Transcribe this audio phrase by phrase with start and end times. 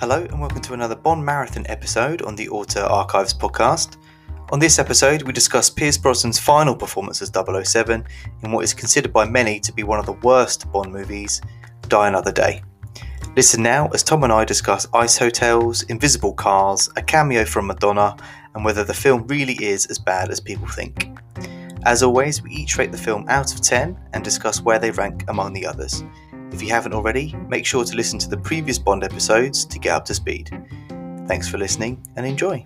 [0.00, 3.98] Hello, and welcome to another Bond Marathon episode on the Auteur Archives podcast.
[4.50, 8.06] On this episode, we discuss Pierce Brosnan's final performance as 007
[8.42, 11.42] in what is considered by many to be one of the worst Bond movies,
[11.88, 12.62] Die Another Day.
[13.36, 18.16] Listen now as Tom and I discuss ice hotels, invisible cars, a cameo from Madonna,
[18.54, 21.10] and whether the film really is as bad as people think.
[21.84, 25.24] As always, we each rate the film out of 10 and discuss where they rank
[25.28, 26.02] among the others.
[26.52, 29.92] If you haven't already, make sure to listen to the previous Bond episodes to get
[29.92, 30.50] up to speed.
[31.26, 32.64] Thanks for listening and enjoy.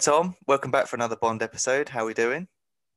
[0.00, 1.88] Tom, welcome back for another Bond episode.
[1.88, 2.46] How are we doing?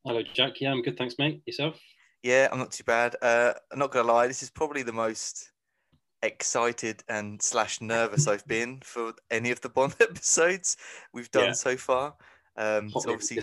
[0.06, 0.62] Hello, Jack.
[0.62, 0.98] Yeah, I'm good.
[0.98, 1.42] Thanks, mate.
[1.46, 1.80] Yourself?
[2.24, 3.16] Yeah, I'm not too bad.
[3.22, 5.52] Uh, I'm not gonna lie, this is probably the most
[6.22, 10.78] excited and slash nervous I've been for any of the Bond episodes
[11.14, 11.52] we've done Yeah.
[11.54, 12.16] so far.
[12.58, 13.42] Um, so obviously,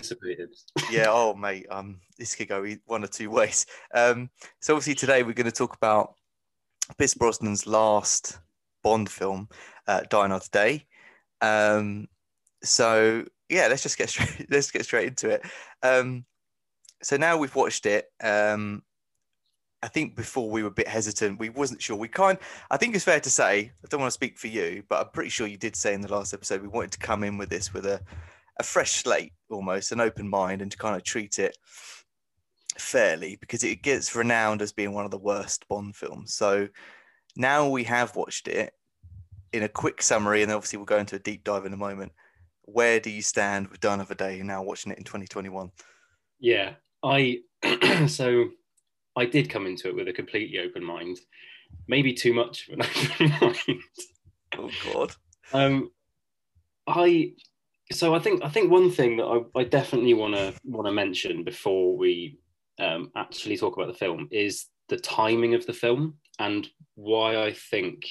[0.91, 1.05] yeah.
[1.09, 1.65] Oh, mate.
[1.69, 3.65] Um, this could go one or two ways.
[3.93, 4.29] Um,
[4.61, 6.13] so obviously today we're going to talk about
[6.97, 8.39] Pierce Brosnan's last
[8.83, 9.49] Bond film,
[9.87, 10.85] uh, Die Another Day.
[11.41, 12.07] Um,
[12.63, 14.47] so yeah, let's just get straight.
[14.49, 15.43] Let's get straight into it.
[15.83, 16.25] Um,
[17.01, 18.05] so now we've watched it.
[18.21, 18.83] Um,
[19.81, 21.39] I think before we were a bit hesitant.
[21.39, 21.95] We wasn't sure.
[21.95, 22.37] We kind.
[22.69, 23.71] I think it's fair to say.
[23.83, 26.01] I don't want to speak for you, but I'm pretty sure you did say in
[26.01, 28.01] the last episode we wanted to come in with this with a
[28.59, 31.57] a fresh slate, almost an open mind, and to kind of treat it
[32.77, 36.33] fairly because it gets renowned as being one of the worst Bond films.
[36.33, 36.67] So
[37.35, 38.73] now we have watched it
[39.53, 42.11] in a quick summary, and obviously we'll go into a deep dive in a moment.
[42.71, 45.71] Where do you stand with Dawn of Another Day now watching it in 2021?
[46.39, 47.39] Yeah, I
[48.07, 48.49] so
[49.15, 51.17] I did come into it with a completely open mind,
[51.87, 52.81] maybe too much of an
[53.41, 53.81] open mind.
[54.57, 55.15] Oh God.
[55.51, 55.91] Um,
[56.87, 57.33] I
[57.91, 60.91] so I think I think one thing that I, I definitely want to want to
[60.91, 62.37] mention before we
[62.79, 67.53] um, actually talk about the film is the timing of the film and why I
[67.53, 68.05] think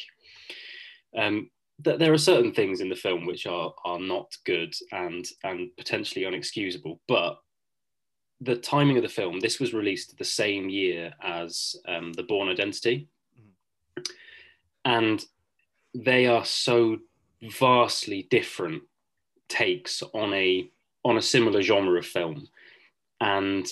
[1.17, 5.27] um, that there are certain things in the film which are are not good and
[5.45, 7.39] and potentially unexcusable, but
[8.41, 12.49] the timing of the film this was released the same year as um, the Bourne
[12.49, 13.09] Identity,
[14.85, 15.25] and
[15.95, 16.99] they are so
[17.43, 18.83] vastly different
[19.49, 20.71] takes on a
[21.05, 22.47] on a similar genre of film.
[23.21, 23.67] And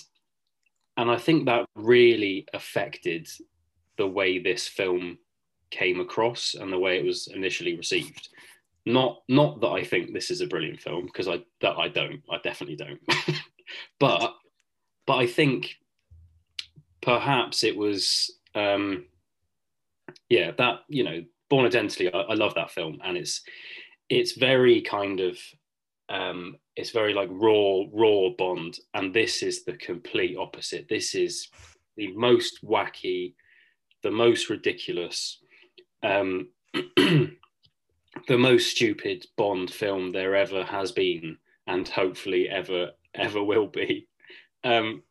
[0.96, 3.28] and i think that really affected
[3.98, 5.18] the way this film
[5.70, 8.28] came across and the way it was initially received.
[8.84, 12.22] Not not that i think this is a brilliant film because i that i don't.
[12.30, 13.00] I definitely don't.
[13.98, 14.32] But
[15.08, 15.74] but i think
[17.02, 19.06] perhaps it was um
[20.28, 22.98] yeah that you know Bourne Identity I, I love that film.
[23.04, 23.42] And it's
[24.08, 25.38] it's very kind of
[26.08, 28.78] um it's very like raw raw bond.
[28.94, 30.88] And this is the complete opposite.
[30.88, 31.48] This is
[31.96, 33.34] the most wacky
[34.02, 35.38] the most ridiculous
[36.06, 36.48] um
[36.96, 41.36] the most stupid bond film there ever has been
[41.66, 44.06] and hopefully ever ever will be
[44.64, 45.02] um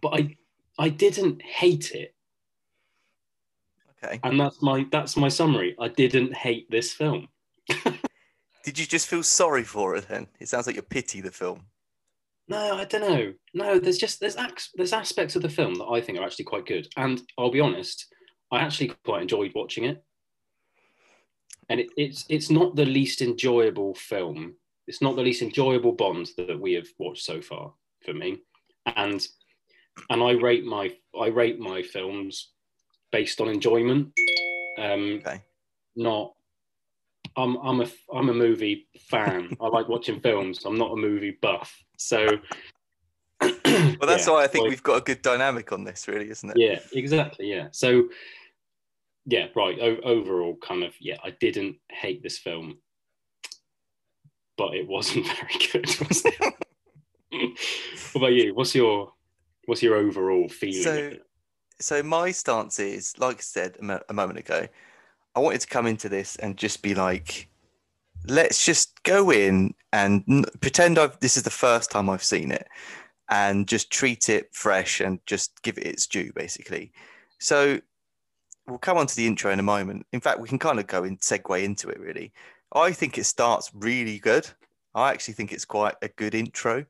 [0.00, 0.36] but i
[0.78, 2.14] i didn't hate it
[4.04, 4.18] Okay.
[4.24, 7.28] and that's my that's my summary i didn't hate this film
[8.64, 10.28] Did you just feel sorry for it then?
[10.38, 11.66] It sounds like you pity the film.
[12.46, 13.32] No, I don't know.
[13.54, 16.44] No, there's just there's ac- there's aspects of the film that I think are actually
[16.44, 18.06] quite good, and I'll be honest,
[18.52, 20.04] I actually quite enjoyed watching it.
[21.68, 24.54] And it, it's it's not the least enjoyable film.
[24.86, 27.72] It's not the least enjoyable Bond that we have watched so far
[28.04, 28.38] for me,
[28.94, 29.26] and
[30.10, 32.50] and I rate my I rate my films
[33.10, 34.08] based on enjoyment,
[34.78, 35.40] um, Okay.
[35.96, 36.34] not.
[37.36, 39.56] I'm I'm a I'm a movie fan.
[39.60, 40.66] I like watching films.
[40.66, 41.72] I'm not a movie buff.
[41.96, 42.26] So
[43.40, 46.28] Well, that's yeah, why I think like- we've got a good dynamic on this, really,
[46.28, 46.56] isn't it?
[46.58, 47.48] Yeah, exactly.
[47.50, 47.68] Yeah.
[47.70, 48.08] So,
[49.26, 49.78] yeah, right.
[49.80, 52.78] O- overall, kind of, yeah, I didn't hate this film,
[54.56, 56.08] but it wasn't very good.
[56.08, 56.22] Was
[57.30, 58.54] what about you?
[58.54, 59.12] What's your
[59.66, 60.82] what's your overall feeling?
[60.82, 61.16] So-
[61.80, 64.68] so my stance is, like I said a, mo- a moment ago,
[65.34, 67.48] I wanted to come into this and just be like,
[68.28, 72.52] let's just go in and n- pretend I've this is the first time I've seen
[72.52, 72.68] it,
[73.30, 76.92] and just treat it fresh and just give it its due, basically.
[77.40, 77.80] So
[78.66, 80.06] we'll come on to the intro in a moment.
[80.12, 82.32] In fact, we can kind of go and segue into it really.
[82.74, 84.48] I think it starts really good.
[84.94, 86.84] I actually think it's quite a good intro.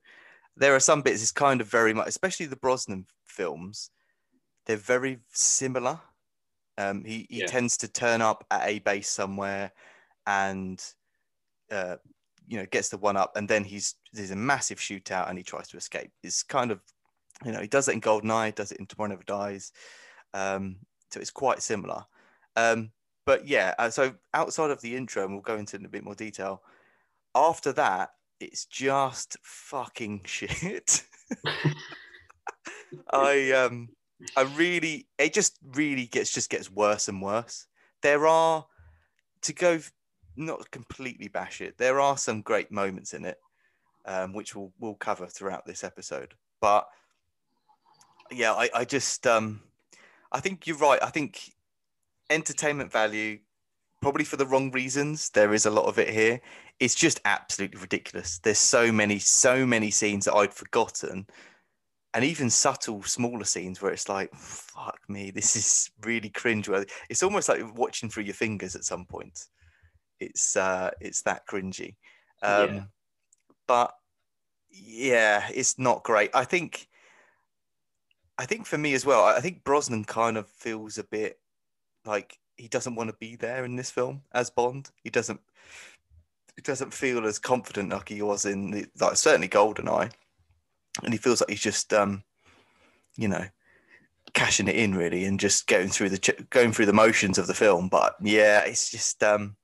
[0.57, 3.91] There are some bits it's kind of very much, especially the Brosnan films,
[4.67, 6.01] they're very similar.
[6.79, 7.47] Um, he he yeah.
[7.47, 9.73] tends to turn up at a base somewhere,
[10.27, 10.83] and
[11.71, 11.97] uh,
[12.49, 15.45] you know gets the one up, and then he's there's a massive shootout, and he
[15.45, 16.11] tries to escape.
[16.23, 16.81] It's kind of
[17.45, 19.73] you know he does it in Goldeneye, does it in Tomorrow Never Dies,
[20.33, 20.77] um,
[21.12, 22.05] so it's quite similar.
[22.56, 22.91] Um,
[23.25, 25.91] but yeah, uh, so outside of the intro, and we'll go into it in a
[25.91, 26.62] bit more detail.
[27.35, 28.11] After that,
[28.41, 31.05] it's just fucking shit.
[33.11, 33.88] I um
[34.37, 37.67] I really it just really gets just gets worse and worse.
[38.03, 38.67] There are
[39.43, 39.81] to go
[40.37, 41.79] not completely bash it.
[41.79, 43.38] There are some great moments in it,
[44.05, 46.35] um, which we'll we'll cover throughout this episode.
[46.61, 46.88] But
[48.31, 49.62] yeah, I, I just um
[50.32, 51.02] I think you're right.
[51.02, 51.52] I think
[52.31, 53.38] entertainment value,
[54.00, 55.31] probably for the wrong reasons.
[55.31, 56.40] There is a lot of it here.
[56.81, 58.38] It's just absolutely ridiculous.
[58.38, 61.26] There's so many, so many scenes that I'd forgotten,
[62.14, 67.23] and even subtle, smaller scenes where it's like, "Fuck me, this is really cringeworthy." It's
[67.23, 69.46] almost like watching through your fingers at some point.
[70.19, 71.96] It's uh, it's that cringy.
[72.43, 72.82] Um, yeah.
[73.69, 73.94] But
[74.70, 76.31] yeah, it's not great.
[76.35, 76.88] I think.
[78.43, 81.39] I think for me as well, I think Brosnan kind of feels a bit
[82.05, 84.91] like he doesn't want to be there in this film as Bond.
[85.05, 85.41] He doesn't.
[86.56, 90.11] He doesn't feel as confident like he was in the, like certainly Goldeneye,
[91.05, 92.25] and he feels like he's just um,
[93.17, 93.44] you know,
[94.35, 97.55] cashing it in really and just going through the going through the motions of the
[97.55, 97.88] film.
[97.88, 99.55] But yeah, it's just um,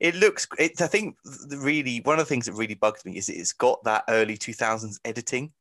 [0.00, 0.48] it looks.
[0.58, 1.18] It, I think
[1.50, 4.54] really one of the things that really bugs me is it's got that early two
[4.54, 5.52] thousands editing.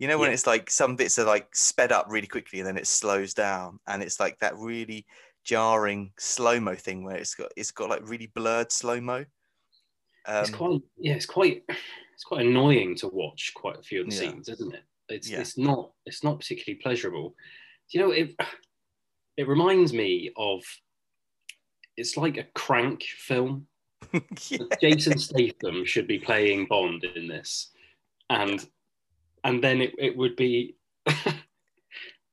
[0.00, 0.34] You know when yeah.
[0.34, 3.78] it's like some bits are like sped up really quickly and then it slows down
[3.86, 5.04] and it's like that really
[5.44, 9.26] jarring slow mo thing where it's got it's got like really blurred slow mo.
[10.26, 14.08] Um, it's quite yeah, it's quite it's quite annoying to watch quite a few of
[14.08, 14.20] the yeah.
[14.20, 14.84] scenes, isn't it?
[15.10, 15.40] It's yeah.
[15.40, 17.34] it's not it's not particularly pleasurable.
[17.92, 18.34] Do You know, it
[19.36, 20.62] it reminds me of
[21.98, 23.66] it's like a crank film.
[24.48, 24.58] yeah.
[24.80, 27.70] Jason Statham should be playing Bond in this,
[28.30, 28.66] and
[29.44, 30.76] and then it, it would be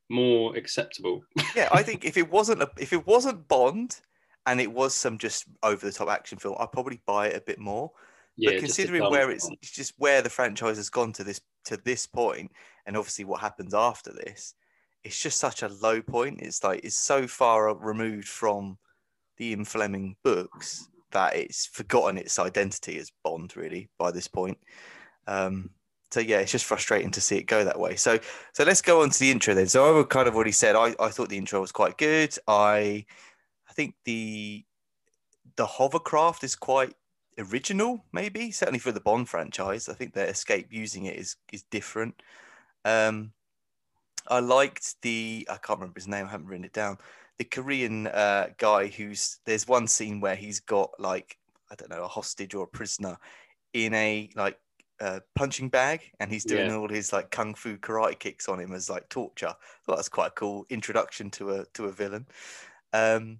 [0.08, 1.22] more acceptable.
[1.54, 4.00] yeah, I think if it wasn't a, if it wasn't Bond
[4.46, 7.40] and it was some just over the top action film, I'd probably buy it a
[7.40, 7.90] bit more.
[8.36, 11.76] Yeah, but considering where it's, it's just where the franchise has gone to this to
[11.78, 12.52] this point,
[12.86, 14.54] and obviously what happens after this,
[15.02, 16.40] it's just such a low point.
[16.40, 18.78] It's like it's so far removed from
[19.36, 24.58] the Ian Fleming books that it's forgotten its identity as Bond really by this point.
[25.26, 25.70] Um,
[26.10, 27.96] so yeah, it's just frustrating to see it go that way.
[27.96, 28.18] So
[28.52, 29.68] so let's go on to the intro then.
[29.68, 32.34] So I kind of already said I, I thought the intro was quite good.
[32.46, 33.04] I
[33.68, 34.64] I think the
[35.56, 36.94] the hovercraft is quite
[37.38, 39.88] original, maybe certainly for the Bond franchise.
[39.88, 42.22] I think their escape using it is is different.
[42.84, 43.32] Um,
[44.28, 46.26] I liked the I can't remember his name.
[46.26, 46.98] I haven't written it down.
[47.38, 51.38] The Korean uh, guy who's there's one scene where he's got like
[51.70, 53.18] I don't know a hostage or a prisoner
[53.74, 54.58] in a like
[55.00, 56.76] uh, punching bag and he's doing yeah.
[56.76, 59.54] all his like kung fu karate kicks on him as like torture.
[59.86, 62.26] Well, that's quite a cool introduction to a to a villain.
[62.92, 63.38] Um,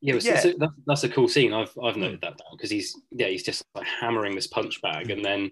[0.00, 0.40] yeah, yeah.
[0.40, 1.52] So that's, that's, a cool scene.
[1.52, 5.10] I've I've noted that down because he's yeah he's just like hammering this punch bag
[5.10, 5.50] and then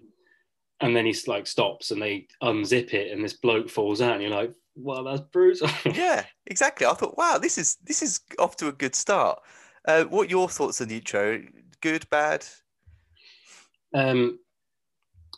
[0.81, 4.23] and then he's like stops and they unzip it and this bloke falls out and
[4.23, 5.69] you're like wow that's brutal.
[5.93, 6.85] yeah, exactly.
[6.85, 9.39] I thought wow this is this is off to a good start.
[9.87, 11.41] Uh, what your thoughts on the intro?
[11.81, 12.45] Good, bad?
[13.93, 14.37] Um,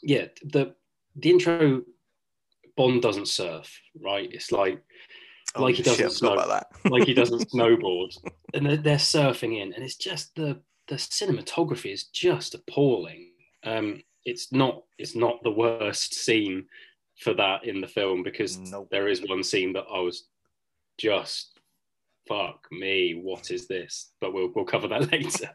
[0.03, 0.75] yeah, the
[1.15, 1.81] the intro
[2.75, 4.29] Bond doesn't surf, right?
[4.31, 4.83] It's like
[5.55, 6.35] oh, like he doesn't snow,
[6.85, 8.17] like he doesn't snowboard,
[8.53, 13.31] and they're, they're, surfing in, and it's just the the cinematography is just appalling.
[13.63, 16.65] Um, it's not it's not the worst scene
[17.19, 18.87] for that in the film because nope.
[18.91, 20.27] there is one scene that I was
[20.97, 21.59] just
[22.27, 24.11] fuck me, what is this?
[24.21, 25.49] But we'll we'll cover that later.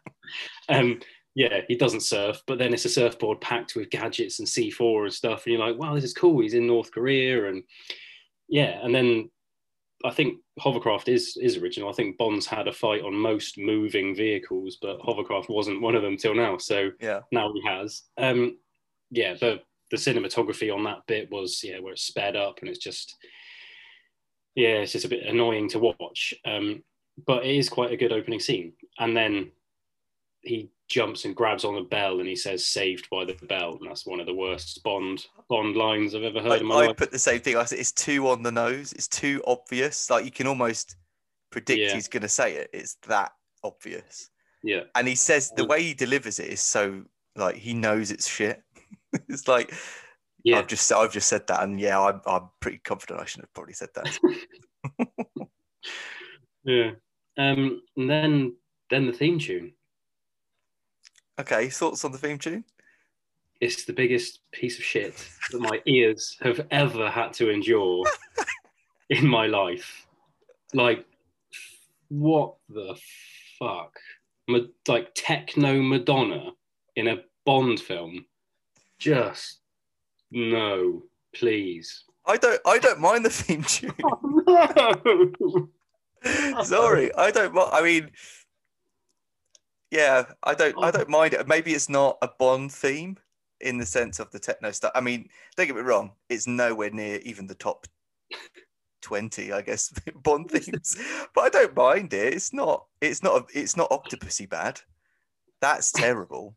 [0.68, 1.00] um,
[1.38, 5.14] yeah, he doesn't surf, but then it's a surfboard packed with gadgets and C4 and
[5.14, 5.46] stuff.
[5.46, 6.40] And you're like, wow, this is cool.
[6.40, 7.48] He's in North Korea.
[7.48, 7.62] And
[8.48, 9.30] yeah, and then
[10.04, 11.90] I think hovercraft is is original.
[11.90, 16.02] I think Bond's had a fight on most moving vehicles, but hovercraft wasn't one of
[16.02, 16.58] them till now.
[16.58, 18.02] So yeah, now he has.
[18.16, 18.58] Um,
[19.12, 19.60] yeah, the
[19.92, 23.14] the cinematography on that bit was yeah, where it's sped up and it's just
[24.56, 26.34] yeah, it's just a bit annoying to watch.
[26.44, 26.82] Um,
[27.28, 28.72] but it is quite a good opening scene.
[28.98, 29.52] And then
[30.40, 33.88] he jumps and grabs on the bell and he says "saved by the bell," and
[33.90, 36.86] that's one of the worst Bond Bond lines I've ever heard I, in my I
[36.88, 36.96] life.
[36.96, 37.56] put the same thing.
[37.56, 38.92] I said it's too on the nose.
[38.92, 40.10] It's too obvious.
[40.10, 40.96] Like you can almost
[41.50, 41.94] predict Yeah.
[41.94, 42.70] he's going to say it.
[42.72, 44.30] It's that obvious.
[44.62, 47.04] Yeah, And he says the way he delivers it is so
[47.36, 48.60] like he knows it's shit.
[49.28, 49.72] it's like
[50.42, 50.58] yeah.
[50.58, 53.54] I've just I've just said that, and yeah, I'm I'm pretty confident I shouldn't have
[53.54, 54.18] probably said that.
[56.64, 56.90] Yeah.
[57.38, 58.56] Um, and then
[58.90, 59.72] then the theme tune.
[61.38, 62.64] Okay, thoughts on the theme tune?
[63.60, 68.04] It's the biggest piece of shit that my ears have ever had to endure
[69.10, 70.06] in my life.
[70.74, 71.04] Like,
[72.08, 72.96] what the
[73.58, 73.98] fuck?
[74.86, 76.52] Like techno Madonna
[76.96, 78.24] in a Bond film.
[78.98, 79.60] Just
[80.30, 81.02] no,
[81.34, 82.04] please.
[82.26, 83.94] I don't I don't mind the theme tune.
[84.50, 84.94] Oh,
[85.50, 85.68] no.
[86.64, 87.56] Sorry, I don't.
[87.56, 88.10] I mean,
[89.90, 90.76] yeah, I don't.
[90.82, 91.48] I don't mind it.
[91.48, 93.18] Maybe it's not a Bond theme
[93.60, 94.92] in the sense of the techno stuff.
[94.94, 97.86] I mean, don't get me wrong; it's nowhere near even the top
[99.00, 99.92] twenty, I guess,
[100.22, 100.96] Bond themes.
[101.34, 102.34] But I don't mind it.
[102.34, 102.86] It's not.
[103.00, 103.42] It's not.
[103.42, 104.80] A, it's not Octopussy bad.
[105.60, 106.54] That's terrible.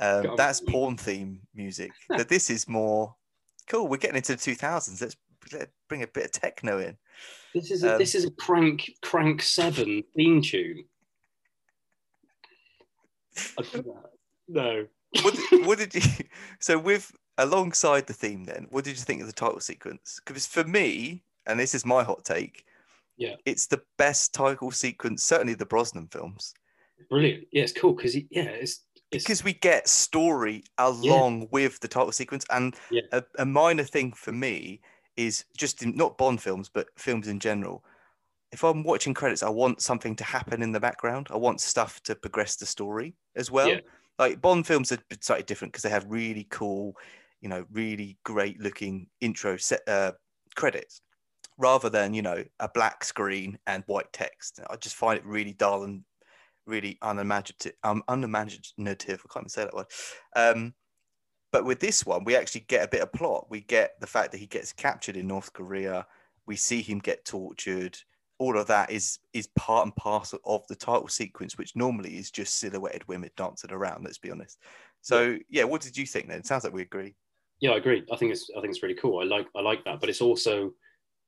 [0.00, 1.90] Um, that's porn theme music.
[2.08, 3.16] But this is more
[3.66, 3.88] cool.
[3.88, 5.00] We're getting into the two thousands.
[5.00, 5.16] Let's,
[5.52, 6.96] let's bring a bit of techno in.
[7.54, 10.84] This is a, Um, this is a crank crank seven theme tune.
[14.48, 14.86] No.
[15.22, 16.00] what, did, what did you
[16.60, 20.46] so with alongside the theme then what did you think of the title sequence because
[20.46, 22.64] for me and this is my hot take
[23.16, 23.34] Yeah.
[23.44, 26.54] it's the best title sequence certainly the brosnan films
[27.10, 27.46] Brilliant.
[27.52, 32.12] Yeah, it's cool because yeah, it's it's because we get story along with the title
[32.12, 33.02] sequence and Yeah.
[33.12, 34.80] a, a minor thing for me
[35.16, 37.84] is just in, not bond films but films in general
[38.52, 41.28] if i'm watching credits i want something to happen in the background.
[41.30, 43.68] I want stuff to progress the story as well.
[43.68, 43.80] Yeah.
[44.18, 46.96] like bond films are slightly different because they have really cool
[47.40, 50.12] you know really great looking intro set uh,
[50.54, 51.00] credits
[51.56, 54.60] rather than you know a black screen and white text.
[54.70, 56.04] I just find it really dull and
[56.66, 59.86] really unimaginative um, unimaginative i can't even say that word.
[60.36, 60.74] Um,
[61.50, 63.46] but with this one we actually get a bit of plot.
[63.50, 66.06] We get the fact that he gets captured in north korea.
[66.46, 67.98] We see him get tortured
[68.38, 72.30] all of that is is part and parcel of the title sequence which normally is
[72.30, 74.58] just silhouetted women dancing around let's be honest
[75.00, 77.14] so yeah, what did you think then it sounds like we agree
[77.60, 78.04] yeah, I agree.
[78.12, 79.20] I think it's I think it's really cool.
[79.20, 80.72] I like I like that, but it's also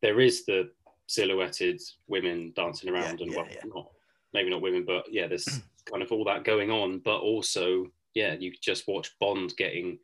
[0.00, 0.71] there is the
[1.07, 3.61] silhouetted women dancing around Yeah, and yeah, well, yeah.
[3.67, 3.90] not
[4.33, 7.00] maybe not women, but yeah, there's kind of all that going on.
[7.05, 9.99] But also, yeah, you just watch Bond getting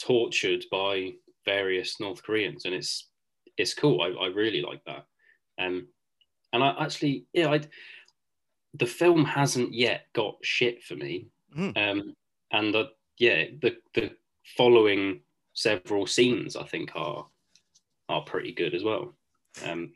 [0.00, 3.08] tortured by various North Koreans, and it's
[3.56, 4.00] it's cool.
[4.00, 5.06] I, I really like that.
[5.58, 5.88] Um,
[6.54, 7.60] and I actually, yeah, I
[8.74, 11.28] the film hasn't yet got shit for me.
[11.56, 11.76] Mm.
[11.76, 12.14] Um,
[12.52, 14.12] and the, yeah, the the
[14.56, 15.20] following
[15.52, 17.26] several scenes I think are
[18.08, 19.14] are pretty good as well.
[19.66, 19.92] Um,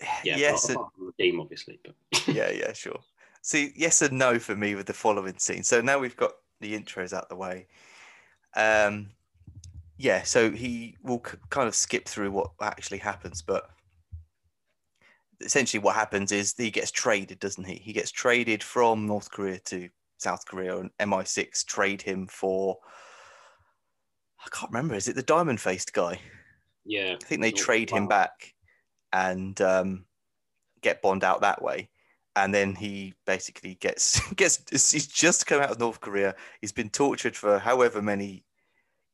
[0.24, 1.94] yeah, yes apart, and, apart from the theme, obviously, but
[2.28, 3.00] yeah yeah sure
[3.42, 6.78] see yes and no for me with the following scene so now we've got the
[6.78, 7.66] intros out the way
[8.54, 9.08] um
[9.98, 13.70] yeah so he will c- kind of skip through what actually happens but
[15.44, 19.58] essentially what happens is he gets traded doesn't he he gets traded from north korea
[19.58, 22.78] to south korea and mi6 trade him for
[24.44, 26.18] i can't remember is it the diamond faced guy
[26.84, 28.54] yeah, I think they trade him back
[29.12, 30.04] and um,
[30.80, 31.88] get Bond out that way.
[32.34, 36.34] And then he basically gets gets he's just come out of North Korea.
[36.60, 38.44] He's been tortured for however many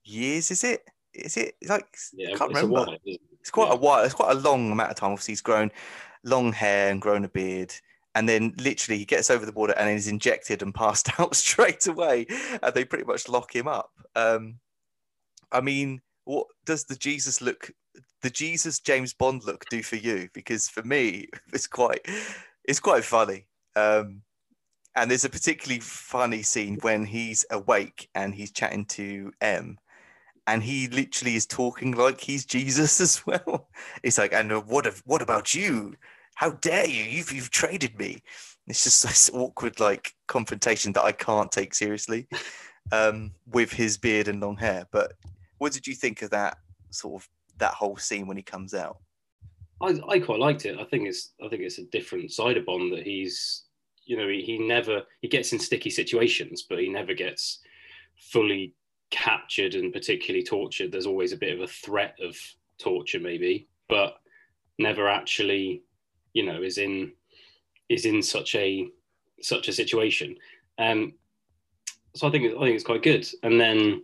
[0.04, 0.50] years.
[0.50, 0.85] Is it?
[1.12, 2.75] Is it like yeah, I can't it's remember.
[2.87, 2.99] while.
[3.04, 3.20] it?
[3.40, 3.75] It's quite Yeah.
[3.75, 4.04] a while.
[4.04, 5.11] It's quite a long amount of time.
[5.11, 5.73] Obviously, he's grown
[6.25, 7.75] long hair and grown a beard.
[8.15, 11.87] And then literally he gets over the border and is injected and passed out straight
[11.87, 12.27] away.
[12.63, 13.91] And they pretty much lock him up.
[14.17, 14.59] Um,
[15.53, 17.71] I mean, what does the Jesus look,
[18.23, 20.29] the Jesus James Bond look do for you?
[20.33, 22.07] Because for me, it's quite,
[22.65, 23.47] it's quite funny.
[23.77, 24.23] Um,
[24.95, 29.79] and there's a particularly funny scene when he's awake and he's chatting to M,
[30.49, 33.69] and he literally is talking like he's Jesus as well.
[34.02, 35.95] It's like, and uh, what if, what about you?
[36.37, 37.05] How dare you?
[37.05, 38.23] You've you've traded me.
[38.67, 42.26] It's just this awkward like confrontation that I can't take seriously
[42.93, 44.87] um, with his beard and long hair.
[44.90, 45.12] But
[45.59, 46.57] what did you think of that
[46.90, 47.28] sort of
[47.59, 48.99] that whole scene when he comes out?
[49.83, 50.78] I, I quite liked it.
[50.78, 53.64] I think it's I think it's a different side of Bond that he's
[54.07, 57.61] you know he, he never he gets in sticky situations, but he never gets
[58.33, 58.75] fully
[59.11, 60.93] captured and particularly tortured.
[60.93, 62.37] There's always a bit of a threat of
[62.79, 64.21] torture, maybe, but
[64.79, 65.83] never actually
[66.35, 67.12] you know is in
[67.88, 68.88] is in such a
[69.41, 70.37] such a situation.
[70.79, 71.15] Um,
[72.15, 73.27] so I think I think it's quite good.
[73.43, 74.03] And then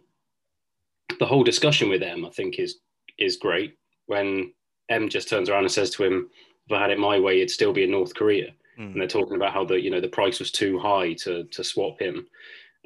[1.19, 2.79] the whole discussion with M, I think, is
[3.19, 3.77] is great.
[4.07, 4.53] When
[4.89, 6.31] M just turns around and says to him,
[6.67, 8.93] "If I had it my way, it'd still be in North Korea." Mm.
[8.93, 11.65] And they're talking about how the you know the price was too high to to
[11.65, 12.27] swap him.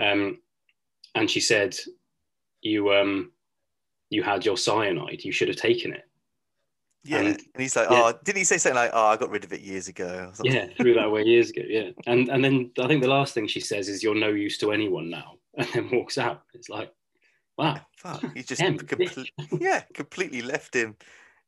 [0.01, 0.39] Um,
[1.15, 1.77] and she said,
[2.63, 3.33] "You um,
[4.11, 5.25] you had your cyanide.
[5.25, 6.05] You should have taken it."
[7.05, 8.03] Yeah, And- and, he's like, yeah.
[8.13, 10.67] "Oh, didn't he say something like, oh, I got rid of it years ago?" Yeah,
[10.77, 11.63] threw that away years ago.
[11.67, 14.59] Yeah, and and then I think the last thing she says is, "You're no use
[14.59, 16.43] to anyone now," and then walks out.
[16.55, 16.93] It's like,
[17.57, 20.97] wow, Fuck, he just complete, yeah, completely left him,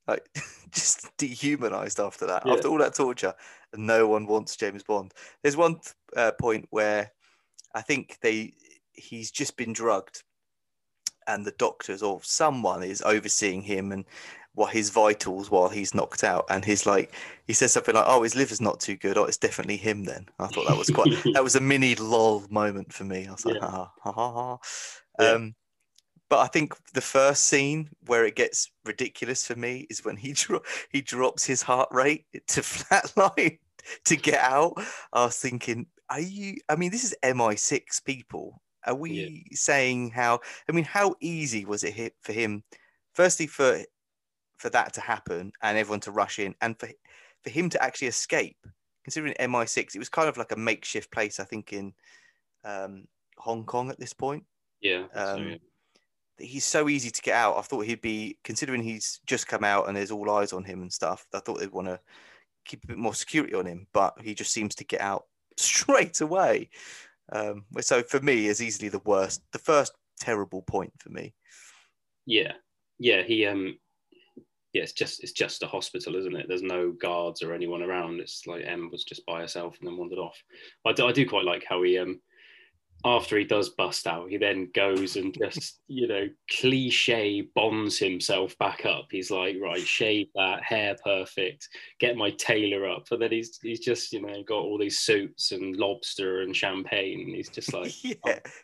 [0.06, 0.28] like
[0.72, 2.42] just dehumanized after that.
[2.44, 2.54] Yeah.
[2.54, 3.34] After all that torture,
[3.72, 5.12] and no one wants James Bond.
[5.42, 5.80] There's one
[6.16, 7.12] uh, point where
[7.74, 8.54] I think they
[8.92, 10.22] he's just been drugged,
[11.26, 14.04] and the doctors or someone is overseeing him and
[14.54, 17.14] what his vitals while he's knocked out, and he's like
[17.46, 19.16] he says something like, "Oh, his liver's not too good.
[19.16, 22.44] Oh, it's definitely him." Then I thought that was quite that was a mini lol
[22.50, 23.26] moment for me.
[23.28, 23.68] I was like, Yeah.
[23.70, 24.58] ha ha ha ha.
[25.20, 25.30] Yeah.
[25.32, 25.54] Um,
[26.28, 30.32] but I think the first scene where it gets ridiculous for me is when he
[30.34, 33.58] dro- he drops his heart rate to flatline
[34.04, 34.74] to get out.
[35.12, 36.56] I was thinking, are you?
[36.68, 38.60] I mean, this is MI6 people.
[38.86, 40.40] Are we saying how?
[40.68, 42.64] I mean, how easy was it hit for him?
[43.14, 43.80] Firstly, for
[44.58, 46.88] for that to happen and everyone to rush in, and for
[47.42, 48.56] for him to actually escape.
[49.04, 51.40] Considering MI6, it was kind of like a makeshift place.
[51.40, 51.94] I think in
[52.64, 53.06] um,
[53.38, 54.44] Hong Kong at this point
[54.80, 55.56] yeah, so, Um, yeah.
[56.38, 57.58] he's so easy to get out.
[57.58, 60.82] I thought he'd be considering he's just come out and there's all eyes on him
[60.82, 61.26] and stuff.
[61.34, 62.00] I thought they'd want to
[62.64, 66.20] keep a bit more security on him, but he just seems to get out straight
[66.20, 66.70] away.
[67.32, 71.34] Um, so for me, is easily the worst, the first terrible point for me.
[72.26, 72.52] yeah,
[72.98, 73.22] yeah.
[73.22, 73.78] He um,
[74.72, 74.82] yeah.
[74.82, 76.46] It's just it's just a hospital, isn't it?
[76.48, 78.20] There's no guards or anyone around.
[78.20, 80.36] It's like M was just by herself and then wandered off.
[80.86, 82.20] I do, I do quite like how he um,
[83.04, 88.56] after he does bust out, he then goes and just you know cliche bonds himself
[88.58, 89.06] back up.
[89.10, 91.68] He's like, right, shave that hair, perfect.
[91.98, 95.52] Get my tailor up, and then he's he's just you know got all these suits
[95.52, 97.20] and lobster and champagne.
[97.20, 98.14] And he's just like yeah,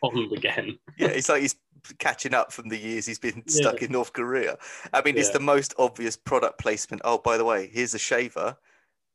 [0.03, 0.77] oh, Bond again.
[0.97, 1.55] yeah, it's like he's
[1.99, 4.57] catching up from the years he's been stuck in North Korea.
[4.93, 7.01] I mean, it's the most obvious product placement.
[7.05, 8.57] Oh, by the way, here's a shaver.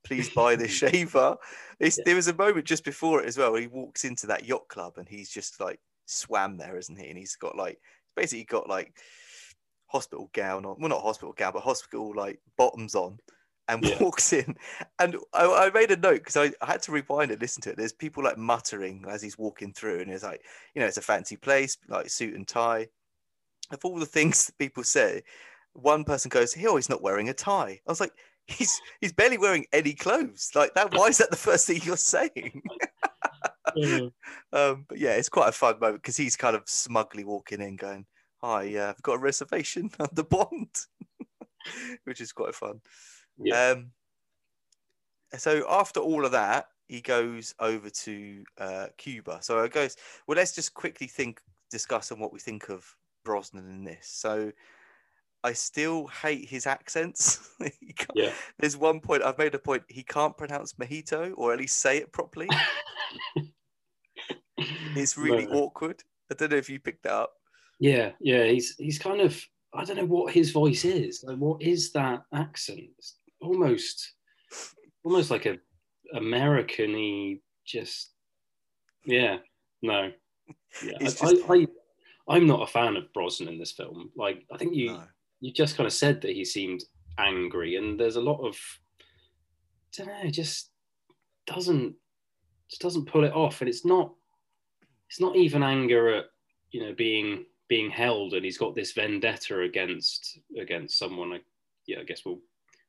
[0.05, 1.37] Please buy this shaver.
[1.81, 2.05] It's, Yeah.
[2.07, 3.53] There was a moment just before it as well.
[3.53, 7.09] Where he walks into that yacht club and he's just like swam there, isn't he?
[7.09, 7.79] And he's got like
[8.17, 8.97] basically got like
[9.87, 10.77] hospital gown on.
[10.79, 13.19] Well, not hospital gown, but hospital like bottoms on.
[13.69, 13.97] And Yeah.
[14.03, 14.57] walks in,
[14.99, 17.71] and I, I made a note because I, I had to rewind and listen to
[17.71, 17.77] it.
[17.77, 20.43] There's people like muttering as he's walking through, and it's like,
[20.75, 22.89] you know, it's a fancy place, like suit and tie.
[23.71, 25.23] Of all the things that people say,
[25.75, 28.13] one person goes, "Oh, he's not wearing a tie." I was like,
[28.47, 30.51] "He's he's barely wearing any clothes.
[30.55, 30.95] Like that.
[30.95, 32.63] Why is that the first thing you're saying?"
[34.53, 37.77] um, but yeah, it's quite a fun moment because he's kind of smugly walking in,
[37.77, 38.07] going,
[38.43, 40.87] "Hi, uh, I've got a reservation on the Bond,"
[42.05, 42.81] which is quite fun.
[43.39, 43.71] Yeah.
[43.71, 43.91] Um,
[45.39, 49.39] so after all of that, he goes over to uh, Cuba.
[49.41, 52.85] So I goes, well, let's just quickly think, discuss on what we think of
[53.25, 54.09] Brosnan in this.
[54.09, 54.53] So
[55.45, 57.49] I still hate his accents.
[58.15, 58.33] Yeah.
[58.59, 59.85] There's one point I've made a point.
[59.89, 62.49] He can't pronounce mojito or at least say it properly.
[64.97, 65.53] It's really No.
[65.65, 66.03] awkward.
[66.31, 67.33] I don't know if you picked that up.
[67.81, 69.41] Yeah, yeah, he's he's kind of
[69.75, 71.25] I don't know what his voice is.
[71.27, 72.81] Like, what is that accent?
[72.99, 74.13] It's almost
[75.05, 75.59] almost like a
[76.15, 78.13] American-y, just
[79.05, 79.39] yeah,
[79.81, 80.11] no.
[80.85, 81.67] Yeah, It's I, just- I, I
[82.29, 84.11] I'm not a fan of Brosnan in this film.
[84.17, 85.05] Like I think you No.
[85.43, 86.85] You just kind of said that he seemed
[87.19, 88.57] angry, and there's a lot of
[90.01, 90.71] I don't know, just
[91.47, 91.95] doesn't
[92.71, 94.13] just doesn't pull it off, and it's not
[95.11, 96.25] it's not even anger at
[96.71, 101.33] you know being being held, and he's got this vendetta against against someone.
[101.33, 101.41] I,
[101.87, 102.39] yeah, I guess we'll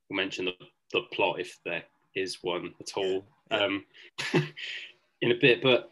[0.09, 0.53] we'll mention the
[0.91, 1.83] the plot if there
[2.15, 3.83] is one at all um,
[5.21, 5.91] in a bit, but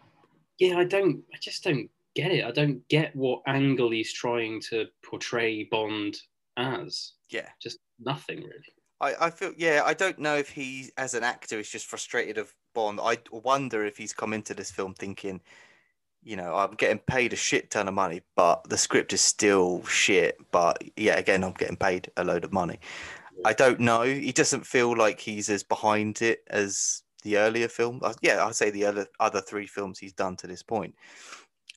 [0.60, 2.46] yeah, I don't I just don't get it.
[2.46, 6.22] I don't get what angle he's trying to portray Bond
[6.62, 7.14] as.
[7.30, 7.50] Yeah.
[7.62, 8.74] Just nothing really.
[9.00, 12.38] I, I feel yeah I don't know if he as an actor is just frustrated
[12.38, 13.00] of Bond.
[13.02, 15.42] I wonder if he's come into this film thinking,
[16.24, 19.84] you know, I'm getting paid a shit ton of money, but the script is still
[19.86, 20.38] shit.
[20.52, 22.80] But yeah, again, I'm getting paid a load of money.
[23.44, 24.04] I don't know.
[24.04, 28.00] He doesn't feel like he's as behind it as the earlier film.
[28.04, 30.96] uh, Yeah, I'd say the other other three films he's done to this point.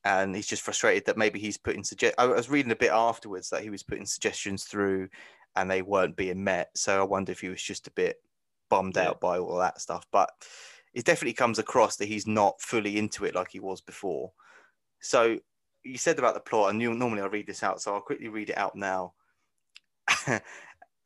[0.05, 2.15] And he's just frustrated that maybe he's putting suggest.
[2.19, 5.09] I was reading a bit afterwards that he was putting suggestions through,
[5.57, 6.77] and they weren't being met.
[6.77, 8.23] So I wonder if he was just a bit
[8.69, 9.11] bummed Yeah.
[9.11, 10.07] out by all that stuff.
[10.11, 10.31] But
[10.93, 14.33] it definitely comes across that he's not fully into it like he was before.
[15.01, 15.39] So
[15.85, 18.29] you said about the plot, and you, normally I read this out, so I'll quickly
[18.29, 19.15] read it out now.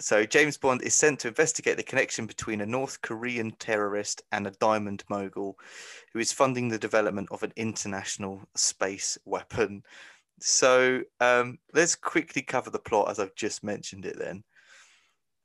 [0.00, 4.46] so James Bond is sent to investigate the connection between a North Korean terrorist and
[4.46, 5.58] a diamond mogul
[6.12, 9.82] who is funding the development of an international space weapon.
[10.40, 14.44] So um, let's quickly cover the plot as I've just mentioned it then.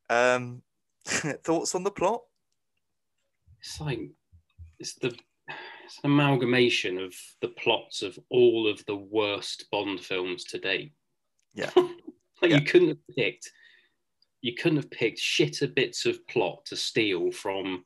[0.09, 0.61] Um,
[1.05, 2.21] thoughts on the plot?
[3.59, 4.01] It's like
[4.77, 5.15] it's the
[5.85, 10.93] it's an amalgamation of the plots of all of the worst Bond films to date.
[11.55, 11.71] Yeah.
[11.75, 12.57] like Yeah.
[12.57, 13.51] you couldn't have picked
[14.43, 17.85] you couldn't have picked shitter bits of plot to steal from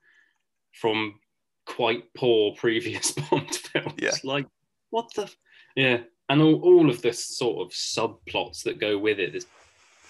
[0.73, 1.19] from
[1.65, 3.93] quite poor previous Bond films.
[3.97, 4.11] Yeah.
[4.23, 4.47] Like
[4.89, 5.37] what the f-
[5.77, 5.99] yeah.
[6.29, 9.45] And all, all of the sort of subplots that go with it, this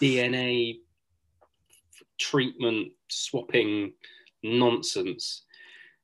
[0.02, 0.80] DNA
[2.18, 3.94] treatment swapping
[4.42, 5.44] nonsense.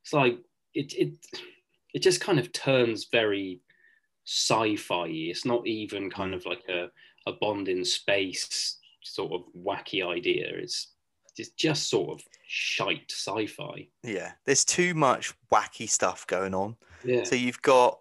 [0.02, 0.38] It's like
[0.74, 1.14] it it
[1.94, 3.60] it just kind of turns very
[4.26, 5.06] sci-fi.
[5.06, 6.36] It's not even kind mm.
[6.36, 6.90] of like a,
[7.26, 10.48] a Bond in space sort of wacky idea.
[10.56, 10.94] It's
[11.36, 13.88] it's just sort of shite sci-fi.
[14.02, 16.76] Yeah, there's too much wacky stuff going on.
[17.04, 17.24] Yeah.
[17.24, 17.98] So you've got,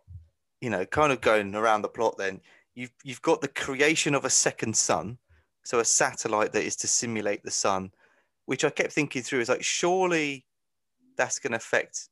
[0.62, 2.18] you know, kind of going around the plot.
[2.18, 2.42] Then
[2.76, 5.18] you've you've got the creation of a second sun,
[5.64, 7.92] so a satellite that is to simulate the sun,
[8.46, 10.46] which I kept thinking through is like surely
[11.18, 12.10] that's going to affect.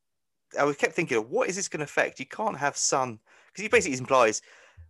[0.59, 2.19] I was kept thinking, what is this going to affect?
[2.19, 4.41] You can't have sun because he basically implies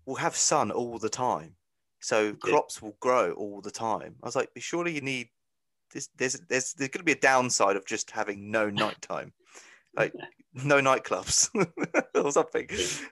[0.06, 1.56] we'll have sun all the time,
[2.02, 4.16] so crops will grow all the time.
[4.22, 5.30] I was like, surely you need
[5.94, 6.10] this.
[6.18, 9.34] There's there's there's going to be a downside of just having no nighttime,
[9.96, 10.14] like
[10.54, 11.50] no nightclubs
[12.16, 12.68] or something.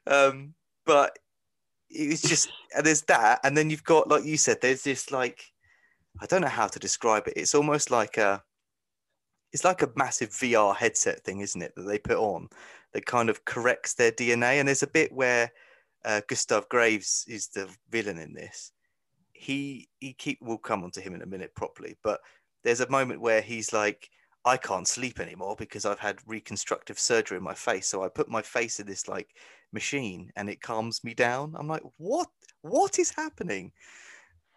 [0.07, 0.53] Um,
[0.85, 1.17] but
[1.89, 2.49] it's just
[2.83, 5.43] there's that, and then you've got like you said, there's this like
[6.19, 7.33] I don't know how to describe it.
[7.35, 8.43] It's almost like a
[9.51, 11.73] it's like a massive VR headset thing, isn't it?
[11.75, 12.49] That they put on
[12.93, 14.59] that kind of corrects their DNA.
[14.59, 15.51] And there's a bit where
[16.05, 18.71] uh, Gustav Graves is the villain in this.
[19.39, 22.19] He he keep we'll come on to him in a minute properly, but
[22.63, 24.09] there's a moment where he's like,
[24.43, 27.87] I can't sleep anymore because I've had reconstructive surgery in my face.
[27.87, 29.29] So I put my face in this like
[29.71, 31.55] machine and it calms me down.
[31.57, 32.27] I'm like, what?
[32.61, 33.71] What is happening?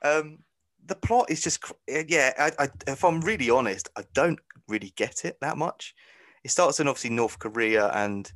[0.05, 0.39] Um,
[0.87, 2.33] the plot is just, uh, yeah.
[2.37, 5.95] I, I, if I'm really honest, I don't really get it that much.
[6.43, 8.31] It starts in obviously North Korea and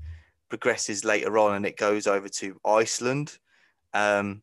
[0.48, 3.38] progresses later on, and it goes over to Iceland.
[3.94, 4.42] Um,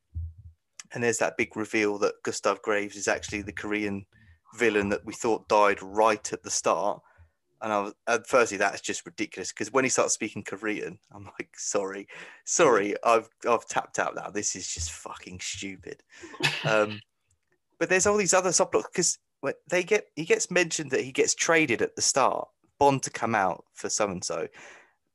[0.93, 4.05] and there's that big reveal that Gustav Graves is actually the Korean
[4.55, 7.01] villain that we thought died right at the start.
[7.61, 11.25] And I was, at firstly, that's just ridiculous because when he starts speaking Korean, I'm
[11.25, 12.07] like, sorry,
[12.45, 14.29] sorry, I've I've tapped out now.
[14.29, 16.01] This is just fucking stupid.
[16.65, 17.01] Um,
[17.79, 19.17] but there's all these other subplots because
[19.69, 22.47] they get he gets mentioned that he gets traded at the start,
[22.79, 24.47] Bond to come out for so and so.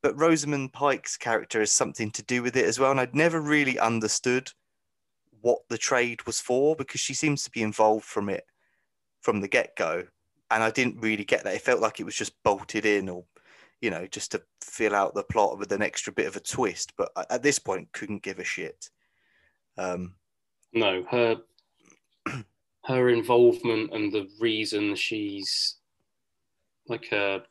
[0.03, 3.41] But Rosamund Pike's character has something to do with it as well, and I'd never
[3.41, 4.51] really understood
[5.41, 8.45] what the trade was for because she seems to be involved from it
[9.21, 10.05] from the get go,
[10.51, 11.55] and I didn't really get that.
[11.55, 13.25] It felt like it was just bolted in, or
[13.81, 16.93] you know, just to fill out the plot with an extra bit of a twist.
[16.97, 18.91] But at this point, couldn't give a shit.
[19.77, 20.15] Um,
[20.73, 21.41] No, her
[22.85, 25.77] her involvement and the reason she's
[26.89, 27.43] like a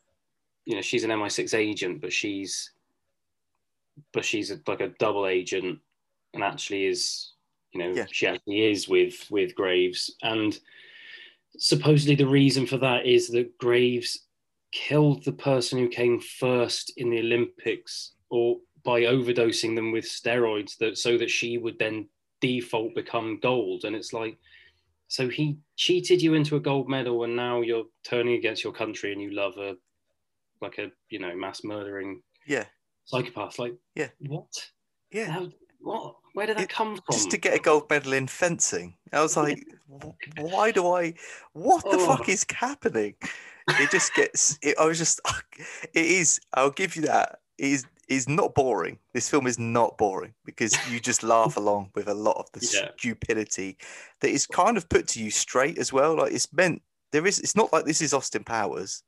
[0.65, 2.71] you know she's an MI6 agent, but she's
[4.13, 5.79] but she's a, like a double agent
[6.33, 7.33] and actually is
[7.73, 8.05] you know Yeah.
[8.11, 10.57] she actually is with with Graves and
[11.57, 14.25] supposedly the reason for that is that Graves
[14.71, 20.77] killed the person who came first in the Olympics or by overdosing them with steroids
[20.77, 22.07] that so that she would then
[22.41, 24.37] default become gold and it's like
[25.07, 29.11] so he cheated you into a gold medal and now you're turning against your country
[29.13, 29.75] and you love a
[30.61, 32.65] like a you know mass murdering yeah,
[33.05, 34.09] psychopath like Yeah.
[34.27, 34.47] what
[35.11, 35.29] yeah.
[35.31, 35.47] How,
[35.79, 38.95] what where did that It- come from just to get a gold medal in fencing.
[39.11, 39.65] I was like,
[40.37, 41.15] why do I?
[41.53, 42.31] What the fuck Oh.
[42.31, 43.15] is happening?
[43.67, 44.57] It just gets.
[44.61, 45.19] It, I was just.
[45.93, 46.39] It is.
[46.53, 47.39] I'll give you that.
[47.57, 48.99] It is is not boring.
[49.13, 52.61] This film is not boring because you just laugh along with a lot of the
[52.65, 52.91] Yeah.
[52.97, 53.77] stupidity
[54.21, 56.15] that is kind of put to you straight as well.
[56.15, 56.81] Like it's meant.
[57.11, 57.39] There is.
[57.39, 59.03] It's not like this is Austin Powers.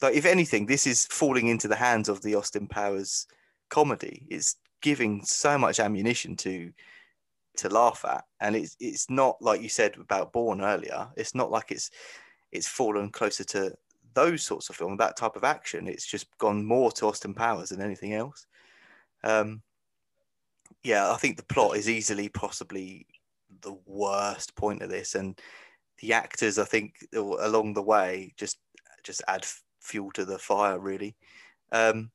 [0.00, 3.26] Like if anything, this is falling into the hands of the Austin Powers
[3.68, 4.24] comedy.
[4.30, 6.72] It's giving so much ammunition to
[7.56, 8.24] to laugh at.
[8.40, 11.90] And it's it's not like you said about Bourne earlier it's not like it's
[12.52, 13.72] it's fallen closer to
[14.14, 15.88] those sorts of film that type of action.
[15.88, 18.46] It's just gone more to Austin Powers than anything else.
[19.24, 19.62] Um
[20.82, 23.06] yeah I think the plot is easily possibly
[23.62, 25.14] the worst point of this.
[25.14, 25.38] And
[26.00, 28.58] the actors I think along the way just
[29.02, 29.46] just add
[29.80, 31.16] fuel to the fire really.
[31.72, 32.10] Um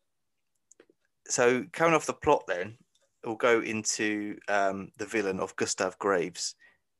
[1.27, 2.77] so coming off the plot then
[3.25, 6.55] we'll go into um, the villain of Gustav Graves,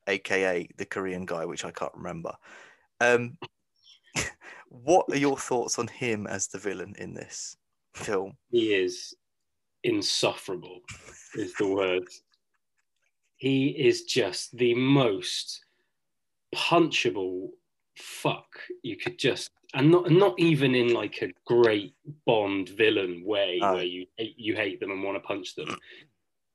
[0.08, 2.34] aka the Korean guy, which I can't remember.
[3.00, 3.38] Um,
[4.70, 7.58] what are your thoughts on him as the villain in this
[7.96, 8.38] film?
[8.50, 9.16] He is
[9.84, 10.80] insufferable,
[11.36, 12.08] is the word.
[13.36, 15.66] He is just the most
[16.54, 17.50] punchable
[17.98, 18.48] fuck
[18.84, 21.94] you could just and not not even in like a great
[22.26, 23.76] Bond villain way Oh.
[23.76, 25.78] where you hate, you hate them and want to punch them.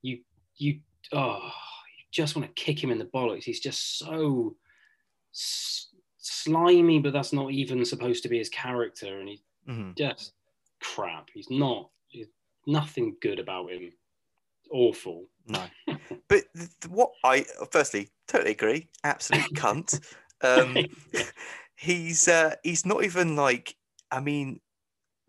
[0.02, 0.20] You
[0.56, 0.80] you
[1.12, 1.40] oh
[1.98, 3.44] you just want to kick him in the bollocks.
[3.44, 4.56] He's just so
[5.34, 9.96] s- slimy, but that's not even supposed to be his character, and he's Mhm.
[9.96, 10.32] just
[10.80, 11.28] crap.
[11.32, 11.90] He's not.
[12.08, 12.26] He's
[12.66, 13.92] nothing good about him.
[14.70, 15.28] Awful.
[15.46, 15.64] No,
[16.28, 18.88] but th- what I firstly totally agree.
[19.04, 20.00] Absolute cunt.
[20.42, 20.76] Um,
[21.76, 23.76] he's uh, he's not even like.
[24.10, 24.60] I mean,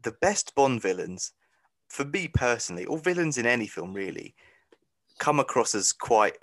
[0.04, 1.34] the best Bond villains,
[1.90, 4.36] for me personally, or villains in any film really,
[5.20, 6.38] come across as quite.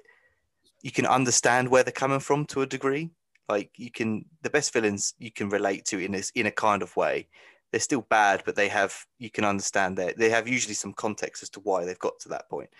[0.82, 3.10] You can understand where they're coming from to a degree.
[3.48, 6.82] Like you can, the best villains you can relate to in this in a kind
[6.82, 7.28] of way.
[7.70, 11.42] They're still bad, but they have you can understand that they have usually some context
[11.42, 12.70] as to why they've got to that point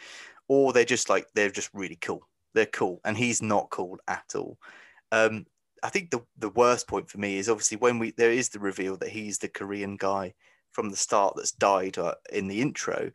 [0.49, 2.27] or they're just like they're just really cool.
[2.55, 4.59] They're cool, and he's not cool at all.
[5.11, 5.47] Um,
[5.85, 8.59] I think the the worst point for me is obviously when we there is the
[8.59, 10.35] reveal that he's the Korean guy
[10.73, 13.13] from the start that's died uh, in the intro.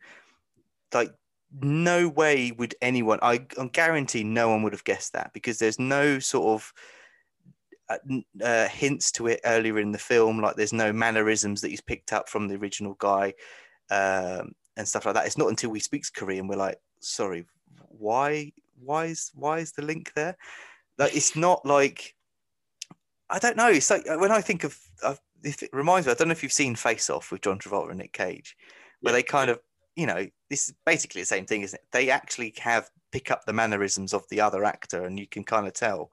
[0.94, 1.12] Like,
[1.60, 3.18] no way would anyone.
[3.22, 6.72] I, I guarantee no one would have guessed that because there's no sort of
[7.90, 10.40] uh, uh, hints to it earlier in the film.
[10.40, 13.34] Like, there's no mannerisms that he's picked up from the original guy.
[13.90, 15.26] Um, and stuff like that.
[15.26, 17.44] It's not until he speaks Korean we're like, sorry,
[17.88, 18.52] why,
[18.82, 20.36] why is, why is the link there?
[20.96, 22.14] Like, it's not like,
[23.30, 23.68] I don't know.
[23.68, 26.32] It's like uh, when I think of, of if it reminds me, I don't know
[26.32, 28.56] if you've seen Face Off with John Travolta and Nick Cage,
[29.00, 29.18] where Yeah.
[29.18, 29.60] they kind of,
[29.96, 31.86] you know, this is basically the same thing, isn't it?
[31.92, 35.66] They actually have pick up the mannerisms of the other actor, and you can kind
[35.66, 36.12] of tell,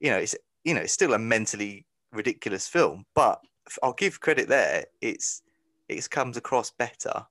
[0.00, 3.40] you know, it's you know, it's still a mentally ridiculous film, but
[3.82, 4.84] I'll give credit there.
[5.00, 5.42] It's
[5.88, 7.26] it comes across better.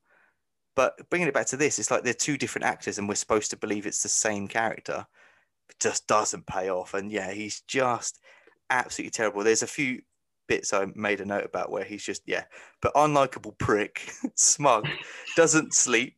[0.76, 3.50] But bringing it back to this, it's like they're two different actors, and we're supposed
[3.52, 5.06] to believe it's the same character.
[5.70, 8.20] It just doesn't pay off, and yeah, he's just
[8.70, 9.44] absolutely terrible.
[9.44, 10.02] There's a few
[10.48, 12.46] bits I made a note about where he's just yeah,
[12.82, 14.88] but unlikable prick, smug,
[15.36, 16.16] doesn't sleep.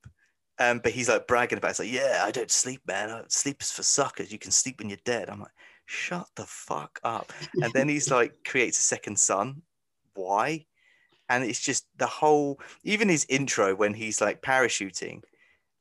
[0.62, 1.72] Um, but he's like bragging about it.
[1.72, 3.10] It's like, yeah, I don't sleep, man.
[3.10, 4.32] I- Sleep is for suckers.
[4.32, 5.30] You can sleep when you're dead.
[5.30, 5.52] I'm like,
[5.86, 7.32] shut the fuck up.
[7.62, 9.62] And then he's like, creates a second sun.
[10.16, 10.66] Why?
[11.30, 15.24] And it's just the whole, even his intro when he's like parachuting,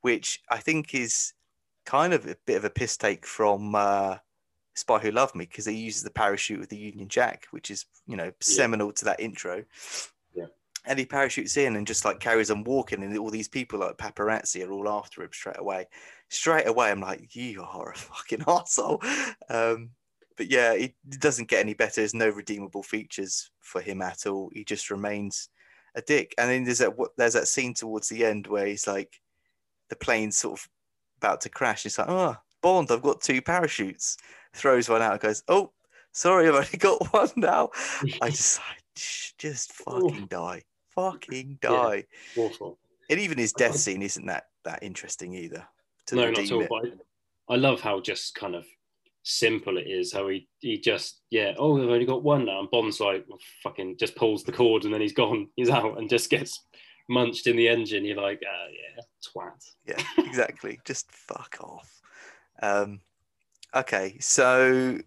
[0.03, 1.33] which I think is
[1.85, 4.19] kind of a bit of a piss take from uh,
[4.79, 7.87] Spy Who Loved Me because he uses the parachute with the Union Jack, which is,
[8.07, 9.65] you know, seminal to that intro.
[10.35, 10.47] Yeah.
[10.87, 13.99] And he parachutes in and just like carries on walking, and all these people like
[13.99, 15.87] paparazzi are all after him straight away.
[16.29, 19.03] Straight away, I'm like, you are a fucking asshole.
[19.51, 19.91] Um,
[20.37, 22.01] but yeah, it doesn't get any better.
[22.01, 24.51] There's no redeemable features for him at all.
[24.55, 25.49] He just remains
[25.97, 26.35] a dick.
[26.39, 29.21] And then there's that there's that scene towards the end where he's like,
[29.91, 30.69] the plane's sort of
[31.19, 31.85] about to crash.
[31.85, 34.17] It's like, oh, Bond, I've got two parachutes.
[34.55, 35.73] Throws one out and goes, oh,
[36.13, 37.71] sorry, I've only got one now.
[38.23, 38.75] I just, I,
[39.39, 40.63] just fucking die,
[40.95, 41.71] fucking Yeah.
[41.71, 42.05] die.
[42.37, 42.79] Awful.
[43.11, 45.67] And even his death scene isn't that that interesting either.
[46.13, 46.65] No, not at all.
[47.49, 48.67] I, I love how just kind of
[49.23, 50.13] simple it is.
[50.13, 51.55] How he he just yeah.
[51.57, 52.61] Oh, we've only got one now.
[52.61, 55.49] And Bond's like well, fucking just pulls the cord and then he's gone.
[55.57, 56.65] He's out and just gets
[57.09, 58.05] munched in the engine.
[58.05, 59.65] You're like, ah, yeah, twat.
[59.87, 60.79] yeah, exactly.
[60.85, 61.91] Just fuck off.
[62.63, 63.01] Um,
[63.75, 64.99] okay, so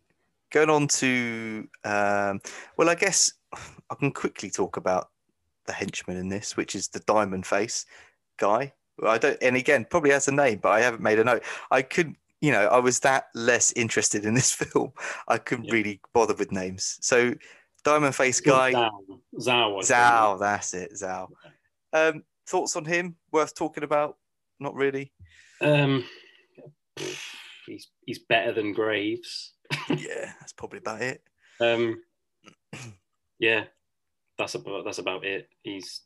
[0.51, 2.41] going on to um,
[2.77, 5.09] well, I guess I can quickly talk about
[5.65, 7.85] the henchman in this, which is the diamond face
[8.37, 8.73] guy.
[9.05, 11.43] I don't, and again, probably has a name, but I haven't made a note.
[11.71, 14.91] I could, you know, I was that less interested in this film.
[15.27, 15.73] I couldn't Yeah.
[15.73, 16.97] really bother with names.
[17.01, 17.33] So,
[17.83, 18.89] diamond face guy, Zhao.
[19.39, 20.35] Zhao.
[20.35, 21.29] I that's it, Zhao.
[21.93, 23.15] Um, thoughts on him?
[23.31, 24.17] Worth talking about?
[24.59, 25.11] Not really.
[25.61, 26.03] Um,
[27.71, 29.53] he's he's better than Graves.
[29.89, 31.21] yeah, that's probably about it.
[31.59, 32.01] Um,
[33.37, 33.65] yeah,
[34.39, 35.47] that's about that's about it.
[35.61, 36.01] He's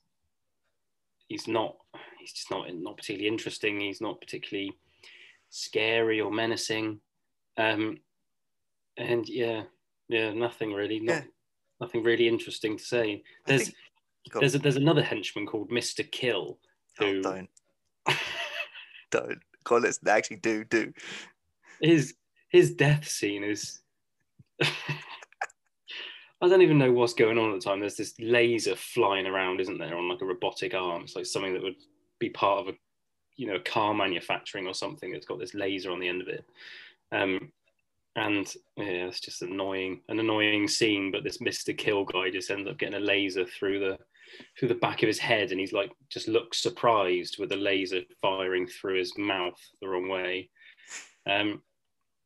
[1.30, 1.78] he's not
[2.19, 3.80] he's just not not particularly interesting.
[3.80, 4.73] He's not particularly
[5.49, 6.99] scary or menacing.
[7.56, 7.99] Um,
[8.97, 9.63] and yeah,
[10.10, 10.99] yeah, nothing really.
[10.99, 11.23] Not, Yeah.
[11.80, 13.23] Nothing really interesting to say.
[13.45, 13.75] There's think-
[14.39, 16.60] there's a, there's another henchman called Mister Kill.
[16.99, 17.49] Oh, don't,
[19.12, 19.39] don't.
[19.63, 20.93] God, let's actually do, do.
[21.81, 22.15] His
[22.49, 23.79] his death scene is
[24.61, 27.79] I don't even know what's going on at the time.
[27.79, 31.03] There's this laser flying around, isn't there, on like a robotic arm.
[31.03, 31.77] It's like something that would
[32.19, 32.77] be part of a
[33.38, 36.45] you know car manufacturing or something that's got this laser on the end of it.
[37.11, 37.51] Um,
[38.15, 41.11] and yeah, it's just annoying, an annoying scene.
[41.11, 43.97] But this Mister Kill guy just ends up getting a laser through the
[44.57, 48.01] through the back of his head, and he's like just looks surprised with the laser
[48.21, 50.49] firing through his mouth the wrong way.
[51.27, 51.61] Um,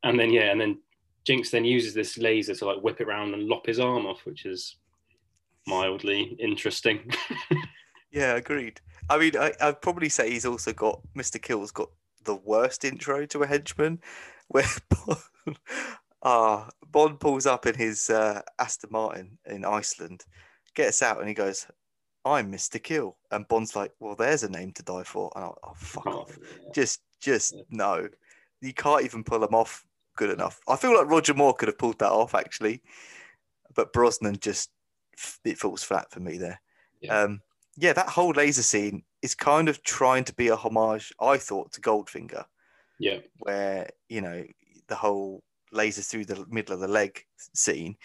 [0.04, 0.80] and then yeah, and then
[1.26, 4.26] Jinx then uses this laser to like whip it around and lop his arm off,
[4.26, 4.78] which is
[5.68, 7.12] mildly interesting.
[8.12, 8.80] yeah, agreed.
[9.10, 11.42] I mean, I, I'd probably say he's also got Mr.
[11.42, 11.90] Kil's got
[12.26, 14.00] the worst intro to a henchman,
[14.48, 14.66] where
[16.24, 20.26] ah uh, Bond pulls up in his uh, Aston Martin in Iceland,
[20.76, 21.68] gets out, and he goes,
[22.26, 22.82] "I'm Mr.
[22.82, 25.74] Kil," and Bond's like, "Well, there's a name to die for," and I'm like, "Oh,
[25.76, 26.38] fuck oh, off!
[26.42, 26.72] Yeah.
[26.74, 27.64] Just, just yeah.
[27.70, 28.10] no,
[28.62, 29.86] you can't even pull him off
[30.20, 32.84] good enough." I feel like Roger Moore could have pulled that off actually,
[33.74, 34.70] but Brosnan just
[35.44, 36.62] it falls flat for me there.
[37.02, 37.22] Yeah.
[37.22, 37.42] Um,
[37.78, 41.72] yeah, that whole laser scene is kind of trying to be a homage, I thought,
[41.74, 42.46] to Goldfinger.
[43.00, 43.20] Yeah.
[43.40, 44.44] Where, you know,
[44.88, 47.96] the whole laser through the middle of the leg scene.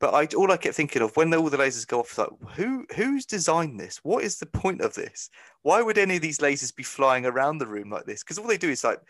[0.00, 2.86] But I all I kept thinking of when all the lasers go off, like who
[2.94, 3.98] who's designed this?
[4.04, 5.28] What is the point of this?
[5.62, 8.22] Why would any of these lasers be flying around the room like this?
[8.22, 9.00] Because all they do is like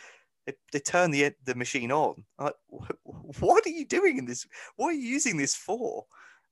[0.48, 2.24] they, they turn the the machine on.
[2.38, 2.54] I'm like,
[3.04, 4.46] what are you doing in this?
[4.76, 6.06] What are you using this for?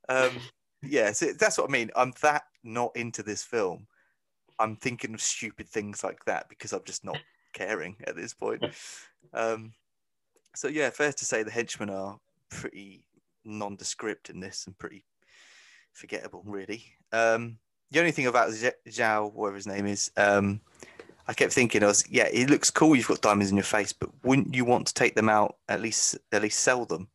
[0.08, 0.32] Um,
[0.82, 1.90] yeah, so that's what I mean.
[1.96, 3.86] I'm that not into this film.
[4.58, 7.18] I'm thinking of stupid things like that because I'm just not
[7.54, 8.64] caring at this point.
[9.34, 9.72] Um,
[10.54, 12.16] so yeah, fair to say the henchmen are
[12.48, 13.04] pretty
[13.44, 15.04] nondescript in this and pretty
[15.92, 16.84] forgettable, really.
[17.12, 17.58] Um,
[17.90, 20.60] the only thing about Zhao, whatever his name is, um,
[21.28, 22.94] I kept thinking, I was yeah, it looks cool.
[22.94, 25.80] You've got diamonds in your face, but wouldn't you want to take them out at
[25.80, 27.08] least at least sell them,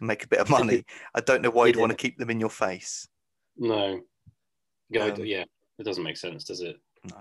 [0.00, 0.84] make a bit of money?
[1.14, 3.08] I don't know why you'd want to keep them in your face.
[3.56, 5.44] No, um, yeah,
[5.78, 6.76] it doesn't make sense, does it?
[7.10, 7.16] No.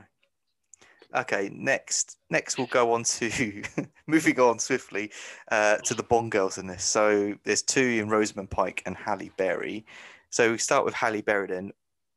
[1.14, 3.64] Okay, next next we'll go on to
[4.08, 5.12] moving on swiftly
[5.52, 6.84] uh, to the Bond girls in this.
[6.84, 9.86] So there's two in Rosamund Pike and Halle Berry.
[10.30, 11.72] So we start with Halle Berry then.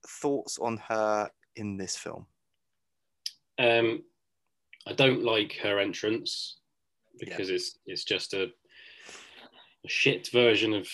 [0.07, 2.27] Thoughts on her in this film?
[3.59, 4.03] Um,
[4.87, 6.57] I don't like her entrance
[7.19, 7.57] because yeah.
[7.57, 8.45] it's it's just a,
[9.85, 10.88] a, shit version of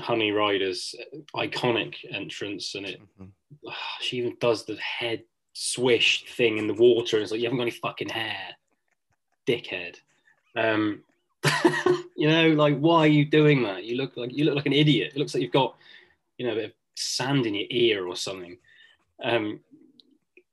[0.00, 0.94] Honey Rider's
[1.34, 3.70] iconic entrance, and it mm-hmm.
[4.00, 5.22] she even does the head
[5.54, 7.16] swish thing in the water.
[7.16, 8.56] And it's like, you haven't got any fucking hair,
[9.46, 9.96] dickhead.
[10.56, 11.02] Um,
[12.16, 13.84] you know, like why are you doing that?
[13.84, 15.12] You look like you look like an idiot.
[15.14, 15.76] It looks like you've got,
[16.38, 18.58] you know, a bit of sand in your ear or something.
[19.22, 19.60] Um,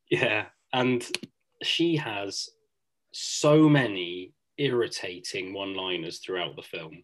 [0.09, 1.05] yeah, and
[1.63, 2.49] she has
[3.11, 7.03] so many irritating one-liners throughout the film,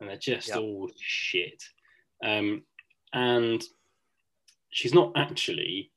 [0.00, 0.58] and they're just yep.
[0.58, 1.62] all shit.
[2.24, 2.62] Um,
[3.12, 3.62] and
[4.70, 5.90] she's not actually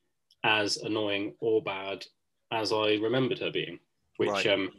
[0.43, 2.06] as annoying or bad
[2.52, 3.80] as I remembered her being,
[4.17, 4.47] which right.
[4.47, 4.69] um,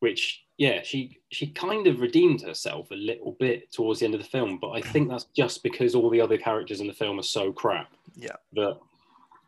[0.00, 4.20] which yeah, she she kind of redeemed herself a little bit towards the end of
[4.20, 7.18] the film, but I think that's just because all the other characters in the film
[7.18, 7.92] are so crap.
[8.16, 8.80] Yeah, but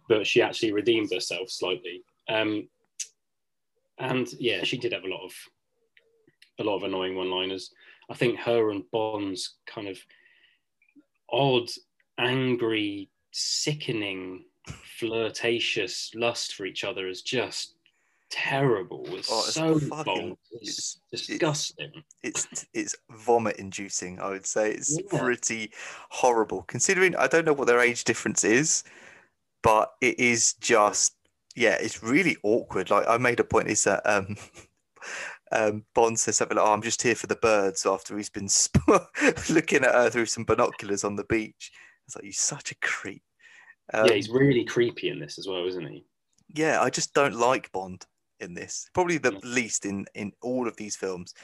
[0.08, 2.04] but she actually redeemed herself slightly.
[2.30, 2.68] Um,
[3.98, 5.32] and yeah, she did have a lot of
[6.58, 7.70] a lot of annoying one-liners.
[8.10, 9.98] I think her and Bond's kind of
[11.30, 11.68] odd,
[12.18, 14.44] angry, sickening
[14.98, 17.74] flirtatious lust for each other is just
[18.30, 19.04] terrible.
[19.14, 21.92] It's, oh, it's so fucking, It's, it's disgusting.
[22.22, 24.20] It's it's vomit inducing.
[24.20, 25.18] I would say it's yeah.
[25.18, 25.72] pretty
[26.10, 26.62] horrible.
[26.62, 28.84] Considering I don't know what their age difference is,
[29.62, 31.14] but it is just
[31.56, 32.90] yeah, it's really awkward.
[32.90, 34.36] Like I made a point is that um,
[35.52, 38.48] um, Bond says something like, "Oh, I'm just here for the birds." After he's been
[38.48, 39.10] sp-
[39.50, 41.72] looking at her through some binoculars on the beach,
[42.06, 43.22] it's like you're such a creep.
[43.92, 46.04] Um, yeah, he's really creepy in this as well, isn't he?
[46.54, 48.04] Yeah, I just don't like Bond
[48.40, 48.88] in this.
[48.94, 49.38] Probably the yeah.
[49.42, 51.34] least in in all of these films.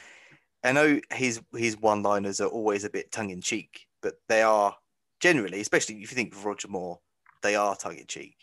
[0.65, 4.43] I know his his one liners are always a bit tongue in cheek, but they
[4.43, 4.77] are
[5.21, 6.99] generally, especially if you think of Roger Moore,
[7.43, 8.37] they are tongue in cheek,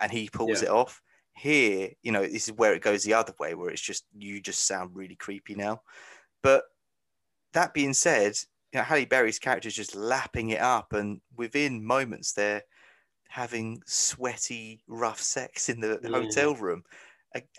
[0.00, 0.68] and he pulls yeah.
[0.68, 1.00] it off.
[1.38, 4.40] Here, you know, this is where it goes the other way, where it's just you
[4.40, 5.82] just sound really creepy now.
[6.42, 6.64] But
[7.52, 8.34] that being said,
[8.72, 12.62] you know, Halle Berry's character is just lapping it up, and within moments, they're
[13.28, 16.82] having sweaty, rough sex in the hotel room.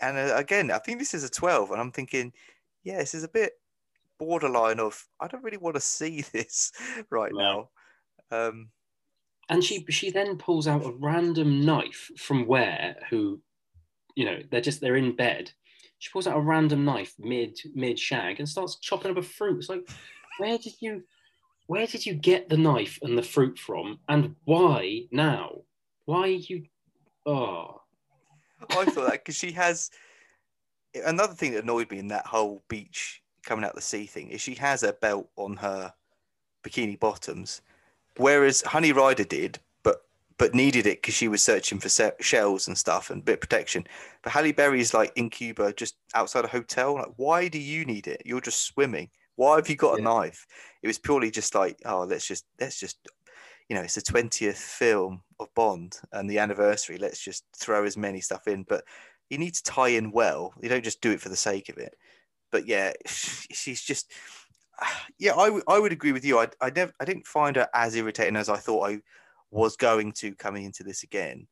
[0.02, 2.32] And uh, again, I think this is a 12, and I'm thinking,
[2.82, 3.52] yeah, this is a bit
[4.18, 6.72] borderline of I don't really want to see this
[7.10, 7.70] right now.
[8.30, 8.70] Um,
[9.48, 13.40] and she she then pulls out a random knife from where who,
[14.16, 15.52] you know, they're just they're in bed.
[15.98, 19.58] She pulls out a random knife mid mid shag and starts chopping up a fruit.
[19.58, 19.88] It's like,
[20.38, 21.02] where did you
[21.66, 25.62] where did you get the knife and the fruit from, and why now?
[26.04, 26.64] Why you?
[27.26, 27.82] Oh,
[28.68, 29.90] I thought that because she has
[31.04, 34.40] another thing that annoyed me in that whole beach coming out the sea thing is
[34.40, 35.92] she has a belt on her
[36.64, 37.62] bikini bottoms,
[38.16, 39.58] whereas Honey Rider did,
[40.40, 43.86] but needed it because she was searching for se- shells and stuff and bit protection.
[44.22, 46.94] But Halle Berry is like in Cuba, just outside a hotel.
[46.94, 48.22] Like, why do you need it?
[48.24, 49.10] You're just swimming.
[49.36, 50.46] Why have you got a knife?
[50.82, 53.06] It was purely just like, oh, let's just let's just,
[53.68, 56.96] you know, it's the twentieth film of Bond and the anniversary.
[56.96, 58.84] Let's just throw as many stuff in, but
[59.28, 60.54] you need to tie in well.
[60.62, 61.94] You don't just do it for the sake of it.
[62.50, 64.10] But yeah, she's just
[65.18, 65.36] yeah.
[65.36, 66.38] I, w- I would agree with you.
[66.38, 69.00] I I never I didn't find her as irritating as I thought I
[69.50, 71.46] was going to coming into this again.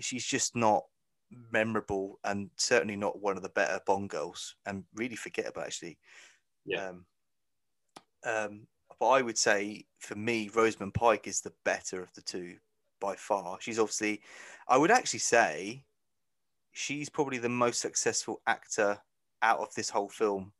[0.00, 0.84] She's just not
[1.52, 5.98] memorable and certainly not one of the better Bond girls and really forgettable actually.
[6.64, 6.88] Yeah.
[6.88, 7.06] Um,
[8.26, 8.66] um,
[9.00, 12.56] but I would say for me, Rosamund Pike is the better of the two
[13.00, 13.58] by far.
[13.60, 14.22] She's obviously,
[14.68, 15.84] I would actually say,
[16.72, 18.98] she's probably the most successful actor
[19.42, 20.52] out of this whole film.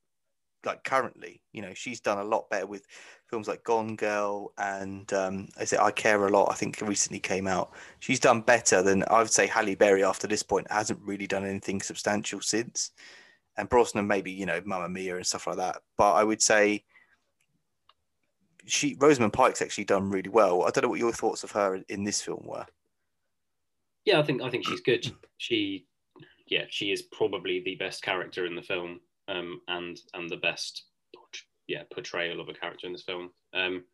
[0.64, 2.86] Like currently, you know, she's done a lot better with
[3.34, 6.52] films like Gone Girl and um, I say I Care a Lot.
[6.52, 7.72] I think recently came out.
[7.98, 11.44] She's done better than I would say Halle Berry after this point hasn't really done
[11.44, 12.92] anything substantial since.
[13.56, 15.82] And Brosnan maybe you know Mamma Mia and stuff like that.
[15.96, 16.84] But I would say
[18.66, 20.62] she Rosamund Pike's actually done really well.
[20.62, 22.66] I don't know what your thoughts of her in this film were.
[24.04, 25.10] Yeah, I think I think she's good.
[25.38, 25.86] She,
[26.46, 30.84] yeah, she is probably the best character in the film, um, and and the best,
[31.66, 33.30] yeah, portrayal of a character in this film.
[33.52, 33.84] Um,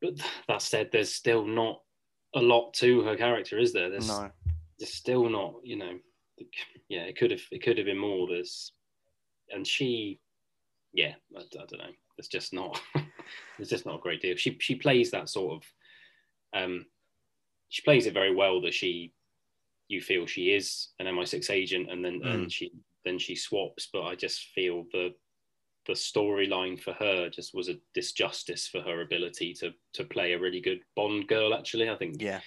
[0.00, 0.14] but
[0.48, 1.80] that said, there's still not
[2.34, 3.90] a lot to her character, is there?
[3.90, 4.30] There's, No.
[4.78, 5.98] there's still not, you know,
[6.88, 8.26] yeah, it could have it could have been more.
[8.26, 8.72] There's,
[9.50, 10.18] and she,
[10.92, 11.92] yeah, I, I don't know.
[12.18, 12.80] It's just not.
[13.58, 14.36] it's just not a great deal.
[14.36, 16.60] She she plays that sort of.
[16.60, 16.86] Um,
[17.68, 19.12] she plays it very well that she
[19.88, 22.34] you feel she is an MI6 agent and then Mm.
[22.34, 22.72] and she
[23.04, 25.14] then she swaps but I just feel the
[25.86, 30.38] the storyline for her just was a disjustice for her ability to to play a
[30.38, 32.40] really good Bond girl actually I think Yeah.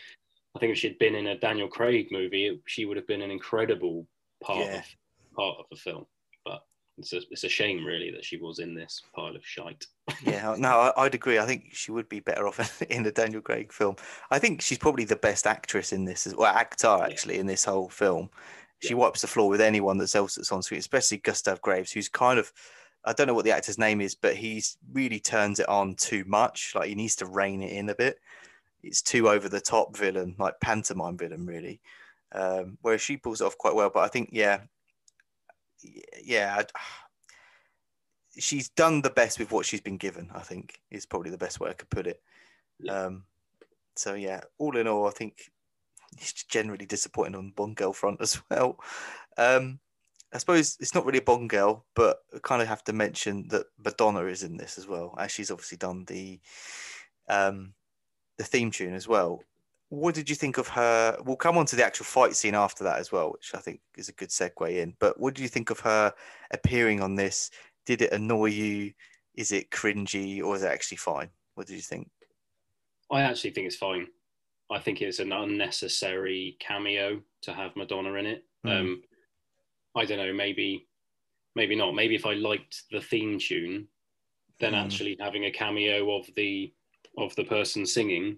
[0.55, 3.21] I think if she'd been in a Daniel Craig movie it, she would have been
[3.21, 4.07] an incredible
[4.43, 4.77] part Yeah.
[4.79, 4.85] of
[5.35, 6.05] part of the film
[6.45, 6.63] but
[6.97, 9.85] it's a, it's a shame really that she was in this pile of shite
[10.23, 11.39] yeah, no, I, I'd agree.
[11.39, 13.95] I think she would be better off in a Daniel Craig film.
[14.29, 17.65] I think she's probably the best actress in this, as well, actor actually in this
[17.65, 18.29] whole film.
[18.83, 18.97] She Yeah.
[18.97, 22.37] wipes the floor with anyone that's else that's on screen, especially Gustav Graves, who's kind
[22.37, 22.53] of,
[23.05, 26.23] I don't know what the actor's name is, but he's really turns it on too
[26.25, 26.73] much.
[26.75, 28.19] Like he needs to rein it in a bit.
[28.83, 31.81] It's too over the top villain, like pantomime villain, really.
[32.31, 33.91] Um, whereas she pulls it off quite well.
[33.93, 34.61] But I think, yeah,
[36.23, 36.63] yeah,
[38.37, 40.29] she's done the best with what she's been given.
[40.33, 42.21] I think is probably the best way I could put it.
[42.89, 43.23] Um,
[43.95, 45.51] so yeah, all in all, I think
[46.17, 48.79] it's generally disappointing on Bond girl front as well.
[49.37, 49.79] Um,
[50.33, 53.47] I suppose it's not really a Bond girl, but I kind of have to mention
[53.49, 56.39] that Madonna is in this as well, as she's obviously done the
[57.29, 57.73] um,
[58.37, 59.41] the theme tune as well.
[59.89, 61.17] What did you think of her?
[61.23, 63.79] We'll come on to the actual fight scene after that as well, which I think
[63.97, 64.95] is a good segue in.
[64.99, 66.13] But what do you think of her
[66.51, 67.51] appearing on this?
[67.85, 68.93] Did it annoy you?
[69.35, 71.29] Is it cringy or is it actually fine?
[71.53, 72.09] What did you think?
[73.11, 74.07] I actually think it's fine.
[74.71, 78.43] I think it's an unnecessary cameo to have Madonna in it.
[78.65, 78.79] Mm.
[78.79, 79.01] Um,
[79.95, 80.87] I don't know, maybe,
[81.55, 81.95] maybe not.
[81.95, 83.87] Maybe if I liked the theme tune,
[84.59, 84.83] then Mm.
[84.83, 86.73] actually having a cameo of the
[87.17, 88.37] of the person singing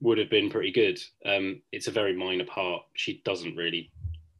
[0.00, 0.98] would have been pretty good.
[1.26, 2.84] Um, it's a very minor part.
[2.94, 3.90] She doesn't really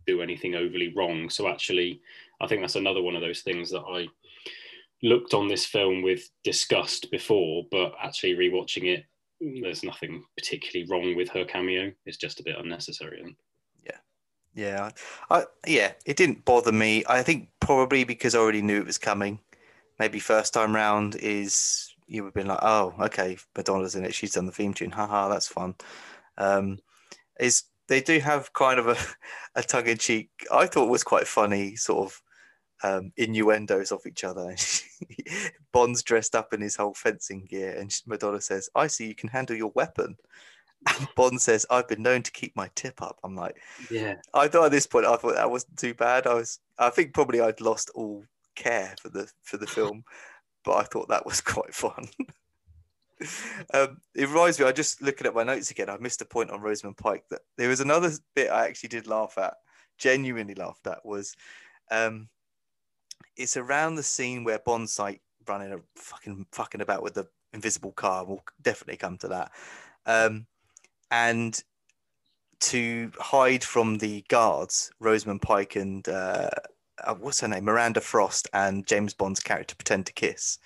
[0.07, 1.28] do anything overly wrong.
[1.28, 2.01] So actually,
[2.40, 4.09] I think that's another one of those things that I
[5.03, 9.05] looked on this film with disgust before, but actually rewatching it,
[9.62, 11.92] there's nothing particularly wrong with her cameo.
[12.07, 13.36] It's just a bit unnecessary.
[14.55, 14.90] Yeah,
[15.30, 17.05] I, yeah, it didn't bother me.
[17.09, 19.40] I think probably because I already knew it was coming.
[19.99, 24.14] Maybe first time round is you would have been like, oh, okay, Madonna's in it.
[24.14, 24.90] She's done the theme tune.
[24.90, 25.74] Haha, that's fun.
[26.38, 26.78] Um,
[27.38, 28.96] is they do have kind of a,
[29.61, 30.30] a tongue in cheek.
[30.53, 32.22] I thought was quite funny, sort of
[32.82, 34.55] um, innuendos of each other.
[35.72, 39.28] Bond's dressed up in his whole fencing gear, and Madonna says, "I see you can
[39.30, 40.16] handle your weapon."
[40.86, 43.56] And Bond says, "I've been known to keep my tip up." I'm like.
[43.90, 46.26] yeah, I thought at this point I thought that wasn't too bad.
[46.26, 48.24] I was I think probably I'd lost all
[48.54, 50.04] care for the for the film,
[50.64, 52.08] but I thought that was quite fun.
[53.74, 55.90] um, it reminds me, I just looking at my notes again.
[55.90, 59.06] I missed a point on Rosamund Pike that there was another bit I actually did
[59.06, 59.54] laugh at,
[59.98, 61.34] genuinely laughed at was
[61.90, 62.28] um,
[63.36, 67.92] it's around the scene where Bond's like running a fucking fucking about with the invisible
[67.92, 68.24] car.
[68.24, 69.52] We'll definitely come to that.
[70.06, 70.46] Um,
[71.11, 71.62] and
[72.61, 76.50] to hide from the guards, Rosamund Pike and uh,
[77.04, 80.59] uh, what's her name, Miranda Frost, and James Bond's character pretend to kiss,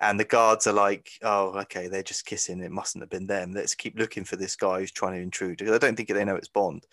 [0.00, 2.60] and the guards are like, "Oh, okay, they're just kissing.
[2.60, 3.52] It mustn't have been them.
[3.52, 6.36] Let's keep looking for this guy who's trying to intrude." I don't think they know
[6.36, 6.86] it's Bond,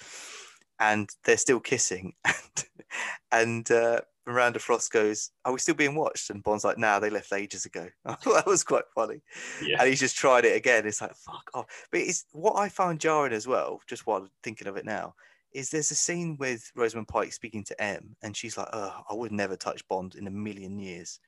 [0.79, 2.65] and they're still kissing, and
[3.31, 7.09] and uh, Miranda Frost goes, "Are we still being watched?" And Bond's like, "Nah, they
[7.09, 9.21] left ages ago." that was quite funny.
[9.61, 9.77] Yeah.
[9.79, 10.85] And he's just tried it again.
[10.85, 13.81] It's like, "Fuck off!" But it's what I found jarring as well.
[13.87, 15.15] Just while thinking of it now,
[15.51, 19.13] is there's a scene with Rosamund Pike speaking to M, and she's like, "Oh, I
[19.13, 21.19] would never touch Bond in a million years."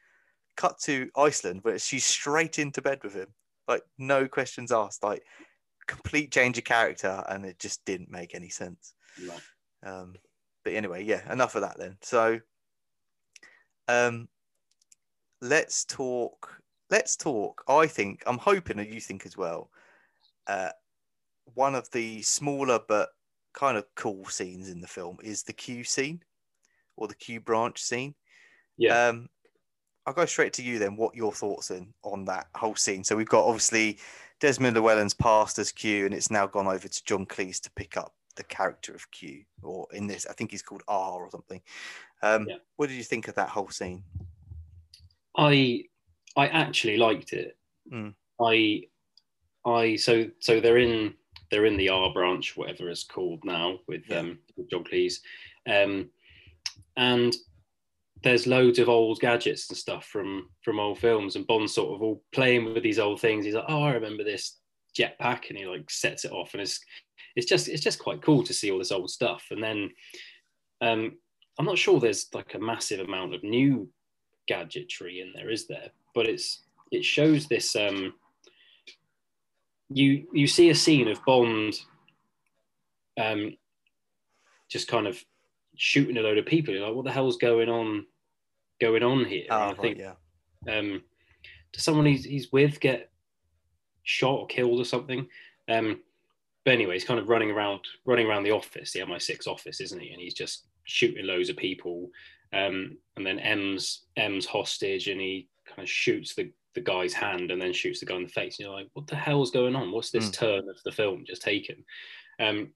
[0.56, 3.34] Cut to Iceland, where she's straight into bed with him,
[3.68, 5.24] like no questions asked, like
[5.86, 8.94] complete change of character, and it just didn't make any sense.
[9.22, 9.42] Right.
[9.84, 10.16] Um,
[10.64, 11.98] but anyway, yeah, enough of that then.
[12.02, 12.40] So,
[13.88, 14.28] um,
[15.42, 16.62] let's talk.
[16.90, 17.64] Let's talk.
[17.68, 19.70] I think I'm hoping that you think as well.
[20.48, 20.70] Uh,
[21.54, 23.10] one of the smaller but
[23.54, 26.22] kind of cool scenes in the film is the Q scene,
[26.96, 28.14] or the Q branch scene.
[28.78, 29.08] Yeah.
[29.08, 29.30] Um,
[30.06, 30.96] I'll go straight to you then.
[30.96, 33.04] What your thoughts in on that whole scene?
[33.04, 33.98] So we've got obviously
[34.40, 37.98] Desmond Llewellyn's passed as Q, and it's now gone over to John Cleese to pick
[37.98, 41.62] up the character of Q, or in this, I think he's called R or something.
[42.26, 42.56] Um, Yeah.
[42.78, 44.04] What did you think of that whole scene?
[45.38, 45.84] I
[46.36, 47.58] I actually liked it.
[47.92, 48.14] Mm.
[48.42, 48.84] I
[49.66, 51.14] I so so they're in
[51.52, 54.20] they're in the R branch, whatever it's called now, with Yeah.
[54.20, 55.20] um with John Cleese.
[55.68, 56.10] Um
[56.98, 57.36] and
[58.24, 62.02] there's loads of old gadgets and stuff from from old films and Bond's sort of
[62.02, 63.46] all playing with these old things.
[63.46, 64.58] He's like, Oh, I remember this
[64.98, 66.80] jetpack and he like sets it off and it's
[67.36, 69.46] it's just it's just quite cool to see all this old stuff.
[69.52, 69.90] And then
[70.82, 71.18] um
[71.58, 73.90] I'm not sure there's like a massive amount of new
[74.48, 75.90] gadgetry in there, is there?
[76.14, 77.76] But it's it shows this.
[77.76, 78.14] Um,
[79.90, 81.80] you you see a scene of Bond,
[83.20, 83.56] um,
[84.70, 85.24] just kind of
[85.76, 86.74] shooting a load of people.
[86.74, 88.06] You're like, what the hell's going on?
[88.82, 89.46] Going on here?
[89.50, 90.14] Oh, I right, think yeah.
[90.68, 91.02] um,
[91.72, 93.10] does someone he's, he's with get
[94.04, 95.28] shot or killed or something?
[95.70, 96.02] Um,
[96.66, 100.02] but anyway, he's kind of running around, running around the office, the MI6 office, isn't
[100.02, 100.12] he?
[100.12, 102.10] And he's just shooting loads of people.
[102.54, 107.52] Um, and then M's M's hostage, and he kind of shoots the the guy's hand,
[107.52, 108.60] and then shoots the guy in the face.
[108.60, 109.92] And you're like, what the hell's going on?
[109.92, 110.34] What's this Mm.
[110.34, 111.84] turn of the film just taken?
[112.40, 112.74] Um,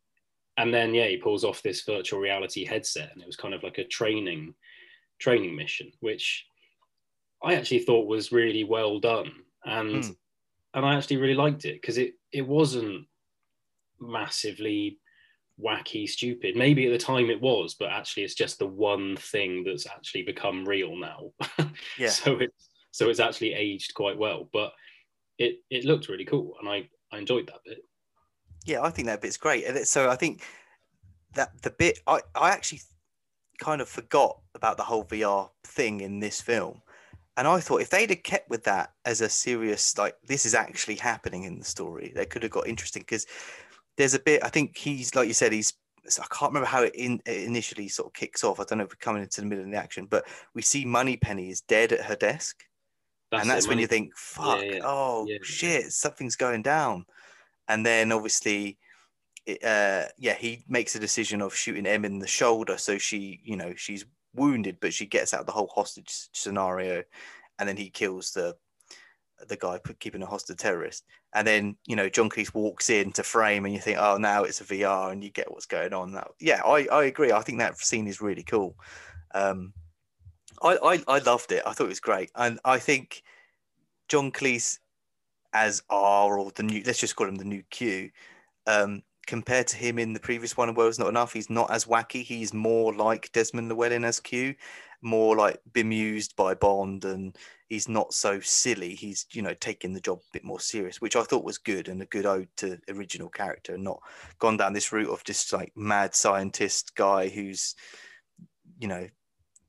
[0.58, 3.64] and then yeah, he pulls off this virtual reality headset, and it was kind of
[3.64, 4.54] like a training
[5.20, 6.46] training mission, which
[7.44, 9.32] I actually thought was really well done,
[9.66, 10.16] and Mm.
[10.74, 13.08] and I actually really liked it because it it wasn't
[14.00, 15.00] massively
[15.64, 19.64] wacky stupid maybe at the time it was but actually it's just the one thing
[19.64, 21.32] that's actually become real now
[21.98, 22.10] Yeah.
[22.10, 24.74] so it's so it's actually aged quite well but
[25.38, 27.84] it it looked really cool and i i enjoyed that bit
[28.66, 29.66] Yeah, I think that bit's great.
[29.66, 30.44] And so I think
[31.34, 32.82] that the bit I, I actually
[33.60, 36.82] kind of forgot about the whole VR thing in this film.
[37.38, 40.54] And I thought if they'd have kept with that as a serious, like this is
[40.54, 43.26] actually happening in the story, they could have got interesting because
[44.00, 44.44] there's a bit.
[44.44, 45.74] I think he's like you said, he's.
[46.08, 48.60] I can't remember how it, in, it initially sort of kicks off.
[48.60, 50.26] I don't know if we're coming into the middle of the action, but
[50.56, 52.64] we see Moneypenny is dead at her desk,
[53.34, 54.64] and that's it, when you think, "Fuck!
[54.64, 54.80] yeah.
[54.84, 55.38] Oh Yeah.
[55.44, 55.92] shit!
[55.92, 57.06] Something's going down."
[57.68, 58.80] And then obviously,
[59.46, 63.42] it, uh, yeah, he makes a decision of shooting M in the shoulder, so she,
[63.44, 67.04] you know, she's wounded, but she gets out the whole hostage scenario,
[67.60, 68.56] and then he kills the
[69.48, 71.06] the guy keeping a hostage terrorist.
[71.34, 74.44] And then you know John Cleese walks in to frame, and you think, oh, now
[74.44, 76.12] it's a VR, and you get what's going on.
[76.12, 77.32] Now, yeah, I, I agree.
[77.32, 78.76] I think that scene is really cool.
[79.34, 79.74] Um,
[80.62, 81.64] I, I I loved it.
[81.66, 83.24] I thought it was great, and I think
[84.08, 84.80] John Cleese
[85.54, 88.10] as R or the new, let's just call him the new Q.
[88.68, 92.24] Um, compared to him in the previous one, World's Not Enough, he's not as wacky.
[92.24, 94.56] He's more like Desmond Llewellyn as Q,
[95.02, 97.38] more like bemused by Bond, and
[97.68, 98.96] he's not so silly.
[98.96, 101.88] He's you know taking the job a bit more serious, which I thought was good
[101.88, 104.02] and a good ode to original character, and not
[104.40, 107.76] gone down this route of just like mad scientist guy who's
[108.80, 109.08] you know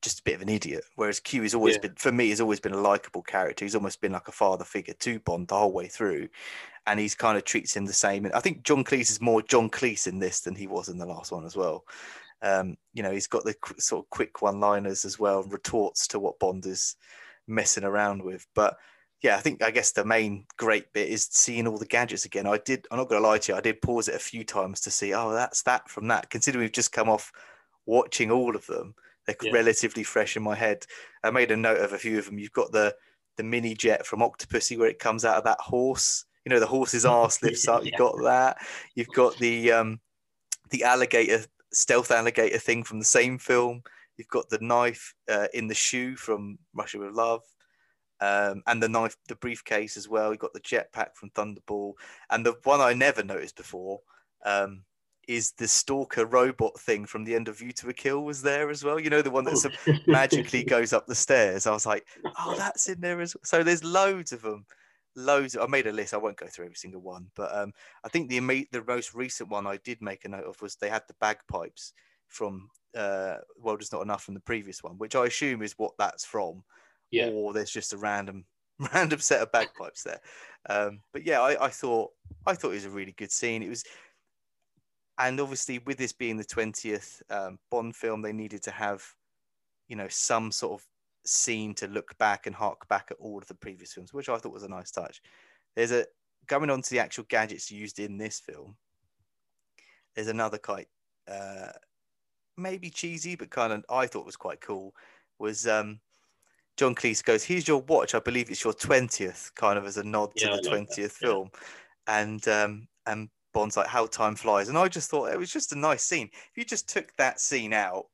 [0.02, 0.82] just a bit of an idiot.
[0.96, 1.82] Whereas Q has always Yeah.
[1.82, 3.64] been, for me, has always been a likable character.
[3.66, 6.28] He's almost been like a father figure to Bond the whole way through,
[6.86, 8.24] and he's kind of treats him the same.
[8.24, 10.96] And I think John Cleese is more John Cleese in this than he was in
[10.96, 11.84] the last one as well.
[12.42, 16.18] Um, you know, he's got the qu- sort of quick one-liners as well, retorts to
[16.18, 16.96] what Bond is
[17.46, 18.46] messing around with.
[18.54, 18.76] But
[19.22, 22.46] yeah, I think I guess the main great bit is seeing all the gadgets again.
[22.46, 22.86] I did.
[22.90, 23.58] I'm not going to lie to you.
[23.58, 25.12] I did pause it a few times to see.
[25.12, 26.30] Oh, that's that from that.
[26.30, 27.30] Considering we've just come off
[27.84, 28.94] watching all of them,
[29.26, 29.52] they're Yeah.
[29.52, 30.86] relatively fresh in my head.
[31.22, 32.38] I made a note of a few of them.
[32.38, 32.94] You've got the
[33.36, 36.24] the mini jet from Octopussy where it comes out of that horse.
[36.44, 37.82] You know, the horse's arse lifts up.
[37.84, 37.98] You've Yeah.
[37.98, 38.56] got that.
[38.94, 40.00] You've got the um
[40.70, 43.82] the alligator stealth alligator thing from the same film.
[44.16, 47.42] You've got the knife uh, in the shoe from Russia with Love.
[48.22, 50.30] Um, and the knife, the briefcase as well.
[50.30, 51.94] You've got the jetpack from Thunderball,
[52.28, 54.00] and the one I never noticed before
[54.44, 54.82] um,
[55.26, 58.68] is the stalker robot thing from the end of View to a Kill was there
[58.68, 59.00] as well.
[59.00, 59.92] You know, the one that Oh.
[60.06, 61.66] magically goes up the stairs.
[61.66, 62.06] I was like,
[62.38, 63.40] oh, that's in there as well.
[63.44, 64.66] So there's loads of them.
[65.16, 65.56] Loads.
[65.56, 66.14] I made a list.
[66.14, 67.72] I won't go through every single one, but um,
[68.04, 70.88] I think the the most recent one I did make a note of was they
[70.88, 71.92] had the bagpipes
[72.28, 75.94] from uh, World Is Not Enough from the previous one, which I assume is what
[75.98, 76.62] that's from,
[77.10, 77.30] Yeah.
[77.30, 78.44] or there's just a random
[78.94, 80.20] random set of bagpipes there.
[80.68, 82.10] Um, but yeah, I, I thought
[82.46, 83.62] I thought it was a really good scene.
[83.62, 83.84] It was
[85.18, 89.04] and obviously with this being the 20th um, bond film they needed to have
[89.88, 90.86] you know some sort of
[91.30, 94.36] scene to look back and hark back at all of the previous films which i
[94.36, 95.20] thought was a nice touch.
[95.76, 96.04] There's a
[96.46, 98.76] going on to the actual gadgets used in this film
[100.14, 100.88] there's another quite
[101.30, 101.68] uh,
[102.56, 104.92] maybe cheesy but kind of i thought was quite cool
[105.38, 106.00] was um,
[106.76, 108.14] john cleese goes here's your watch.
[108.14, 110.88] I believe it's your 20th kind of as a nod to Yeah, the I like
[110.88, 111.08] 20th that, yeah.
[111.08, 111.50] film.
[112.06, 115.72] And um, and Bond's like how time flies, and I just thought it was just
[115.72, 116.28] a nice scene.
[116.32, 118.06] If you just took that scene out,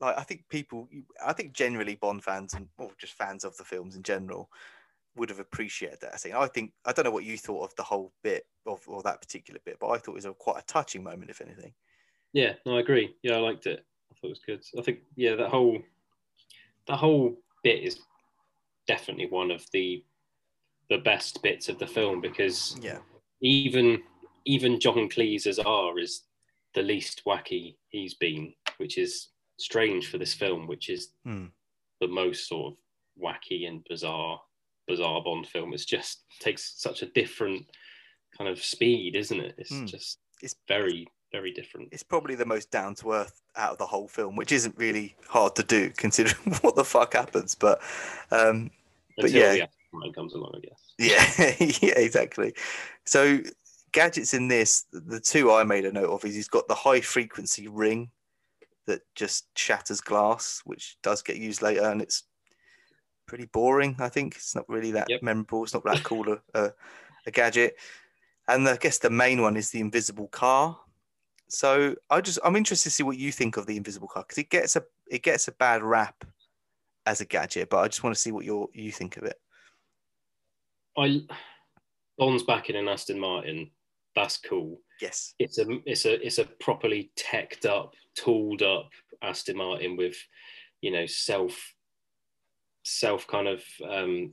[0.00, 0.88] like I think people,
[1.24, 4.50] I think generally Bond fans and or just fans of the films in general
[5.16, 6.34] would have appreciated that scene.
[6.34, 9.20] I think I don't know what you thought of the whole bit of or that
[9.20, 11.72] particular bit, but I thought it was a quite a touching moment, if anything.
[12.32, 13.14] Yeah, no, I agree.
[13.22, 13.84] Yeah, I liked it.
[14.10, 14.64] I thought it was good.
[14.78, 15.78] I think yeah, that whole
[16.88, 18.00] that whole bit is
[18.86, 20.04] definitely one of the
[20.90, 22.98] the best bits of the film because Yeah,
[23.40, 24.02] even
[24.44, 26.22] even John Cleese as R is
[26.74, 31.46] the least wacky he's been, which is strange for this film, which is Hmm.
[32.00, 32.78] the most sort of
[33.22, 34.40] wacky and bizarre
[34.86, 35.72] bizarre Bond film.
[35.72, 37.66] It's just takes such a different
[38.36, 39.54] kind of speed, isn't it?
[39.56, 39.86] It's Hmm.
[39.86, 41.88] just It's- very very different.
[41.90, 45.16] it's probably the most down to earth out of the whole film, which isn't really
[45.26, 47.54] hard to do considering what the fuck happens.
[47.56, 47.80] But
[48.30, 48.70] um,
[49.16, 49.66] but Until yeah.
[49.92, 50.80] the comes along, I guess.
[50.98, 51.56] Yeah,
[51.88, 52.54] yeah, exactly.
[53.04, 53.40] So
[53.92, 57.00] gadgets in this, the two I made a note of is he's got the high
[57.00, 58.10] frequency ring
[58.86, 62.24] that just shatters glass, which does get used later, and it's
[63.26, 63.96] pretty boring.
[63.98, 65.22] I think it's not really that Yep.
[65.22, 65.64] memorable.
[65.64, 66.72] It's not that cool a, a,
[67.26, 67.76] a gadget.
[68.48, 70.78] And I guess the main one is the invisible car.
[71.48, 74.38] So I just I'm interested to see what you think of the invisible car because
[74.38, 76.24] it gets a it gets a bad rap
[77.06, 79.36] as a gadget, but I just want to see what you you think of it.
[80.96, 81.22] I
[82.18, 83.70] Bond's back in an Aston Martin.
[84.14, 84.80] That's cool.
[85.00, 85.34] Yes.
[85.38, 88.90] It's a it's a it's a properly teched up, tooled up
[89.22, 90.16] Aston Martin with,
[90.80, 91.74] you know, self
[92.84, 94.32] self kind of um,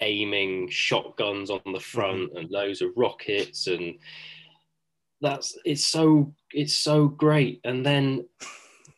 [0.00, 3.98] aiming shotguns on the front and loads of rockets and
[5.22, 7.60] that's it's so it's so great.
[7.64, 8.26] And then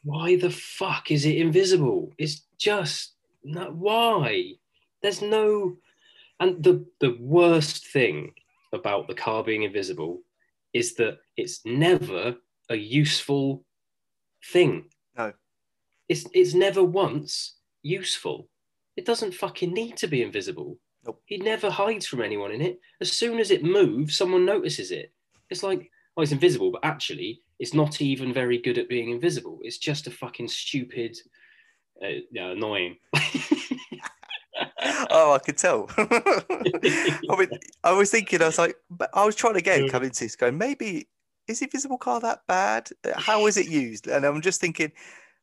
[0.03, 2.13] why the fuck is it invisible?
[2.19, 3.13] It's just
[3.45, 4.55] no, why?
[5.03, 5.77] There's no
[6.41, 8.33] and the the worst thing
[8.75, 10.21] about the car being invisible
[10.73, 12.37] is that it's never
[12.69, 13.65] a useful
[14.53, 14.85] thing.
[15.17, 15.33] No.
[16.09, 18.49] It's it's never once useful.
[18.97, 20.79] It doesn't fucking need to be invisible.
[21.05, 21.23] Nope.
[21.27, 22.81] He never hides from anyone in it.
[23.01, 25.13] As soon as it moves, someone notices it.
[25.51, 29.59] It's like, oh, it's invisible, but actually, it's not even very good at being invisible.
[29.63, 31.17] It's just a fucking stupid,
[32.03, 32.97] uh, yeah, annoying.
[35.11, 35.89] oh, I could tell.
[35.99, 37.49] I mean,
[37.83, 40.37] I was thinking, I was like, but I was trying to get coming to this,
[40.37, 41.09] going, maybe
[41.49, 42.89] is Invisible Car that bad?
[43.05, 44.07] Uh, how is it used?
[44.07, 44.93] And I'm just thinking,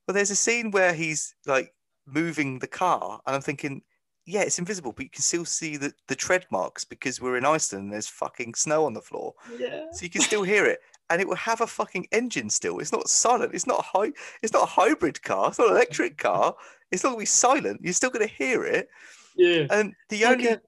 [0.07, 1.73] well, there's a scene where he's like
[2.07, 3.81] moving the car, and I'm thinking,
[4.25, 7.45] yeah, it's invisible, but you can still see the, the tread marks because we're in
[7.45, 9.33] Iceland and there's fucking snow on the floor.
[9.57, 9.85] yeah.
[9.91, 10.79] So you can still hear it.
[11.09, 12.79] And it will have a fucking engine still.
[12.79, 13.53] It's not silent.
[13.53, 14.11] It's not a high,
[14.41, 15.49] it's not a hybrid car.
[15.49, 16.55] It's not an electric car.
[16.91, 17.81] It's not gonna be silent.
[17.83, 18.87] You're still gonna hear it.
[19.35, 19.67] Yeah.
[19.71, 20.61] And the It's like only a-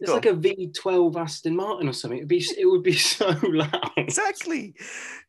[0.00, 2.18] It's like a V12 Aston Martin or something.
[2.18, 3.90] It'd be it would be so loud.
[3.96, 4.74] exactly,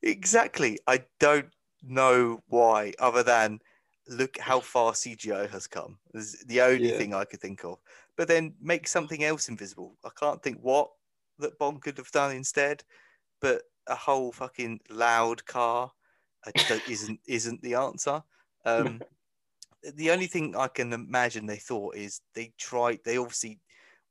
[0.01, 0.79] exactly.
[0.87, 1.49] I don't
[1.83, 3.59] know why, other than
[4.07, 5.97] look how far CGI has come.
[6.13, 6.97] Is the only Yeah.
[6.97, 7.79] thing I could think of.
[8.17, 9.97] But then make something else invisible.
[10.05, 10.89] I can't think what
[11.39, 12.83] that Bond could have done instead.
[13.41, 15.91] But a whole fucking loud car
[16.87, 18.23] isn't isn't the answer.
[18.63, 19.01] Um,
[19.95, 22.99] the only thing I can imagine they thought is they tried.
[23.03, 23.59] They obviously,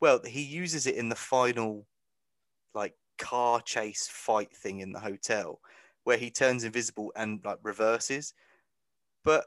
[0.01, 1.87] well, he uses it in the final,
[2.75, 5.61] like car chase fight thing in the hotel,
[6.05, 8.35] where he turns invisible and like reverses.
[9.25, 9.47] But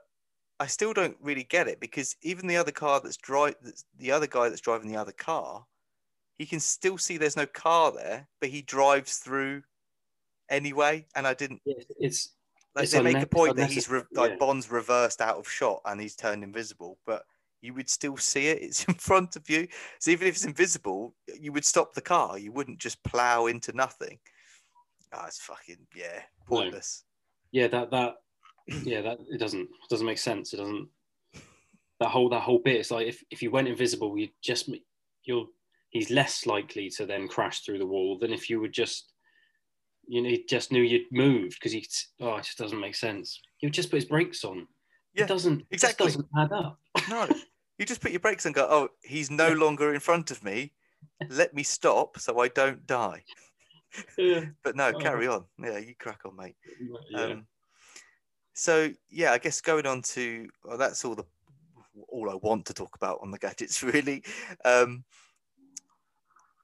[0.59, 3.55] I still don't really get it because even the other car that's drive,
[3.97, 5.65] the other guy that's driving the other car,
[6.37, 9.63] he can still see there's no car there, but he drives through
[10.49, 11.05] anyway.
[11.15, 11.61] And I didn't.
[11.65, 12.33] It's
[12.75, 14.45] Like they make a point that he's re- unnecessary, like yeah.
[14.45, 17.23] Bond's reversed out of shot and he's turned invisible, but
[17.61, 18.61] you would still see it.
[18.61, 19.67] It's in front of you.
[19.99, 22.37] So even if it's invisible, you would stop the car.
[22.39, 24.19] You wouldn't just plow into nothing.
[25.13, 27.03] Ah, it's fucking yeah, pointless.
[27.51, 28.15] yeah that that
[28.83, 30.87] yeah that it doesn't it doesn't make sense it doesn't
[31.99, 34.71] that whole that whole bit it's like if, if you went invisible you just
[35.25, 35.45] you're
[35.91, 39.12] he's less likely to then crash through the wall than if you would just
[40.07, 41.85] you know he just knew you'd moved because he
[42.19, 44.67] oh it just doesn't make sense he would just put his brakes on
[45.13, 46.07] Yeah, it doesn't it just exactly.
[46.07, 46.79] doesn't add up
[47.09, 47.27] No,
[47.77, 48.67] you just put your brakes and go.
[48.69, 50.73] Oh, he's no longer in front of me.
[51.29, 53.23] Let me stop so I don't die.
[54.17, 54.99] yeah, But no, Oh.
[54.99, 55.45] carry on.
[55.57, 56.55] Yeah, you crack on, mate.
[57.09, 57.23] yeah.
[57.23, 57.47] Um,
[58.53, 61.25] so yeah, I guess going on to well, that's all the
[62.09, 64.23] all I want to talk about on the gadgets really.
[64.65, 65.03] Um,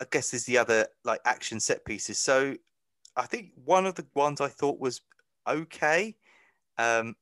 [0.02, 2.18] I guess there's the other like action set pieces.
[2.20, 2.56] So
[3.20, 5.02] I think one of the ones I thought was
[5.48, 6.16] okay
[6.78, 7.16] um,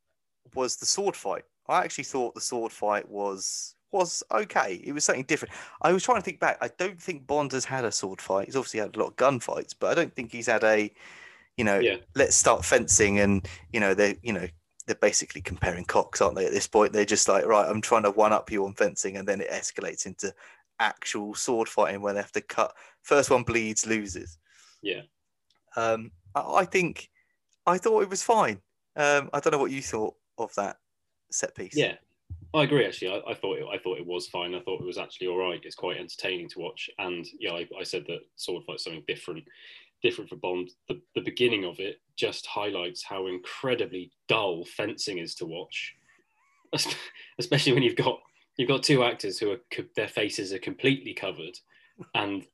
[0.53, 1.43] was the sword fight.
[1.67, 4.81] I actually thought the sword fight was was okay.
[4.83, 5.53] It was something different.
[5.81, 6.57] I was trying to think back.
[6.61, 8.45] I don't think Bond has had a sword fight.
[8.45, 10.91] He's obviously had a lot of gunfights, but I don't think he's had a,
[11.55, 11.97] you know, Yeah.
[12.15, 14.47] let's start fencing and you know they you know
[14.85, 16.45] they're basically comparing cocks, aren't they?
[16.45, 19.17] At this point, they're just like, right, I'm trying to one up you on fencing,
[19.17, 20.33] and then it escalates into
[20.79, 22.73] actual sword fighting where they have to cut.
[23.01, 24.37] First one bleeds, loses.
[24.81, 25.01] yeah
[25.77, 27.09] Um, I, I think
[27.65, 28.59] I thought it was fine.
[28.97, 30.77] Um, I don't know what you thought of that
[31.31, 31.75] set piece.
[31.75, 31.95] Yeah,
[32.53, 32.85] I agree.
[32.85, 34.55] Actually, I, I thought it, I thought it was fine.
[34.55, 35.61] I thought it was actually all right.
[35.63, 36.89] It's quite entertaining to watch.
[36.97, 39.43] And yeah, I, I said that sword fight's something different,
[40.01, 40.71] different for Bond.
[40.87, 45.95] The, the beginning of it just highlights how incredibly dull fencing is to watch,
[47.39, 48.19] especially when you've got
[48.57, 49.59] you've got two actors who are
[49.95, 51.59] their faces are completely covered,
[52.15, 52.45] and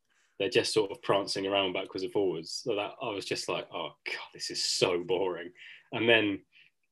[0.43, 2.61] they're just sort of prancing around backwards and forwards.
[2.65, 5.51] So that I was just like, oh god, this is so boring.
[5.93, 6.39] And then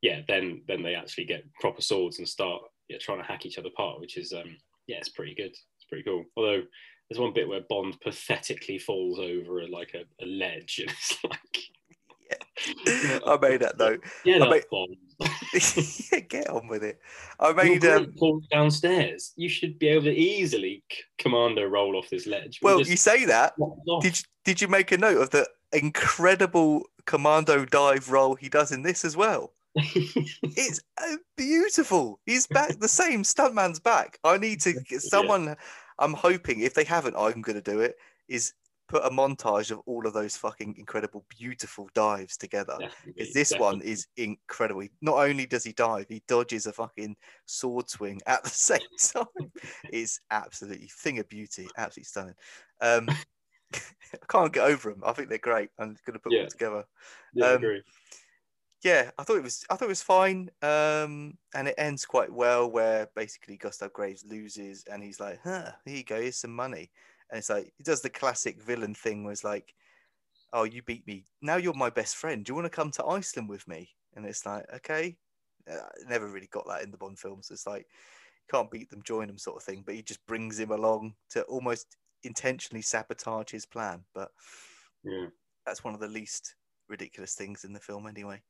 [0.02, 3.58] yeah, then then they actually get proper swords and start yeah, trying to hack each
[3.58, 4.56] other apart, which is um
[4.88, 5.52] yeah, it's pretty good.
[5.52, 6.24] It's pretty cool.
[6.38, 6.64] Although
[7.10, 11.60] there's one bit where Bond pathetically falls over like a, a ledge, and it's like
[13.26, 13.98] I made that though.
[14.24, 14.98] get I up, made- Bond.
[16.12, 17.00] yeah, get on with it.
[17.40, 18.14] I made um,
[18.52, 19.34] downstairs.
[19.36, 20.84] You should be able to easily
[21.20, 22.60] commando roll off this ledge.
[22.62, 23.54] We well, you say that.
[24.02, 28.72] Did you, did you make a note of the incredible commando dive roll he does
[28.72, 29.54] in this as well?
[30.44, 32.20] It's uh, beautiful.
[32.26, 32.80] He's back.
[32.80, 34.20] The same stuntman's back.
[34.24, 35.56] I need to get someone.
[36.00, 37.96] I'm hoping if they haven't, I'm going to do it.
[38.28, 38.54] Is
[38.92, 42.78] put a montage of all of those fucking incredible, beautiful dives together.
[43.06, 43.78] Because this definitely.
[43.78, 44.86] one is incredible.
[45.02, 47.16] Not only does he dive, he dodges a fucking
[47.46, 49.52] sword swing at the same time.
[49.90, 52.36] It's absolutely thing of beauty, absolutely stunning.
[52.82, 53.08] Um,
[53.74, 55.04] I can't get over them.
[55.06, 55.70] I think they're great.
[55.80, 56.42] I'm going to put them Yeah.
[56.42, 56.84] all together.
[57.34, 57.84] Yeah, I um, agree.
[58.84, 59.64] Yeah, I thought it was.
[59.70, 60.50] I thought it was fine.
[60.64, 65.72] Um, and it ends quite well, where basically Gustav Graves loses, and he's like, "Huh,
[65.86, 66.20] here you go.
[66.20, 66.90] Here's some money."
[67.32, 69.76] And it's like he does the classic villain thing, where it's like,
[70.54, 71.26] "Oh, you beat me.
[71.42, 72.46] Now you're my best friend.
[72.46, 75.18] Do you want to come to Iceland with me?" And it's like, "Okay."
[75.70, 77.52] Uh, I never really got that in the Bond films.
[77.52, 77.88] It's like
[78.50, 79.84] can't beat them, join them, sort of thing.
[79.84, 84.06] But he just brings him along to almost intentionally sabotage his plan.
[84.14, 84.32] But
[85.04, 85.30] Yeah.
[85.66, 86.56] that's one of the least
[86.88, 88.42] ridiculous things in the film, anyway.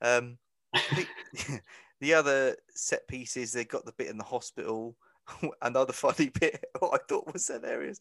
[0.00, 0.38] Um,
[0.92, 1.10] the,
[2.00, 4.98] the other set pieces, they got the bit in the hospital.
[5.62, 7.98] Another funny bit, I thought was hilarious.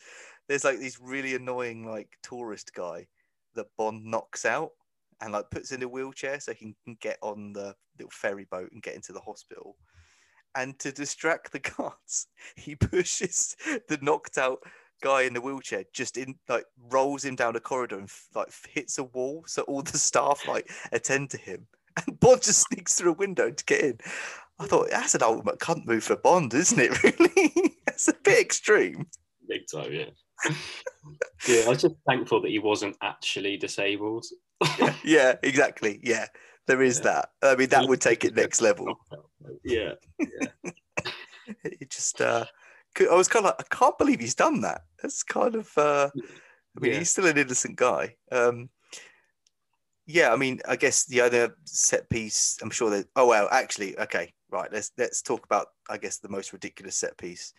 [0.48, 3.08] There's like this really annoying like tourist guy
[3.56, 4.72] that Bond knocks out
[5.22, 8.72] and like puts in a wheelchair so he can get on the little ferry boat
[8.72, 9.78] and get into the hospital.
[10.56, 13.56] And to distract the guards, he pushes
[13.88, 14.60] the knocked out
[15.02, 18.98] guy in the wheelchair just in like rolls him down a corridor and like hits
[18.98, 21.68] a wall so all the staff like attend to him
[22.08, 23.98] and Bond just sneaks through a window to get in.
[24.60, 26.92] I thought that's an ultimate cunt move for Bond, isn't it?
[27.04, 29.08] Really, it's a bit extreme.
[29.48, 30.06] Big time, yeah.
[31.48, 34.26] yeah, I was just thankful that he wasn't actually disabled.
[34.80, 36.00] Yeah, yeah, exactly.
[36.04, 36.28] Yeah,
[36.68, 37.04] there is Yeah.
[37.04, 37.30] that.
[37.42, 38.96] I mean, that would take it next level.
[39.64, 40.72] Yeah, yeah.
[41.64, 42.46] It just, uh,
[43.00, 44.82] I was kind of like, I can't believe he's done that.
[45.02, 47.00] That's kind of, uh, I mean, Yeah.
[47.00, 48.16] he's still an innocent guy.
[48.32, 48.70] Um,
[50.06, 53.08] yeah, I mean, I guess the other set piece, I'm sure that.
[53.16, 54.72] Oh well, actually, okay, right.
[54.72, 57.54] Let's let's talk about, I guess, the most ridiculous set piece,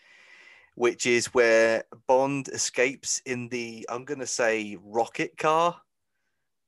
[0.74, 5.80] which is where Bond escapes in the, I'm gonna say, rocket car,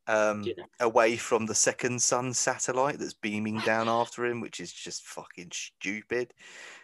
[0.07, 0.65] um, Yeah.
[0.81, 5.51] away from the second sun satellite that's beaming down after him, which is just fucking
[5.53, 6.33] stupid.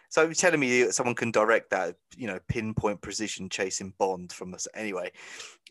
[0.09, 4.53] So you're telling me someone can direct that, you know, pinpoint precision chasing Bond from
[4.53, 5.11] us anyway.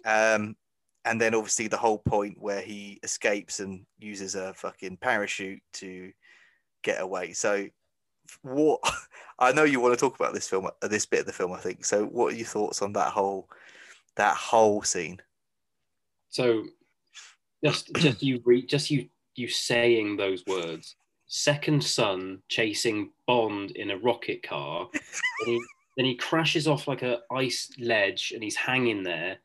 [0.04, 0.56] Um,
[1.04, 6.12] and then obviously the whole point where he escapes and uses a fucking parachute to
[6.82, 7.32] get away.
[7.32, 7.68] So,
[8.42, 8.80] what
[9.38, 11.52] I know you want to talk about this film, uh, this bit of the film,
[11.52, 11.84] I think.
[11.84, 13.48] So, what are your thoughts on that whole
[14.16, 15.20] that whole scene?
[16.28, 16.64] So,
[17.64, 20.96] just just you re- just you you saying those words.
[21.26, 24.88] Second sun chasing Bond in a rocket car.
[24.92, 25.02] and
[25.46, 25.60] he,
[25.96, 29.38] then he crashes off like a ice ledge and he's hanging there.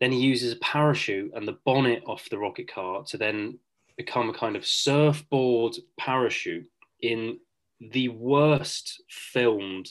[0.00, 3.58] Then he uses a parachute and the bonnet off the rocket car to then
[3.96, 6.66] become a kind of surfboard parachute
[7.00, 7.38] in
[7.80, 9.88] the worst filmed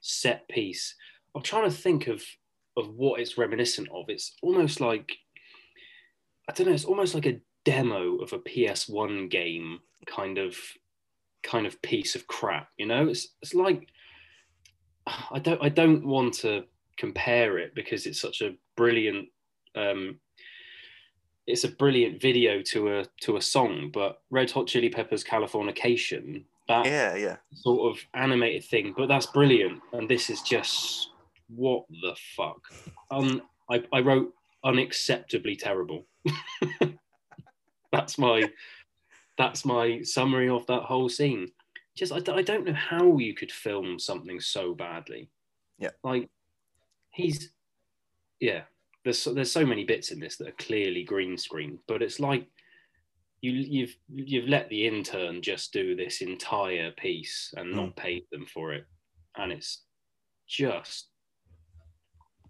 [0.00, 0.94] set piece.
[1.34, 2.22] I'm trying to think of
[2.76, 4.06] of what it's reminiscent of.
[4.08, 5.10] It's almost like
[6.48, 6.72] I don't know.
[6.72, 10.56] It's almost like a demo of a PS1 game, kind of
[11.42, 12.68] kind of piece of crap.
[12.78, 13.88] You know, it's it's like
[15.06, 16.64] I don't I don't want to
[16.96, 19.28] compare it because it's such a brilliant
[19.74, 20.18] um,
[21.48, 26.44] it's a brilliant video to a to a song, but Red Hot Chili Peppers Californication,
[26.68, 27.36] that Yeah, yeah.
[27.54, 29.80] sort of animated thing, but that's brilliant.
[29.92, 31.10] And this is just
[31.48, 32.60] what the fuck.
[33.10, 36.06] Um, I, I wrote unacceptably terrible.
[37.92, 38.50] that's my
[39.38, 41.50] that's my summary of that whole scene.
[41.96, 45.30] Just I, I don't know how you could film something so badly.
[45.78, 45.90] Yeah.
[46.02, 46.28] like
[47.12, 47.50] he's
[48.40, 48.62] yeah.
[49.04, 52.20] There's so, there's so many bits in this that are clearly green screen, but it's
[52.20, 52.46] like
[53.40, 57.92] you you've you've let the intern just do this entire piece and not hmm.
[57.92, 58.84] paid them for it,
[59.36, 59.82] and it's
[60.46, 61.08] just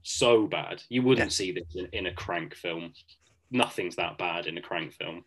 [0.03, 0.82] so bad.
[0.89, 1.34] You wouldn't Yeah.
[1.34, 2.93] see this in, in a crank film.
[3.51, 5.24] Nothing's that bad in a crank film.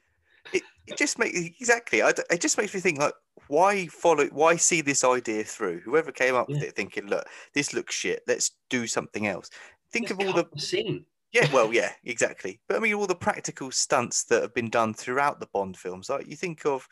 [0.54, 2.02] it, it just makes exactly.
[2.02, 3.14] I it just makes me think like,
[3.48, 4.26] why follow?
[4.28, 5.82] Why see this idea through?
[5.82, 8.24] Whoever came up with it, thinking, look, this looks shit.
[8.28, 9.50] Let's do something else.
[9.92, 11.06] Think Just of all the scene.
[11.34, 12.62] yeah, well, yeah, exactly.
[12.68, 16.10] But I mean, all the practical stunts that have been done throughout the Bond films.
[16.10, 16.88] Like you think of,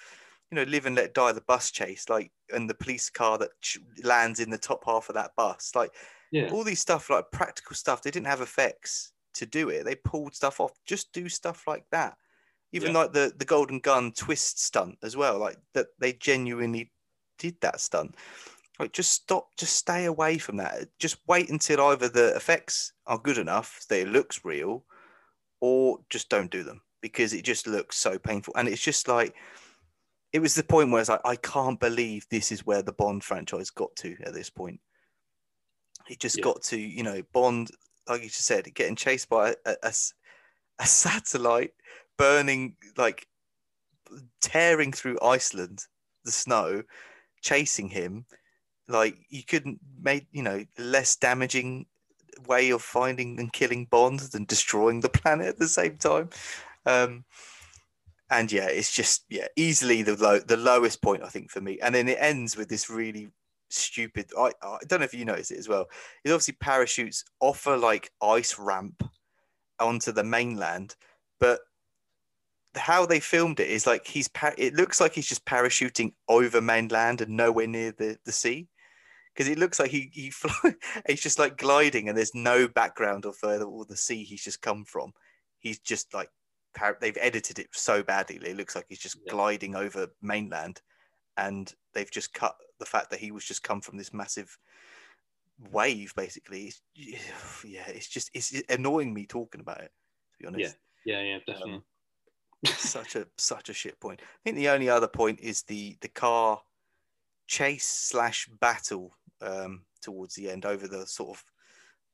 [0.51, 3.51] you know, Live and Let Die, the bus chase, like, and the police car that
[3.61, 5.71] ch- lands in the top half of that bus.
[5.75, 5.93] Like
[6.31, 8.01] Yeah, all these stuff, like practical stuff.
[8.01, 9.83] They didn't have effects to do it.
[9.85, 10.71] They pulled stuff off.
[10.85, 12.17] Just do stuff like that.
[12.71, 12.99] Even Yeah.
[12.99, 15.37] like the the Golden Gun twist stunt as well.
[15.39, 16.91] Like that, they genuinely
[17.37, 18.15] did that stunt.
[18.79, 20.87] Like just stop, just stay away from that.
[20.99, 24.85] Just wait until either the effects are good enough that it looks real,
[25.59, 28.53] or just don't do them because it just looks so painful.
[28.55, 29.35] And it's just like
[30.31, 33.23] it was the point where it's like I can't believe this is where the Bond
[33.23, 34.79] franchise got to at this point.
[36.09, 36.43] It just Yeah.
[36.43, 37.71] got to you know Bond,
[38.07, 39.93] like you just said, getting chased by a
[40.79, 41.73] a satellite,
[42.17, 43.27] burning like
[44.41, 45.85] tearing through Iceland,
[46.23, 46.83] the snow,
[47.41, 48.25] chasing him.
[48.89, 51.85] Like you couldn't make you know less damaging
[52.47, 56.29] way of finding and killing Bond than destroying the planet at the same time.
[56.85, 57.25] Um,
[58.29, 61.79] and yeah, it's just yeah easily the low the lowest point I think for me.
[61.81, 63.29] And then it ends with this really
[63.69, 64.31] stupid.
[64.37, 65.87] I I don't know if you noticed it as well.
[66.23, 69.03] It obviously parachutes off a like ice ramp
[69.79, 70.95] onto the mainland,
[71.39, 71.59] but
[72.75, 77.21] how they filmed it is like he's it looks like he's just parachuting over mainland
[77.21, 78.67] and nowhere near the the sea
[79.39, 80.73] because it looks like he he fly,
[81.07, 84.61] he's just like gliding and there's no background of uh, all the sea he's just
[84.61, 85.13] come from
[85.59, 86.29] he's just like
[86.99, 89.31] they've edited it so badly it looks like he's just Yeah.
[89.31, 90.81] gliding over mainland
[91.37, 94.57] and they've just cut the fact that he was just come from this massive
[95.71, 99.91] wave basically it's, yeah it's just it's annoying me talking about it
[100.33, 101.81] to be honest yeah, yeah, definitely.
[102.65, 104.19] such a such a shit point.
[104.21, 106.61] I think the only other point is the the car
[107.47, 111.43] chase slash battle um, towards the end over the sort of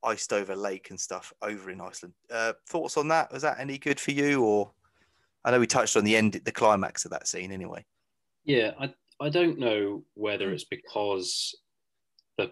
[0.03, 2.13] iced over lake and stuff over in Iceland.
[2.31, 3.31] Uh, thoughts on that?
[3.31, 4.43] Was that any good for you?
[4.43, 4.71] Or
[5.43, 7.85] I know we touched on the end, the climax of that scene anyway.
[8.43, 11.55] Yeah, I I don't know whether it's because
[12.37, 12.51] the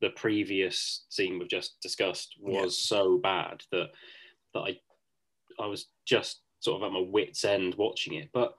[0.00, 2.54] the previous scene we've just discussed was
[2.90, 2.96] Yeah.
[2.96, 3.90] so bad that
[4.54, 4.80] that I
[5.60, 8.56] I was just sort of at my wits end watching it, but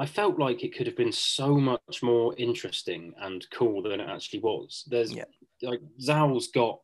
[0.00, 4.08] I felt like it could have been so much more interesting and cool than it
[4.08, 4.84] actually was.
[4.88, 5.26] There's Yeah.
[5.60, 6.80] like Zhao's got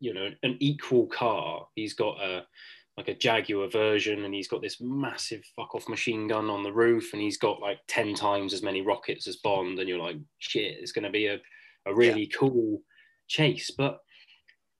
[0.00, 1.68] you know an equal car.
[1.74, 2.46] He's got a
[2.96, 6.72] like a Jaguar version, and he's got this massive fuck off machine gun on the
[6.72, 10.16] roof, and he's got like ten times as many rockets as Bond, and you're like,
[10.38, 11.40] shit, it's going to be a
[11.86, 12.80] a really cool
[13.28, 14.00] chase, but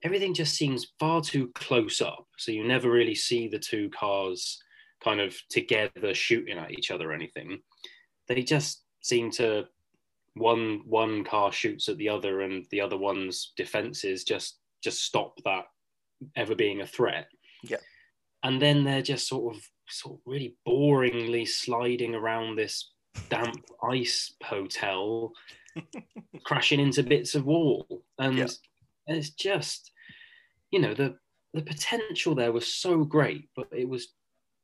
[0.02, 4.58] everything just seems far too close up, so you never really see the two cars
[5.02, 7.60] kind of together shooting at each other or anything.
[8.28, 9.66] They just seem to
[10.34, 15.34] one one car shoots at the other, and the other one's defenses just just stop
[15.44, 15.64] that
[16.36, 17.28] ever being a threat.
[17.62, 17.78] Yeah.
[18.42, 22.90] and then they're just sort of sort of really boringly sliding around this
[23.30, 25.32] damp ice hotel,
[26.44, 28.48] crashing into bits of wall, and Yeah.
[29.06, 29.92] it's just,
[30.70, 31.16] you know, the
[31.54, 34.08] the potential there was so great, but it was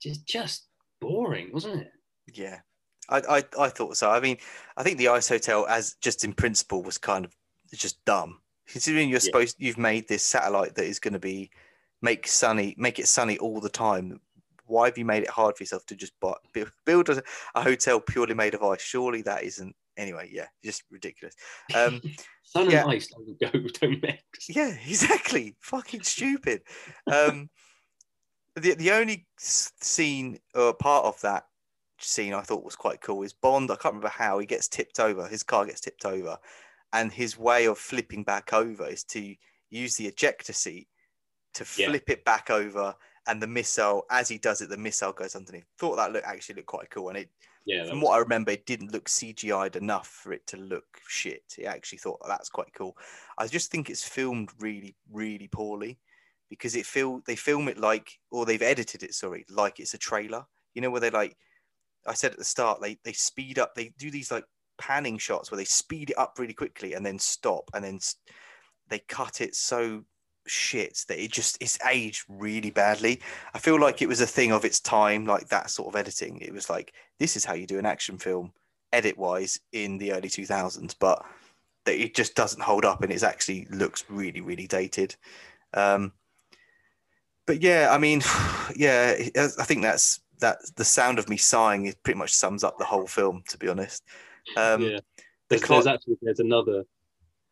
[0.02, 0.66] just just
[1.00, 1.92] boring, wasn't it?
[2.34, 2.60] Yeah,
[3.10, 4.10] I, I I thought so.
[4.10, 4.38] I mean,
[4.76, 7.34] I think the ice hotel, as just in principle, was kind of
[7.72, 8.40] just dumb.
[8.68, 9.24] Considering you're Yeah.
[9.24, 11.50] supposed, you've made this satellite that is going to be
[12.02, 14.20] make sunny, make it sunny all the time.
[14.66, 16.34] Why have you made it hard for yourself to just buy,
[16.86, 17.22] build- a,
[17.56, 18.80] a hotel purely made of ice?
[18.80, 19.74] Surely that isn't.
[19.96, 21.34] Anyway, yeah, just ridiculous.
[21.74, 22.00] Um,
[22.44, 22.82] Sun Yeah.
[22.82, 24.48] and ice don't go, don't mix.
[24.48, 25.56] Yeah, exactly.
[25.60, 26.62] Fucking stupid.
[27.10, 27.50] Um,
[28.56, 31.44] the the only scene or part of that
[32.04, 33.70] scene I thought was quite cool is Bond.
[33.70, 35.28] I can't remember how he gets tipped over.
[35.28, 36.38] His car gets tipped over,
[36.92, 39.36] and his way of flipping back over is to
[39.70, 40.88] use the ejector seat
[41.54, 41.94] to Yeah.
[41.94, 42.94] flip it back over,
[43.26, 45.66] and the missile, as he does it, the missile goes underneath.
[45.78, 47.30] Thought that looked actually looked quite cool, and it
[47.64, 51.54] Yeah, from what I remember, it didn't look CGI'd enough for it to look shit.
[51.58, 52.96] It actually thought "Oh, that's quite cool.
[53.38, 55.98] I just think it's filmed really, really poorly
[56.48, 59.98] because it feel they film it like, or they've edited it, sorry, like it's a
[59.98, 60.46] trailer.
[60.74, 61.36] You know where they like,
[62.06, 64.44] I said at the start, they they speed up, they do these like
[64.78, 68.00] panning shots where they speed it up really quickly and then stop and then
[68.88, 70.02] they cut it so
[70.46, 73.20] shit that it just it's aged really badly.
[73.54, 76.38] I feel like it was a thing of its time, like that sort of editing.
[76.40, 78.52] It was like this is how you do an action film
[78.92, 81.24] edit wise in the early 2000s but
[81.84, 85.14] that it just doesn't hold up and it actually looks really really dated
[85.74, 86.12] um
[87.46, 88.20] but yeah i mean
[88.76, 92.78] yeah i think that's that the sound of me sighing it pretty much sums up
[92.78, 94.02] the whole film to be honest
[94.56, 94.98] um yeah.
[95.50, 96.84] There's, there's actually there's another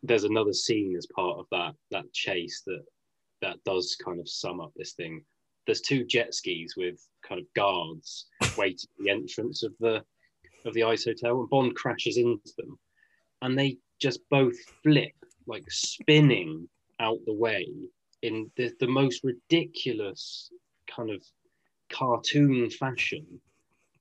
[0.05, 2.84] there's another scene as part of that that chase that
[3.43, 5.24] that does kind of sum up this thing.
[5.66, 8.26] There's two jet skis with kind of guards
[8.57, 10.03] waiting at the entrance of the
[10.64, 12.78] of the ice hotel, and Bond crashes into them,
[13.43, 15.12] and they just both flip
[15.47, 16.68] like spinning
[17.01, 17.66] out the way
[18.22, 20.51] in the, the most ridiculous
[20.95, 21.22] kind of
[21.91, 23.26] cartoon fashion.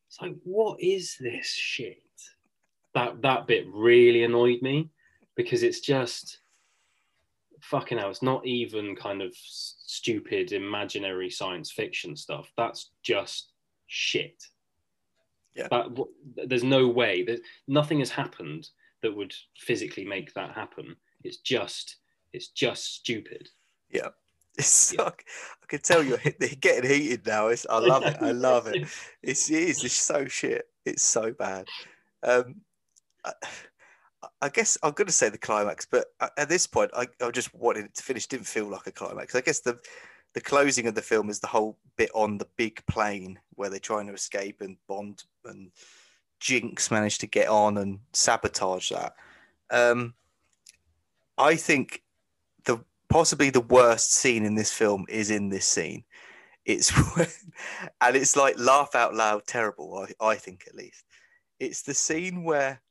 [0.08, 2.02] It's like, what is this shit?
[2.94, 4.90] That that bit really annoyed me
[5.36, 6.40] because it's just
[7.62, 8.10] fucking hell.
[8.10, 12.52] It's not even kind of stupid imaginary science fiction stuff.
[12.58, 13.52] That's just
[13.88, 14.44] shit.
[15.56, 15.68] Yeah.
[15.70, 15.88] That
[16.48, 17.24] there's no way.
[17.24, 18.70] that nothing has happened
[19.02, 20.96] that would physically make that happen.
[21.24, 21.98] It's just
[22.34, 23.50] it's just stupid.
[24.60, 25.04] it's Yeah.
[25.04, 25.26] like,
[25.64, 27.48] i can tell you're they're getting heated now.
[27.48, 28.18] It's, i love it.
[28.22, 28.88] I love it.
[29.22, 29.84] It's, it is.
[29.84, 30.70] It's so shit.
[30.86, 31.68] It's so bad.
[32.24, 32.62] Um
[33.26, 33.34] I,
[34.42, 36.06] I guess i'm going to say the climax but
[36.38, 38.28] at this point I, I just wanted it to finish.
[38.28, 39.36] Didn't feel like a climax.
[39.36, 39.80] I guess the
[40.34, 43.80] the closing of the film is the whole bit on the big plane where they're
[43.80, 45.72] trying to escape and bond and
[46.40, 49.14] jinx managed to get on and sabotage that.
[49.70, 50.14] Um
[51.38, 52.02] i think
[53.10, 56.04] possibly the worst scene in this film is in this scene.
[56.66, 57.28] It's when,
[58.02, 61.04] and it's like laugh out loud terrible I, I think at least.
[61.60, 62.82] It's the scene where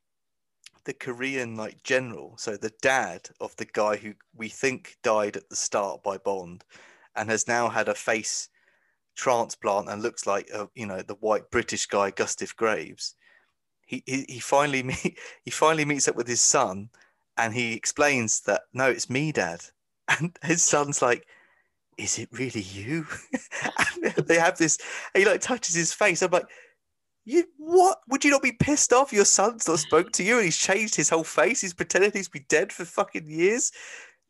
[0.87, 5.49] the korean like general so the dad of the guy who we think died at
[5.51, 6.65] the start by bond
[7.17, 8.49] and has now had a face
[9.17, 13.17] transplant and looks like a, you know the white british guy gustav graves
[13.85, 16.89] he, he, he finally meet, he finally meets up with his son
[17.37, 19.61] and he explains that no it's me dad
[20.09, 21.27] and his son's like
[21.99, 23.07] is it really you?
[24.27, 24.79] They have this
[25.15, 26.23] he like touches his face.
[26.23, 26.49] I'm like
[27.25, 27.99] you what?
[28.09, 29.13] Would you not be pissed off?
[29.13, 31.61] Your son's not spoke to you and he's changed his whole face.
[31.61, 33.73] He's pretended he's been dead for fucking years.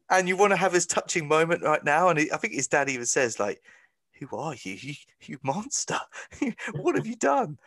[0.09, 2.09] And you want to have this touching moment right now?
[2.09, 3.61] And he, i think his dad even says like
[4.18, 4.77] who are you?
[4.81, 5.99] You, you monster.
[6.74, 7.59] What have you done?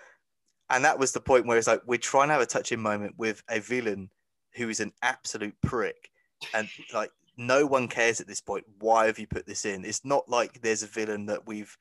[0.70, 3.16] And that was the point where it's like we're trying to have a touching moment
[3.18, 4.10] with a villain
[4.54, 6.10] who is an absolute prick.
[6.54, 10.04] And like no one cares at this point why have you put this in it's
[10.04, 11.76] not like there's a villain that we've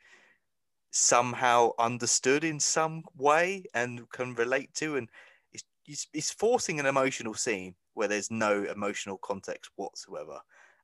[0.90, 5.09] somehow understood in some way and can relate to and
[5.52, 10.40] it's, it's, it's forcing an emotional scene where there's no emotional context whatsoever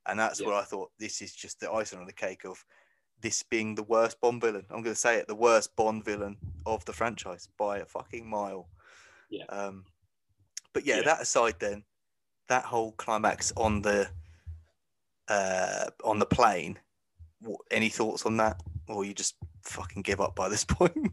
[0.07, 0.47] and that's Yeah.
[0.47, 2.63] where i thought this is just the icing on the cake of
[3.21, 6.37] this being the worst bond villain i'm going to say it the worst bond villain
[6.65, 8.67] of the franchise by a fucking mile
[9.29, 9.45] Yeah.
[9.49, 9.85] um
[10.73, 11.03] but yeah, Yeah.
[11.03, 11.85] that aside then
[12.47, 14.09] that whole climax on the
[15.27, 16.77] uh on the plane
[17.71, 21.11] any thoughts on that or you just fucking give up by this point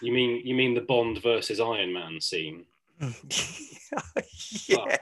[0.00, 2.64] You mean you mean the Bond versus Iron Man scene?
[4.68, 4.96] yeah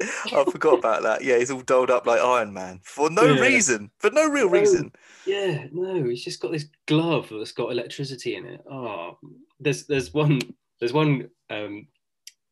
[0.00, 1.24] I forgot about that.
[1.24, 3.40] Yeah, he's all dolled up like Iron Man for no Yeah.
[3.40, 4.92] reason, for no real reason.
[5.26, 8.60] Yeah, no, he's just got this glove that's got electricity in it.
[8.70, 9.18] Oh,
[9.58, 10.40] there's there's one
[10.80, 11.88] there's one um,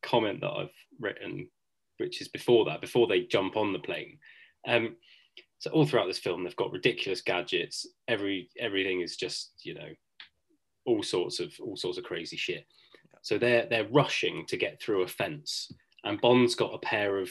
[0.03, 1.49] comment that I've written,
[1.99, 4.18] which is before that, before they jump on the plane.
[4.67, 4.97] Um,
[5.59, 7.87] so all throughout this film, they've got ridiculous gadgets.
[8.09, 9.89] Every everything is just you know
[10.85, 12.67] all sorts of all sorts of crazy shit.
[13.23, 15.73] So they're they're rushing to get through a fence,
[16.05, 17.31] and Bond's got a pair of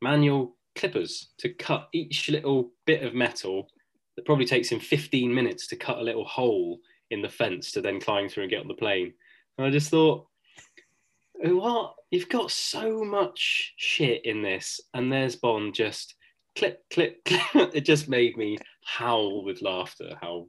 [0.00, 3.68] manual clippers to cut each little bit of metal
[4.16, 6.80] That probably takes him 15 minutes to cut a little hole
[7.10, 9.12] in the fence to then climb through and get on the plane.
[9.56, 10.26] And I just thought,
[11.34, 11.94] what?
[12.10, 16.14] You've got so much shit in this, and there's Bond just
[16.56, 17.74] clip, clip, clip.
[17.74, 20.16] It just made me howl with laughter.
[20.20, 20.46] How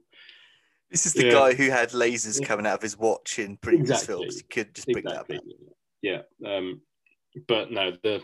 [0.90, 1.32] This is the Yeah.
[1.32, 2.46] guy who had lasers Yeah.
[2.46, 4.06] coming out of his watch in previous Exactly.
[4.06, 4.36] films.
[4.36, 5.68] You could just bring exactly, that back.
[6.02, 6.22] yeah.
[6.48, 6.80] Um,
[7.48, 8.22] but no, the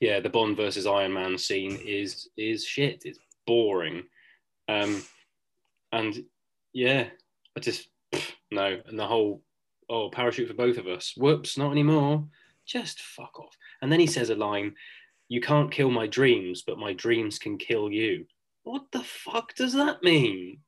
[0.00, 3.02] yeah, the Bond versus Iron Man scene is is shit.
[3.04, 4.04] It's boring,
[4.68, 5.02] um,
[5.92, 6.24] and
[6.72, 7.08] yeah,
[7.56, 9.42] I just pff, no, and the whole
[9.88, 11.14] oh parachute for both of us.
[11.16, 12.26] Whoops, not anymore.
[12.66, 13.56] Just fuck off.
[13.82, 14.74] And then he says a line:
[15.28, 18.26] "You can't kill my dreams, but my dreams can kill you."
[18.62, 20.60] What the fuck does that mean?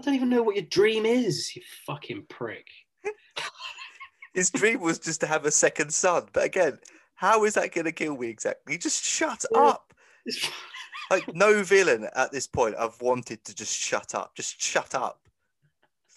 [0.00, 2.66] I don't even know what your dream is, you fucking prick.
[4.34, 6.26] His dream was just to have a second son.
[6.32, 6.78] But again,
[7.14, 8.78] how is that going to kill me exactly?
[8.78, 9.60] Just shut Yeah.
[9.60, 9.92] up.
[11.10, 14.34] Like, no villain at this point I've wanted to just shut up.
[14.34, 15.20] Just shut up.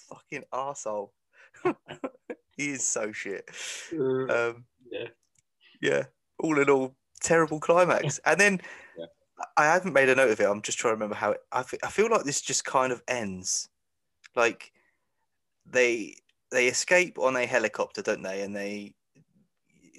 [0.09, 1.09] Fucking arsehole.
[2.55, 3.49] he is so shit.
[3.93, 5.07] Uh, Um, yeah.
[5.81, 6.03] yeah.
[6.39, 8.19] All in all, terrible climax.
[8.25, 8.61] And then
[8.97, 9.05] Yeah.
[9.57, 10.45] I haven't made a note of it.
[10.45, 11.41] I'm just trying to remember how it.
[11.51, 13.69] I, I feel like this just kind of ends.
[14.35, 14.71] Like
[15.65, 16.15] they
[16.51, 18.41] they escape on a helicopter, don't they?
[18.41, 18.95] And they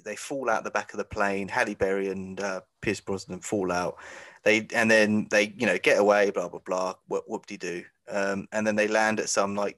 [0.05, 1.47] they fall out the back of the plane.
[1.49, 3.97] Halle Berry and uh, Pierce Brosnan fall out.
[4.43, 6.31] They and then they you know get away.
[6.31, 6.93] Blah blah blah.
[7.07, 7.83] Whoop whoop de doo.
[8.09, 9.77] Um, and then they land at some like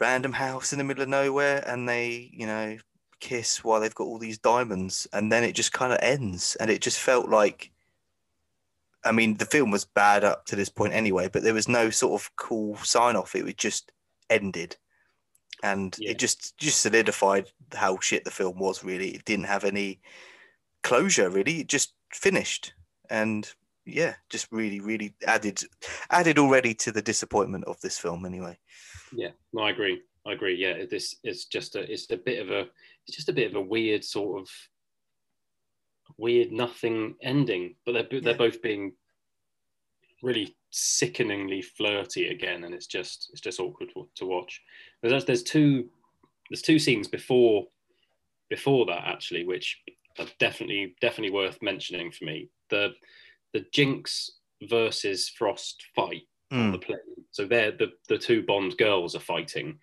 [0.00, 2.76] random house in the middle of nowhere, and they you know
[3.20, 6.56] kiss while they've got all these diamonds, and then it just kind of ends.
[6.60, 7.70] And it just felt like.
[9.04, 11.88] I mean, the film was bad up to this point anyway, but there was no
[11.88, 13.36] sort of cool sign off.
[13.36, 13.92] It was just
[14.28, 14.76] ended,
[15.62, 16.10] and Yeah.
[16.10, 18.82] it just just solidified how shit the film was.
[18.82, 20.00] Really, it didn't have any
[20.82, 21.30] closure.
[21.30, 22.74] Really, it just finished,
[23.08, 23.48] and
[23.86, 25.62] yeah, just really, really added
[26.10, 28.26] added already to the disappointment of this film.
[28.26, 28.58] Anyway,
[29.12, 30.02] Yeah, no, I agree.
[30.28, 30.56] I agree.
[30.56, 32.68] Yeah, this it's just a it's a bit of a
[33.06, 34.48] it's just a bit of a weird sort of
[36.18, 38.20] weird nothing ending, but they're Yeah.
[38.20, 38.92] they're both being
[40.22, 44.60] really sickeningly flirty again, and it's just it's just awkward to, to watch.
[45.02, 45.88] There's there's two
[46.50, 47.66] there's two scenes before
[48.50, 49.80] before that actually, which
[50.18, 52.50] are definitely definitely worth mentioning for me.
[52.70, 52.92] The
[53.54, 54.32] the Jinx
[54.68, 56.22] versus Frost fight
[56.52, 56.98] on Mm, the plane.
[57.30, 59.78] So they're the, the two Bond girls are fighting.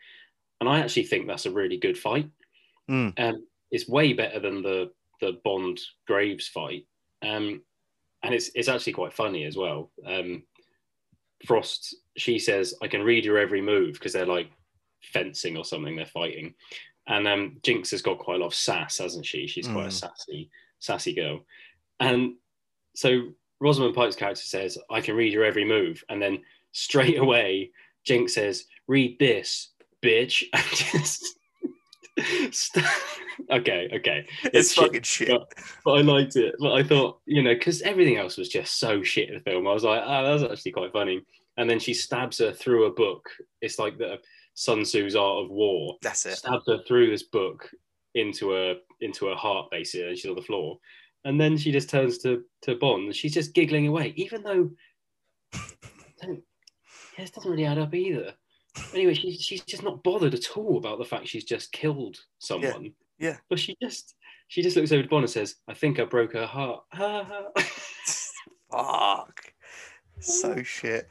[0.60, 2.30] And I actually think that's a really good fight.
[2.89, 3.14] Mm.
[3.18, 4.91] Um, it's way better than the,
[5.22, 6.86] the Bond Graves fight.
[7.22, 7.62] Um,
[8.24, 9.91] and it's, it's actually quite funny as well.
[10.06, 10.43] Um,
[11.45, 14.49] Frost, she says, I can read your every move because they're like
[15.01, 16.53] fencing or something, they're fighting.
[17.08, 19.45] And um, Jinx has got quite a lot of sass, hasn't she?
[19.47, 19.91] She's quite a Mm.
[19.91, 20.49] sassy,
[20.80, 21.45] sassy girl.
[21.99, 22.36] And
[22.95, 23.30] so
[23.60, 26.03] Rosamund Pike's character says, I can read your every move.
[26.10, 26.41] And then
[26.72, 27.72] straight away,
[28.06, 29.70] Jinx says, read this,
[30.06, 30.44] bitch.
[30.53, 31.26] And just
[32.52, 32.86] st-
[33.52, 34.26] okay, okay.
[34.45, 35.27] it's shit, fucking shit.
[35.30, 35.52] but-
[35.84, 36.56] But I liked it.
[36.60, 39.68] But I thought, you know, because everything else was just so shit in the film.
[39.68, 41.22] I was like, ah, oh, that was actually quite funny.
[41.57, 43.30] And then she stabs her through a book.
[43.61, 44.19] It's like the
[44.53, 45.95] Sun Tzu's Art of War.
[46.02, 46.38] That's it.
[46.38, 47.69] Stabs her through this book
[48.14, 50.80] into her into her heart, basically, and she's on the floor.
[51.26, 54.69] And then she just turns to to Bond, she's just giggling away, even though
[56.23, 56.36] yeah,
[57.18, 58.34] this doesn't really add up either.
[58.93, 62.93] Anyway, she's she's just not bothered at all about the fact she's just killed someone.
[63.19, 63.38] yeah.
[63.49, 64.15] But she just
[64.47, 66.84] she just looks over to Bond and says, "I think I broke her heart."
[68.72, 69.53] Fuck.
[70.19, 71.07] So shit.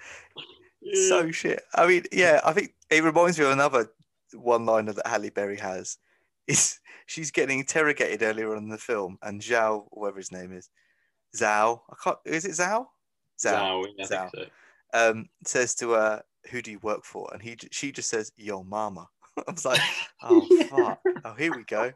[0.80, 1.08] Yeah.
[1.08, 1.62] So shit.
[1.74, 3.88] I mean, yeah, I think it reminds me of another
[4.34, 5.98] one liner that Halle Berry has.
[6.46, 10.68] Is she's getting interrogated earlier on in the film, and Zhao, whatever his name is,
[11.34, 12.18] Zhao, I can't.
[12.26, 12.86] Is it Zhao?
[13.42, 14.30] Zhao, yeah, I Zhao.
[14.34, 14.44] so.
[14.92, 18.64] Um, says to her, "Who do you work for?" And he, she just says, "Your
[18.64, 19.08] mama."
[19.48, 19.80] I was like,
[20.22, 20.64] "Oh Yeah.
[20.64, 21.00] fuck!
[21.24, 21.92] Oh, here we go.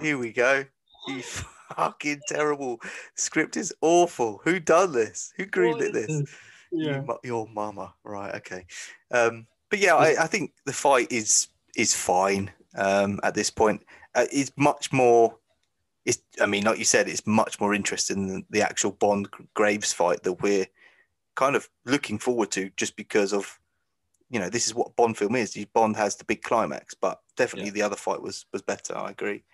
[0.00, 0.64] Here we go.
[1.08, 1.22] You
[1.76, 2.80] fucking terrible
[3.14, 4.40] script is awful.
[4.44, 5.32] Who done this?
[5.36, 6.22] Who greenlit is this?
[6.72, 7.02] Yeah.
[7.02, 8.34] You your mama, right?
[8.36, 8.66] Okay.
[9.10, 13.82] Um, but yeah, I, I think the fight is is fine um, at this point.
[14.14, 15.38] Uh, it's much more.
[16.04, 19.92] it's I mean, like you said, it's much more interesting than the actual Bond Graves
[19.92, 20.66] fight that we're
[21.36, 23.58] kind of looking forward to, just because of
[24.30, 25.56] you know this is what Bond film is.
[25.72, 27.74] Bond has the big climax, but definitely yeah.
[27.74, 28.96] the other fight was was better.
[28.96, 29.44] I agree.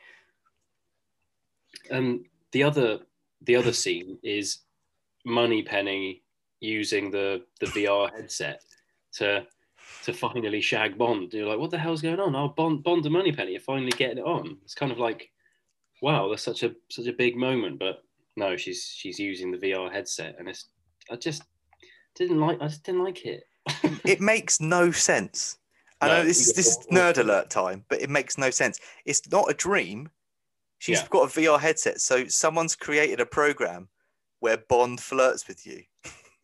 [1.90, 3.00] Um, the other
[3.42, 4.58] the other scene is
[5.24, 6.22] Moneypenny
[6.60, 8.62] using the the VR headset
[9.14, 9.46] to
[10.04, 11.32] to finally shag Bond.
[11.32, 12.34] You're like, what the hell's going on?
[12.34, 14.58] Oh, Bond, Bond and Moneypenny, you're finally getting it on.
[14.64, 15.30] It's kind of like,
[16.02, 17.78] wow, that's such a such a big moment.
[17.78, 18.02] But
[18.36, 20.66] no, she's she's using the VR headset, and it's
[21.10, 21.42] I just
[22.14, 23.44] didn't like I just didn't like it.
[24.04, 25.58] it makes no sense.
[26.00, 28.78] I no, know this is this is nerd alert time, but it makes no sense.
[29.04, 30.10] It's not a dream.
[30.78, 31.08] She's yeah.
[31.08, 33.88] got a VR headset, so someone's created a program
[34.40, 35.82] where Bond flirts with you.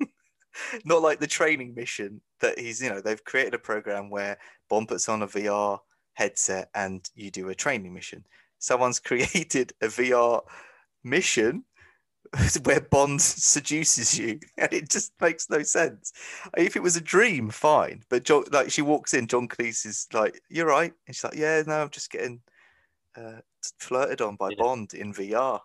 [0.84, 4.38] not like the training mission that he's, you know, they've created a program where
[4.68, 5.78] Bond puts on a VR
[6.14, 8.24] headset and you do a training mission.
[8.58, 10.42] Someone's created a VR
[11.04, 11.64] mission
[12.62, 16.12] where Bond seduces you, and it just makes no sense.
[16.56, 18.04] If it was a dream, fine.
[18.08, 21.34] But John, like she walks in, John Cleese is like, "You're right," and she's like,
[21.34, 22.40] "Yeah, no, I'm just getting
[23.16, 23.40] uh,
[23.78, 24.56] flirted on by yeah.
[24.58, 25.60] Bond in VR."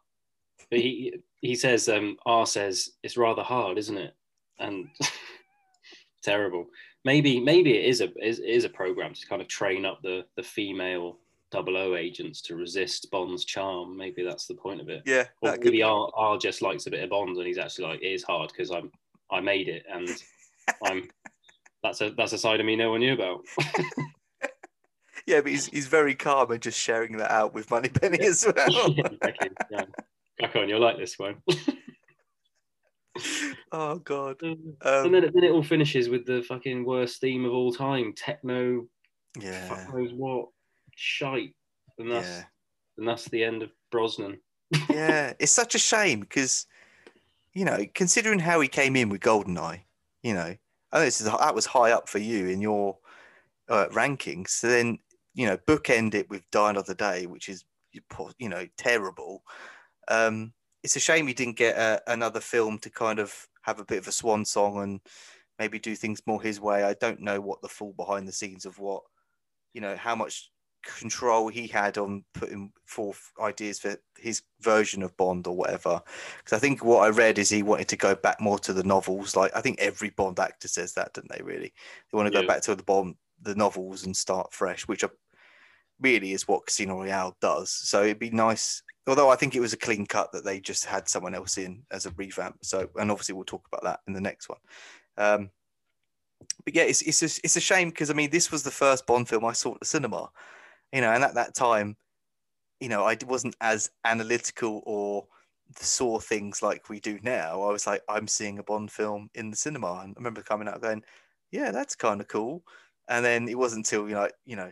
[0.72, 4.16] But he he says, um, "R says it's rather hard, isn't it?"
[4.60, 4.88] And
[6.24, 6.66] terrible.
[7.04, 10.26] Maybe maybe it is a is, is a program to kind of train up the
[10.36, 11.20] the female
[11.52, 13.96] double O agents to resist Bond's charm.
[13.96, 15.04] Maybe that's the point of it.
[15.06, 15.26] Yeah.
[15.42, 18.08] Or maybe R, R just likes a bit of Bond and he's actually like, it
[18.08, 18.92] is hard because I'm
[19.32, 20.08] I made it and
[20.84, 21.10] I'm
[21.84, 23.46] that's a that's a side of me no one knew about.
[25.28, 28.28] yeah, but he's he's very calm and just sharing that out with Moneypenny yeah.
[28.28, 28.92] as well.
[28.92, 29.50] yeah, exactly.
[29.72, 29.86] yeah.
[30.40, 31.42] Back on, you'll like this one.
[33.72, 34.36] oh god.
[34.44, 38.14] Um, and then, then it all finishes with the fucking worst theme of all time,
[38.14, 38.88] techno.
[39.40, 39.68] Yeah.
[39.68, 40.48] Fuck knows what
[40.96, 41.54] shite,
[41.98, 42.44] and that's yeah.
[42.98, 44.40] and that's the end of Brosnan.
[44.90, 46.66] yeah, it's such a shame because
[47.54, 49.82] you know, considering how he came in with Goldeneye,
[50.22, 50.56] you know,
[50.92, 52.98] I know this is, that was high up for you in your
[53.70, 54.50] uh, rankings.
[54.50, 55.00] So then,
[55.34, 57.64] you know, bookend it with Die Another Day, which is
[58.38, 59.44] you know terrible.
[60.10, 60.54] Um,
[60.84, 63.98] it's a shame he didn't get a, another film to kind of have a bit
[63.98, 65.00] of a swan song and
[65.58, 66.84] maybe do things more his way.
[66.84, 69.02] I don't know what the full behind the scenes of what,
[69.74, 70.52] you know, how much
[70.86, 76.02] control he had on putting forth ideas for his version of Bond or whatever.
[76.38, 78.84] Because I think what I read is he wanted to go back more to the
[78.84, 79.36] novels.
[79.36, 81.44] Like I think every Bond actor says that, don't they?
[81.44, 81.74] Really,
[82.12, 82.42] they want to yeah.
[82.42, 85.12] go back to the Bond, the novels, and start fresh, which are,
[86.00, 87.72] really is what Casino Royale does.
[87.72, 88.84] So it'd be nice.
[89.08, 91.84] Although I think it was a clean cut that they just had someone else in
[91.92, 92.58] as a revamp.
[92.64, 94.60] So, and obviously we'll talk about that in the next one.
[95.18, 95.52] Um,
[96.64, 99.06] but yeah, it's it's a, it's a shame because I mean this was the first
[99.06, 100.30] Bond film I saw at the cinema,
[100.94, 101.96] you know, and at that time,
[102.80, 105.28] you know, I wasn't as analytical or
[105.78, 107.64] saw things like we do now.
[107.64, 110.68] I was like, I'm seeing a Bond film in the cinema, and I remember coming
[110.68, 111.04] out going,
[111.52, 112.64] "Yeah, that's kind of cool."
[113.08, 114.72] And then it wasn't until you know, you know,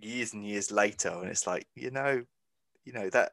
[0.00, 2.24] years and years later, and it's like, you know,
[2.84, 3.32] you know that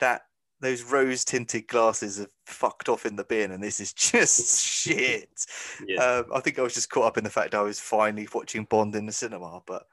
[0.00, 0.22] that
[0.60, 5.46] those rose tinted glasses have fucked off in the bin, and this is just shit.
[5.86, 6.02] Yeah.
[6.02, 8.64] Um, I think I was just caught up in the fact I was finally watching
[8.64, 9.86] Bond in the cinema, but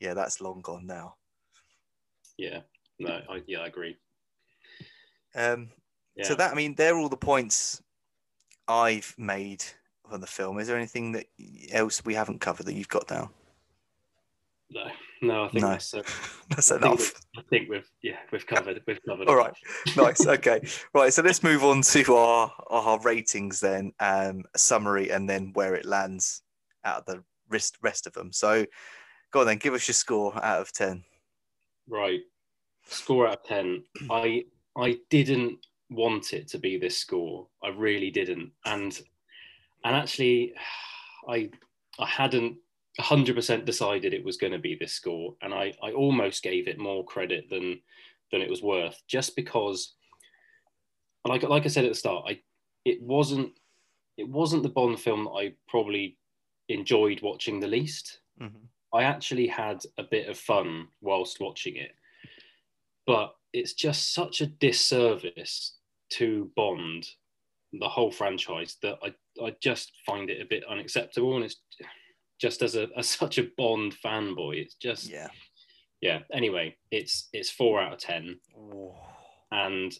[0.00, 1.16] yeah, that's long gone now.
[2.36, 2.60] Yeah,
[2.98, 3.96] no, I, yeah, I agree.
[5.34, 5.70] Um,
[6.16, 6.24] yeah.
[6.24, 7.82] So that I mean, they're all the points
[8.68, 9.64] I've made
[10.10, 10.58] on the film.
[10.58, 11.26] Is there anything that
[11.72, 13.30] else we haven't covered that you've got down?
[14.70, 14.84] No,
[15.22, 15.70] no, I think no.
[15.70, 16.02] that's, uh,
[16.50, 16.98] that's I enough.
[17.00, 19.28] Think I think we've yeah we've covered we've covered.
[19.28, 19.54] All right,
[19.96, 20.26] nice.
[20.26, 20.60] Okay,
[20.94, 21.12] right.
[21.12, 25.84] So let's move on to our our ratings then, um, summary, and then where it
[25.84, 26.42] lands
[26.84, 28.32] out of the rest rest of them.
[28.32, 28.66] So
[29.34, 31.02] Go on then, give us your score out of 10.
[31.88, 32.20] Right.
[32.86, 33.82] Score out of 10.
[34.08, 34.44] I
[34.76, 35.58] I didn't
[35.90, 37.48] want it to be this score.
[37.60, 38.52] I really didn't.
[38.64, 38.96] And
[39.84, 40.54] and actually
[41.28, 41.50] I
[41.98, 42.58] I hadn't
[43.00, 46.78] 100% decided it was going to be this score and I I almost gave it
[46.78, 47.80] more credit than
[48.30, 49.96] than it was worth just because
[51.24, 52.38] like like I said at the start, I
[52.84, 53.50] it wasn't
[54.16, 56.18] it wasn't the Bond film that I probably
[56.68, 58.20] enjoyed watching the least.
[58.40, 58.66] Mm-hmm.
[58.94, 61.92] I actually had a bit of fun whilst watching it,
[63.06, 65.74] but it's just such a disservice
[66.10, 67.08] to Bond,
[67.72, 69.14] the whole franchise, that I,
[69.44, 71.34] I just find it a bit unacceptable.
[71.34, 71.56] And it's
[72.40, 75.28] just as a as such a Bond fanboy, it's just yeah,
[76.00, 76.20] yeah.
[76.32, 78.38] Anyway, it's it's four out of ten,
[79.50, 79.92] and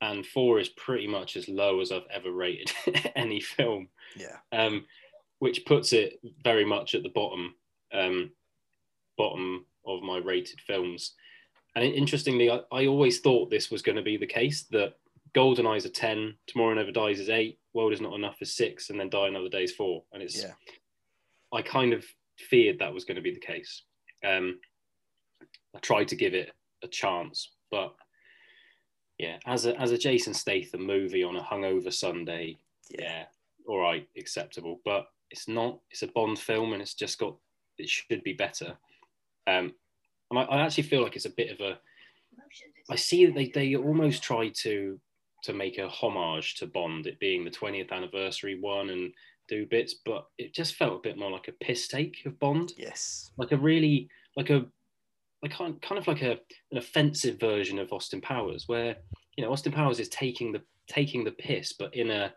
[0.00, 2.72] and four is pretty much as low as I've ever rated
[3.16, 3.88] any film.
[4.16, 4.36] Yeah.
[4.52, 4.84] Um,
[5.40, 7.56] which puts it very much at the bottom
[7.92, 8.30] um,
[9.16, 11.14] bottom of my rated films.
[11.76, 14.94] and interestingly, I, I always thought this was going to be the case that
[15.34, 18.90] GoldenEye is a 10, Tomorrow Never Dies is 8, World is Not Enough is 6,
[18.90, 20.02] and then Die Another Day is 4.
[20.12, 20.52] And it's, Yeah.
[21.52, 22.04] I kind of
[22.38, 23.82] feared that was going to be the case.
[24.24, 24.58] Um,
[25.74, 26.52] I tried to give it
[26.82, 27.94] a chance, but
[29.18, 32.58] yeah, as a, as a Jason Statham movie on a hungover Sunday,
[32.90, 33.24] yeah,
[33.66, 34.80] all right, acceptable.
[34.84, 37.36] But it's not, it's a Bond film and it's just got,
[37.78, 38.76] it should be better.
[39.46, 39.72] Um,
[40.30, 41.78] and I, I actually feel like it's a bit of a,
[42.90, 44.98] I see that they, they almost try to
[45.44, 49.12] to make a homage to Bond, it being the 20th anniversary one and
[49.48, 52.72] do bits, but it just felt a bit more like a piss take of Bond,
[52.76, 53.32] Yes.
[53.36, 54.64] like a really like a
[55.42, 56.38] like kind kind of like a
[56.70, 58.96] an offensive version of Austin Powers, where
[59.36, 62.32] you know Austin Powers is taking the taking the piss, but in a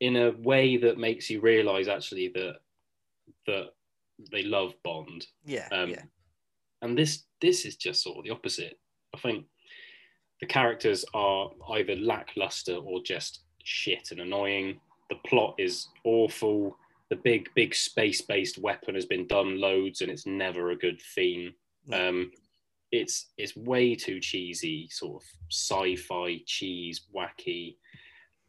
[0.00, 2.56] in a way that makes you realise actually that
[3.46, 3.70] that
[4.30, 5.68] they love Bond Yeah.
[5.72, 6.02] um, yeah.
[6.82, 8.78] and this this is just sort of the opposite.
[9.14, 9.46] I think
[10.40, 14.80] the characters are either lackluster or just shit and annoying.
[15.10, 16.76] The plot is awful.
[17.10, 21.00] The big big space based weapon has been done loads, and it's never a good
[21.14, 21.52] theme.
[21.86, 22.08] No.
[22.08, 22.30] Um,
[22.92, 27.76] it's it's way too cheesy, sort of sci-fi cheese, wacky.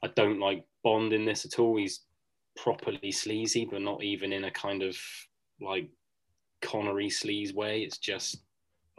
[0.04, 1.78] I don't like Bond in this at all.
[1.78, 2.02] He's
[2.58, 4.98] properly sleazy, but not even in a kind of
[5.62, 5.90] like
[6.62, 7.82] Connery sleaze way.
[7.82, 8.38] It's just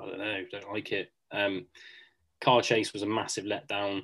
[0.01, 1.13] I don't know, don't like it.
[1.31, 1.67] Um,
[2.41, 4.03] Car Chase was a massive letdown,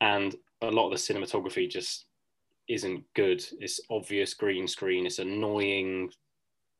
[0.00, 2.06] and a lot of the cinematography just
[2.68, 3.44] isn't good.
[3.60, 5.06] It's obvious green screen.
[5.06, 6.10] It's annoying.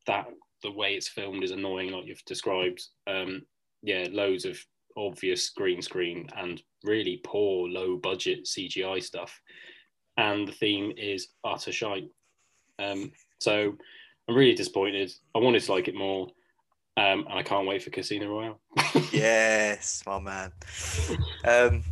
[0.07, 0.27] That
[0.63, 2.83] the way it's filmed is annoying, like you've described.
[3.07, 3.43] Um,
[3.83, 4.59] yeah, loads of
[4.97, 9.41] obvious green screen and really poor low budget CGI stuff.
[10.17, 12.09] And the theme is utter shite.
[12.79, 13.77] Um, so
[14.29, 15.13] I'm really disappointed.
[15.35, 16.29] I wanted to like it more,
[16.97, 18.61] um, and I can't wait for Casino Royale.
[19.13, 20.53] Yes, my man.
[21.45, 21.85] Um,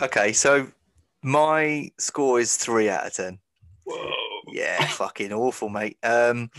[0.00, 0.68] okay, so
[1.22, 3.38] my score is three out of ten.
[3.84, 4.28] Whoa.
[4.52, 5.98] Yeah, fucking awful, mate.
[6.02, 6.50] Um,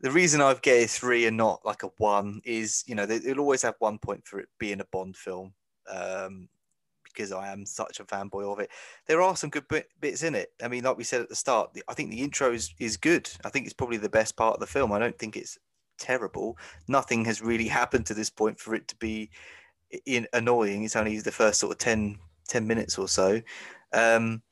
[0.00, 3.40] the reason I've gave three and not like a one is, you know, they, they'll
[3.40, 5.54] always have one point for it being a Bond film,
[5.90, 6.48] um,
[7.18, 8.70] because I am such a fanboy of it.
[9.06, 10.52] There are some good bit, bits in it.
[10.62, 12.96] I mean, like we said at the start, the, I think the intro is, is
[12.96, 13.28] good.
[13.44, 14.92] I think it's probably the best part of the film.
[14.92, 15.58] I don't think it's
[15.98, 16.56] terrible.
[16.86, 19.30] Nothing has really happened to this point for it to be
[20.06, 20.84] in, annoying.
[20.84, 23.42] It's only the first sort of 10, 10 minutes or so.
[23.92, 24.42] Um,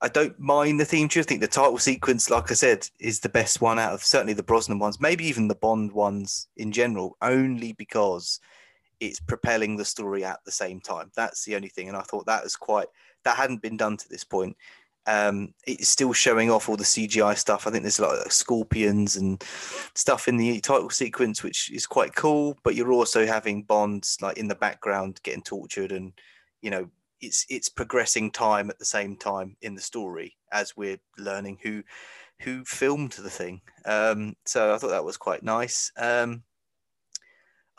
[0.00, 1.20] I don't mind the theme tune.
[1.20, 4.32] I think the title sequence, like I said, is the best one out of certainly
[4.32, 8.40] the Brosnan ones, maybe even the Bond ones in general, only because
[9.02, 11.10] it's propelling the story at the same time.
[11.16, 11.88] That's the only thing.
[11.88, 12.86] And I thought that was quite,
[13.24, 14.56] that hadn't been done to this point.
[15.08, 17.66] Um, it's still showing off all the CGI stuff.
[17.66, 19.42] I think there's a lot of scorpions and
[19.96, 22.56] stuff in the title sequence, which is quite cool.
[22.62, 26.12] But you're also having Bonds like in the background getting tortured and,
[26.60, 26.88] you know,
[27.20, 31.82] it's it's progressing time at the same time in the story as we're learning who
[32.40, 33.60] who filmed the thing.
[33.84, 35.90] Um, so I thought that was quite nice.
[35.96, 36.42] Um,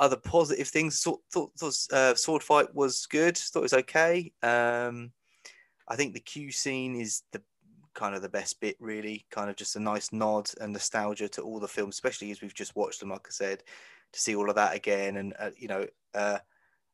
[0.03, 3.37] other positive things, thought, thought, thought uh, sword fight was good.
[3.37, 4.33] Thought it was okay.
[4.43, 5.13] Um,
[5.87, 7.41] I think the Q scene is the
[7.93, 9.25] kind of the best bit, really.
[9.31, 12.53] Kind of just a nice nod and nostalgia to all the films, especially as we've
[12.53, 13.09] just watched them.
[13.09, 13.63] Like I said,
[14.11, 16.39] to see all of that again, and uh, you know, uh,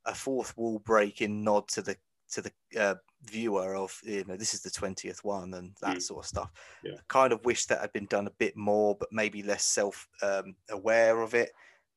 [0.06, 1.98] a fourth wall breaking nod to the
[2.32, 6.02] to the uh, viewer of you know this is the 20th one and that Mm.
[6.02, 6.52] sort of stuff
[6.84, 6.94] Yeah.
[6.94, 10.08] I kind of wish that had been done a bit more but maybe less self
[10.22, 11.52] um, aware of it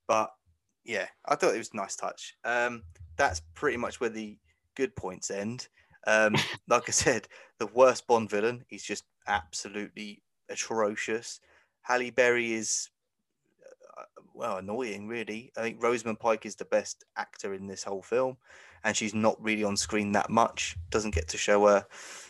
[0.09, 0.33] but
[0.85, 2.83] yeah i thought it was a nice touch um,
[3.17, 4.37] that's pretty much where the
[4.75, 5.69] good points end
[6.07, 6.35] um,
[6.69, 7.29] like i said
[7.59, 11.41] the worst bond villain he's just absolutely atrocious
[11.83, 12.91] halle berry is
[13.99, 14.05] uh,
[14.35, 18.37] well annoying really i think rosamund pike is the best actor in this whole film
[18.85, 20.77] and she's not really on screen that much.
[20.91, 21.87] Doesn't get to show her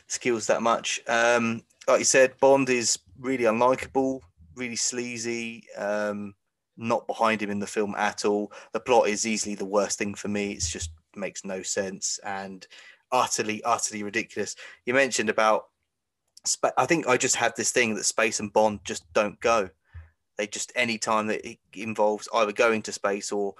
[0.06, 1.00] skills that much.
[1.08, 4.20] Um, like you said, Bond is really unlikable,
[4.54, 5.64] really sleazy.
[5.76, 6.34] Um,
[6.76, 8.52] not behind him in the film at all.
[8.72, 10.52] The plot is easily the worst thing for me.
[10.52, 12.66] It's just makes no sense and
[13.10, 14.56] utterly, utterly ridiculous.
[14.86, 15.66] You mentioned about.
[16.76, 19.70] I think I just had this thing that space and Bond just don't go.
[20.36, 23.54] They just any time that it involves either going to space or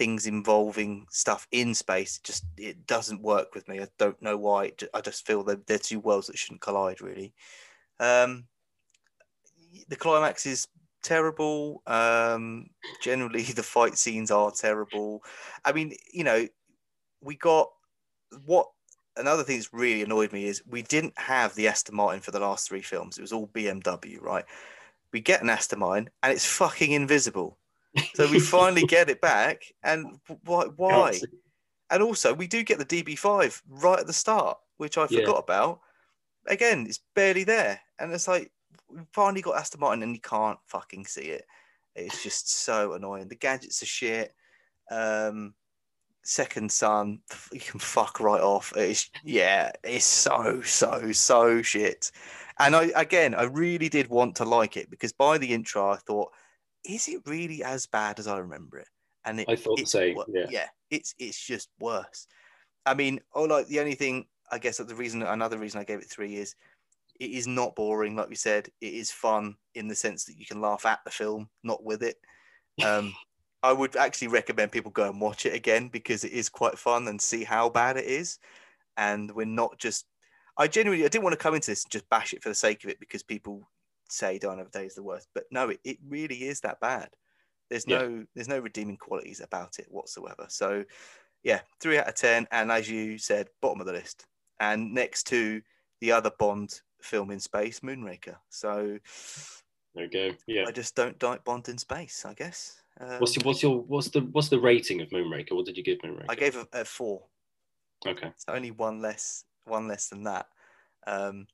[0.00, 4.34] things involving stuff in space it just it doesn't work with me i don't know
[4.34, 7.34] why i just feel that they're two worlds that shouldn't collide really
[7.98, 8.44] um
[9.88, 10.68] the climax is
[11.02, 12.68] terrible um
[13.00, 15.22] generally the fight scenes are terrible
[15.64, 16.46] i mean you know
[17.20, 17.70] we got
[18.44, 18.68] what
[19.16, 22.40] another thing that's really annoyed me is we didn't have the aston martin for the
[22.40, 24.44] last three films it was all bmw right
[25.12, 27.58] we get an aston martin and it's fucking invisible
[28.14, 30.66] So we finally get it back, and why?
[30.76, 31.28] Why?
[31.90, 35.18] And also, we do get the DB5 right at the start, which I Yeah.
[35.18, 35.80] forgot about.
[36.46, 37.80] Again, it's barely there.
[37.98, 38.52] And it's like,
[38.92, 41.44] we finally got Aston Martin and you can't fucking see it.
[41.94, 43.28] It's just so annoying.
[43.28, 44.34] The gadgets are shit.
[44.90, 45.54] Um,
[46.22, 47.20] second son,
[47.52, 48.72] you can fuck right off.
[48.76, 52.10] It's, yeah, it's so, so, so shit.
[52.58, 55.96] And I, again, I really did want to like it because by the intro, I
[55.96, 56.30] thought,
[56.84, 58.88] is it really as bad as I remember it?
[59.24, 60.66] And it, I thought the it's same, wo- yeah.
[60.90, 62.26] it's it's just worse.
[62.86, 65.84] I mean, oh, like the only thing I guess that the reason another reason I
[65.84, 66.54] gave it three is
[67.20, 68.68] it is not boring, like we said.
[68.80, 72.02] It is fun in the sense that you can laugh at the film, not with
[72.02, 72.16] it.
[72.82, 73.14] Um,
[73.62, 77.08] I would actually recommend people go and watch it again because it is quite fun
[77.08, 78.38] and see how bad it is.
[78.96, 80.06] And we're not just.
[80.56, 82.54] I genuinely I didn't want to come into this and just bash it for the
[82.54, 83.68] sake of it because people
[84.08, 87.10] say Die Another Day is the worst, but no, it, it really is that bad.
[87.68, 87.98] There's Yeah.
[87.98, 90.46] no there's no redeeming qualities about it whatsoever.
[90.48, 90.84] So
[91.42, 94.24] yeah, three out of ten, and as you said, bottom of the list,
[94.58, 95.60] and next to
[96.00, 98.36] the other Bond film in space, Moonraker.
[98.48, 98.98] So
[99.94, 100.30] There go.
[100.46, 100.64] Yeah.
[100.66, 102.82] I just don't like Bond in space, I guess.
[103.00, 105.52] Um, What's your, what's your what's the what's the rating of Moonraker?
[105.52, 106.26] What did you give Moonraker?
[106.28, 107.22] I gave a, a four.
[108.06, 108.28] Okay.
[108.28, 110.46] It's only one less, one less than that.
[111.06, 111.46] Um,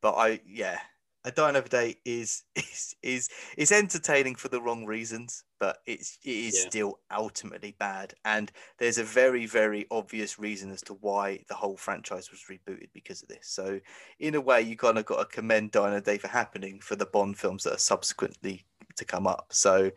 [0.00, 0.78] but I, yeah,
[1.24, 3.28] a Die Another Day is is is
[3.58, 6.68] is entertaining for the wrong reasons, but it's it is Yeah.
[6.70, 8.14] still ultimately bad.
[8.24, 12.88] And there's a very very obvious reason as to why the whole franchise was rebooted
[12.94, 13.48] because of this.
[13.48, 13.80] So
[14.18, 16.96] in a way, you kind of got to commend Die Another Day for happening for
[16.96, 18.64] the Bond films that are subsequently
[18.96, 19.46] to come up.
[19.50, 19.90] So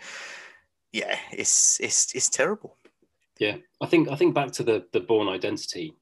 [0.91, 2.77] yeah, it's it's it's terrible.
[3.39, 3.57] Yeah.
[3.81, 5.95] I think I think back to the the Bourne Identity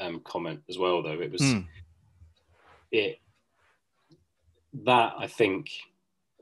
[0.00, 1.02] um, comment as well.
[1.02, 1.66] Though it was Mm.
[2.92, 3.18] it
[4.84, 5.70] that I think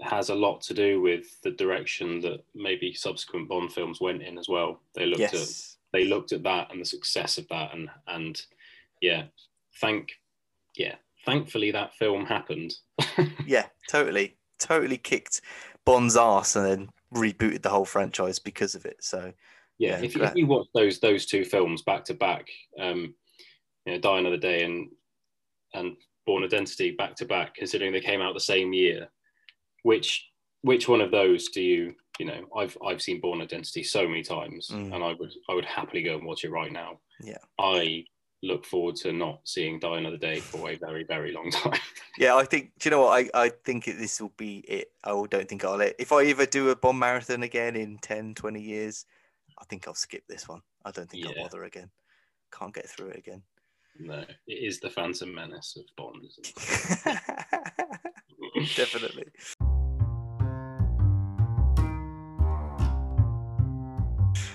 [0.00, 4.38] has a lot to do with the direction that maybe subsequent Bond films went in
[4.38, 4.80] as well.
[4.94, 5.48] They looked at
[5.92, 8.40] they looked at that and the success of that and and
[9.00, 9.24] yeah,
[9.80, 10.12] thank
[10.76, 12.74] yeah, thankfully that film happened.
[13.46, 15.42] Yeah, totally, totally kicked
[15.84, 18.96] Bond's ass and then rebooted the whole franchise because of it.
[19.04, 19.32] So
[19.78, 22.48] yeah, Yeah, if, if you watch those those two films back to back,
[22.80, 23.14] um,
[23.84, 24.88] you know, Die Another Day and
[25.74, 25.96] and
[26.26, 29.08] Bourne Identity back to back, considering they came out the same year,
[29.82, 30.26] which
[30.62, 32.44] which one of those do you you know?
[32.56, 34.94] I've I've seen Bourne Identity so many times, Mm.
[34.94, 37.00] and I would I would happily go and watch it right now.
[37.20, 37.38] Yeah.
[37.58, 38.04] I
[38.42, 41.78] look forward to not seeing Die Another Day for a very very long time.
[42.18, 42.72] yeah, I think.
[42.78, 43.30] Do you know what?
[43.34, 44.88] I I think this will be it.
[45.02, 45.80] I don't think I'll.
[45.80, 49.06] If I ever do a Bond marathon again in 10, 20 years,
[49.58, 50.62] I think I'll skip this one.
[50.84, 51.30] I don't think Yeah.
[51.36, 51.90] I'll bother again.
[52.52, 53.42] Can't get through it again.
[53.98, 56.28] No, it is the Phantom Menace of Bond.
[58.76, 59.26] Definitely.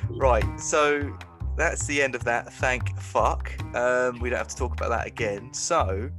[0.10, 1.18] Right, so
[1.56, 2.52] that's the end of that.
[2.54, 3.52] Thank fuck.
[3.76, 5.54] Um, we don't have to talk about that again.
[5.54, 6.10] So,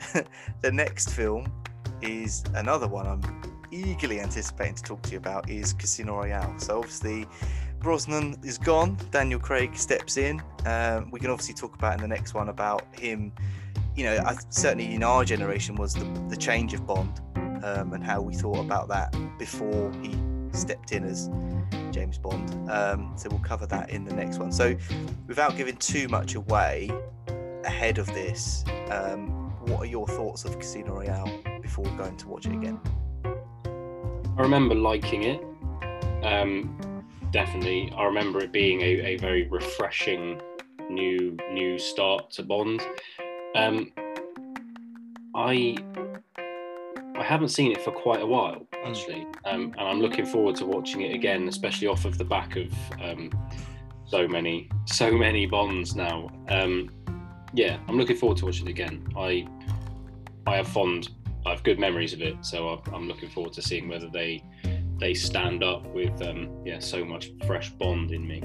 [0.62, 1.52] the next film
[2.02, 3.22] is another one I'm
[3.70, 6.58] eagerly anticipating to talk to you about is Casino Royale.
[6.58, 7.26] So obviously,
[7.80, 8.98] Brosnan is gone.
[9.10, 10.42] Daniel Craig steps in.
[10.66, 13.32] Um, we can obviously talk about in the next one about him.
[13.94, 17.20] You know, I, certainly in our generation was the, the change of Bond
[17.64, 20.16] um, and how we thought about that before he
[20.52, 21.30] stepped in as
[21.90, 22.70] James Bond.
[22.70, 24.52] Um, so we'll cover that in the next one.
[24.52, 24.76] So
[25.26, 26.90] without giving too much away
[27.64, 29.28] ahead of this, um,
[29.66, 31.30] what are your thoughts of Casino Royale
[31.60, 32.80] before going to watch it again?
[33.24, 35.44] I remember liking it.
[36.24, 36.97] Um,
[37.30, 40.40] definitely, I remember it being a, a very refreshing
[40.90, 42.80] new new start to Bond.
[43.54, 43.92] Um,
[45.34, 45.76] I
[47.16, 50.66] I haven't seen it for quite a while actually, um, and I'm looking forward to
[50.66, 52.72] watching it again, especially off of the back of
[53.02, 53.30] um,
[54.06, 56.30] so many so many Bonds now.
[56.48, 56.90] Um,
[57.54, 59.06] yeah, I'm looking forward to watching it again.
[59.16, 59.46] I
[60.46, 61.10] I have fond
[61.46, 64.42] I have good memories of it, so I'm- I'm looking forward to seeing whether they
[64.98, 68.42] they stand up with um, yeah so much fresh Bond in me.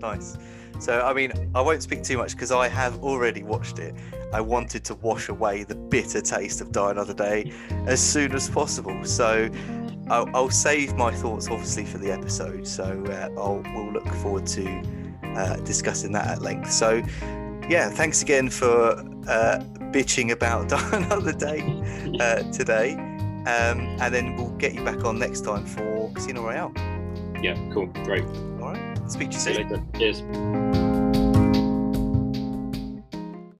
[0.00, 0.36] Nice.
[0.78, 3.94] So, I mean, I won't speak too much because I have already watched it.
[4.32, 7.52] I wanted to wash away the bitter taste of Die Another Day
[7.86, 9.04] as soon as possible.
[9.04, 9.48] So,
[10.10, 12.66] I'll, I'll save my thoughts obviously for the episode.
[12.66, 14.82] So, uh, I'll we'll look forward to
[15.36, 16.72] uh, discussing that at length.
[16.72, 17.00] So,
[17.68, 18.98] yeah, thanks again for
[19.28, 21.60] uh, bitching about Die Another Day
[22.18, 23.11] uh, today.
[23.46, 26.72] Um, and then we'll get you back on next time for Casino Royale.
[27.42, 28.24] Yeah, cool, great.
[28.24, 29.10] All right.
[29.10, 29.68] Speak to you See you soon.
[29.68, 29.82] later.
[29.98, 30.81] Cheers.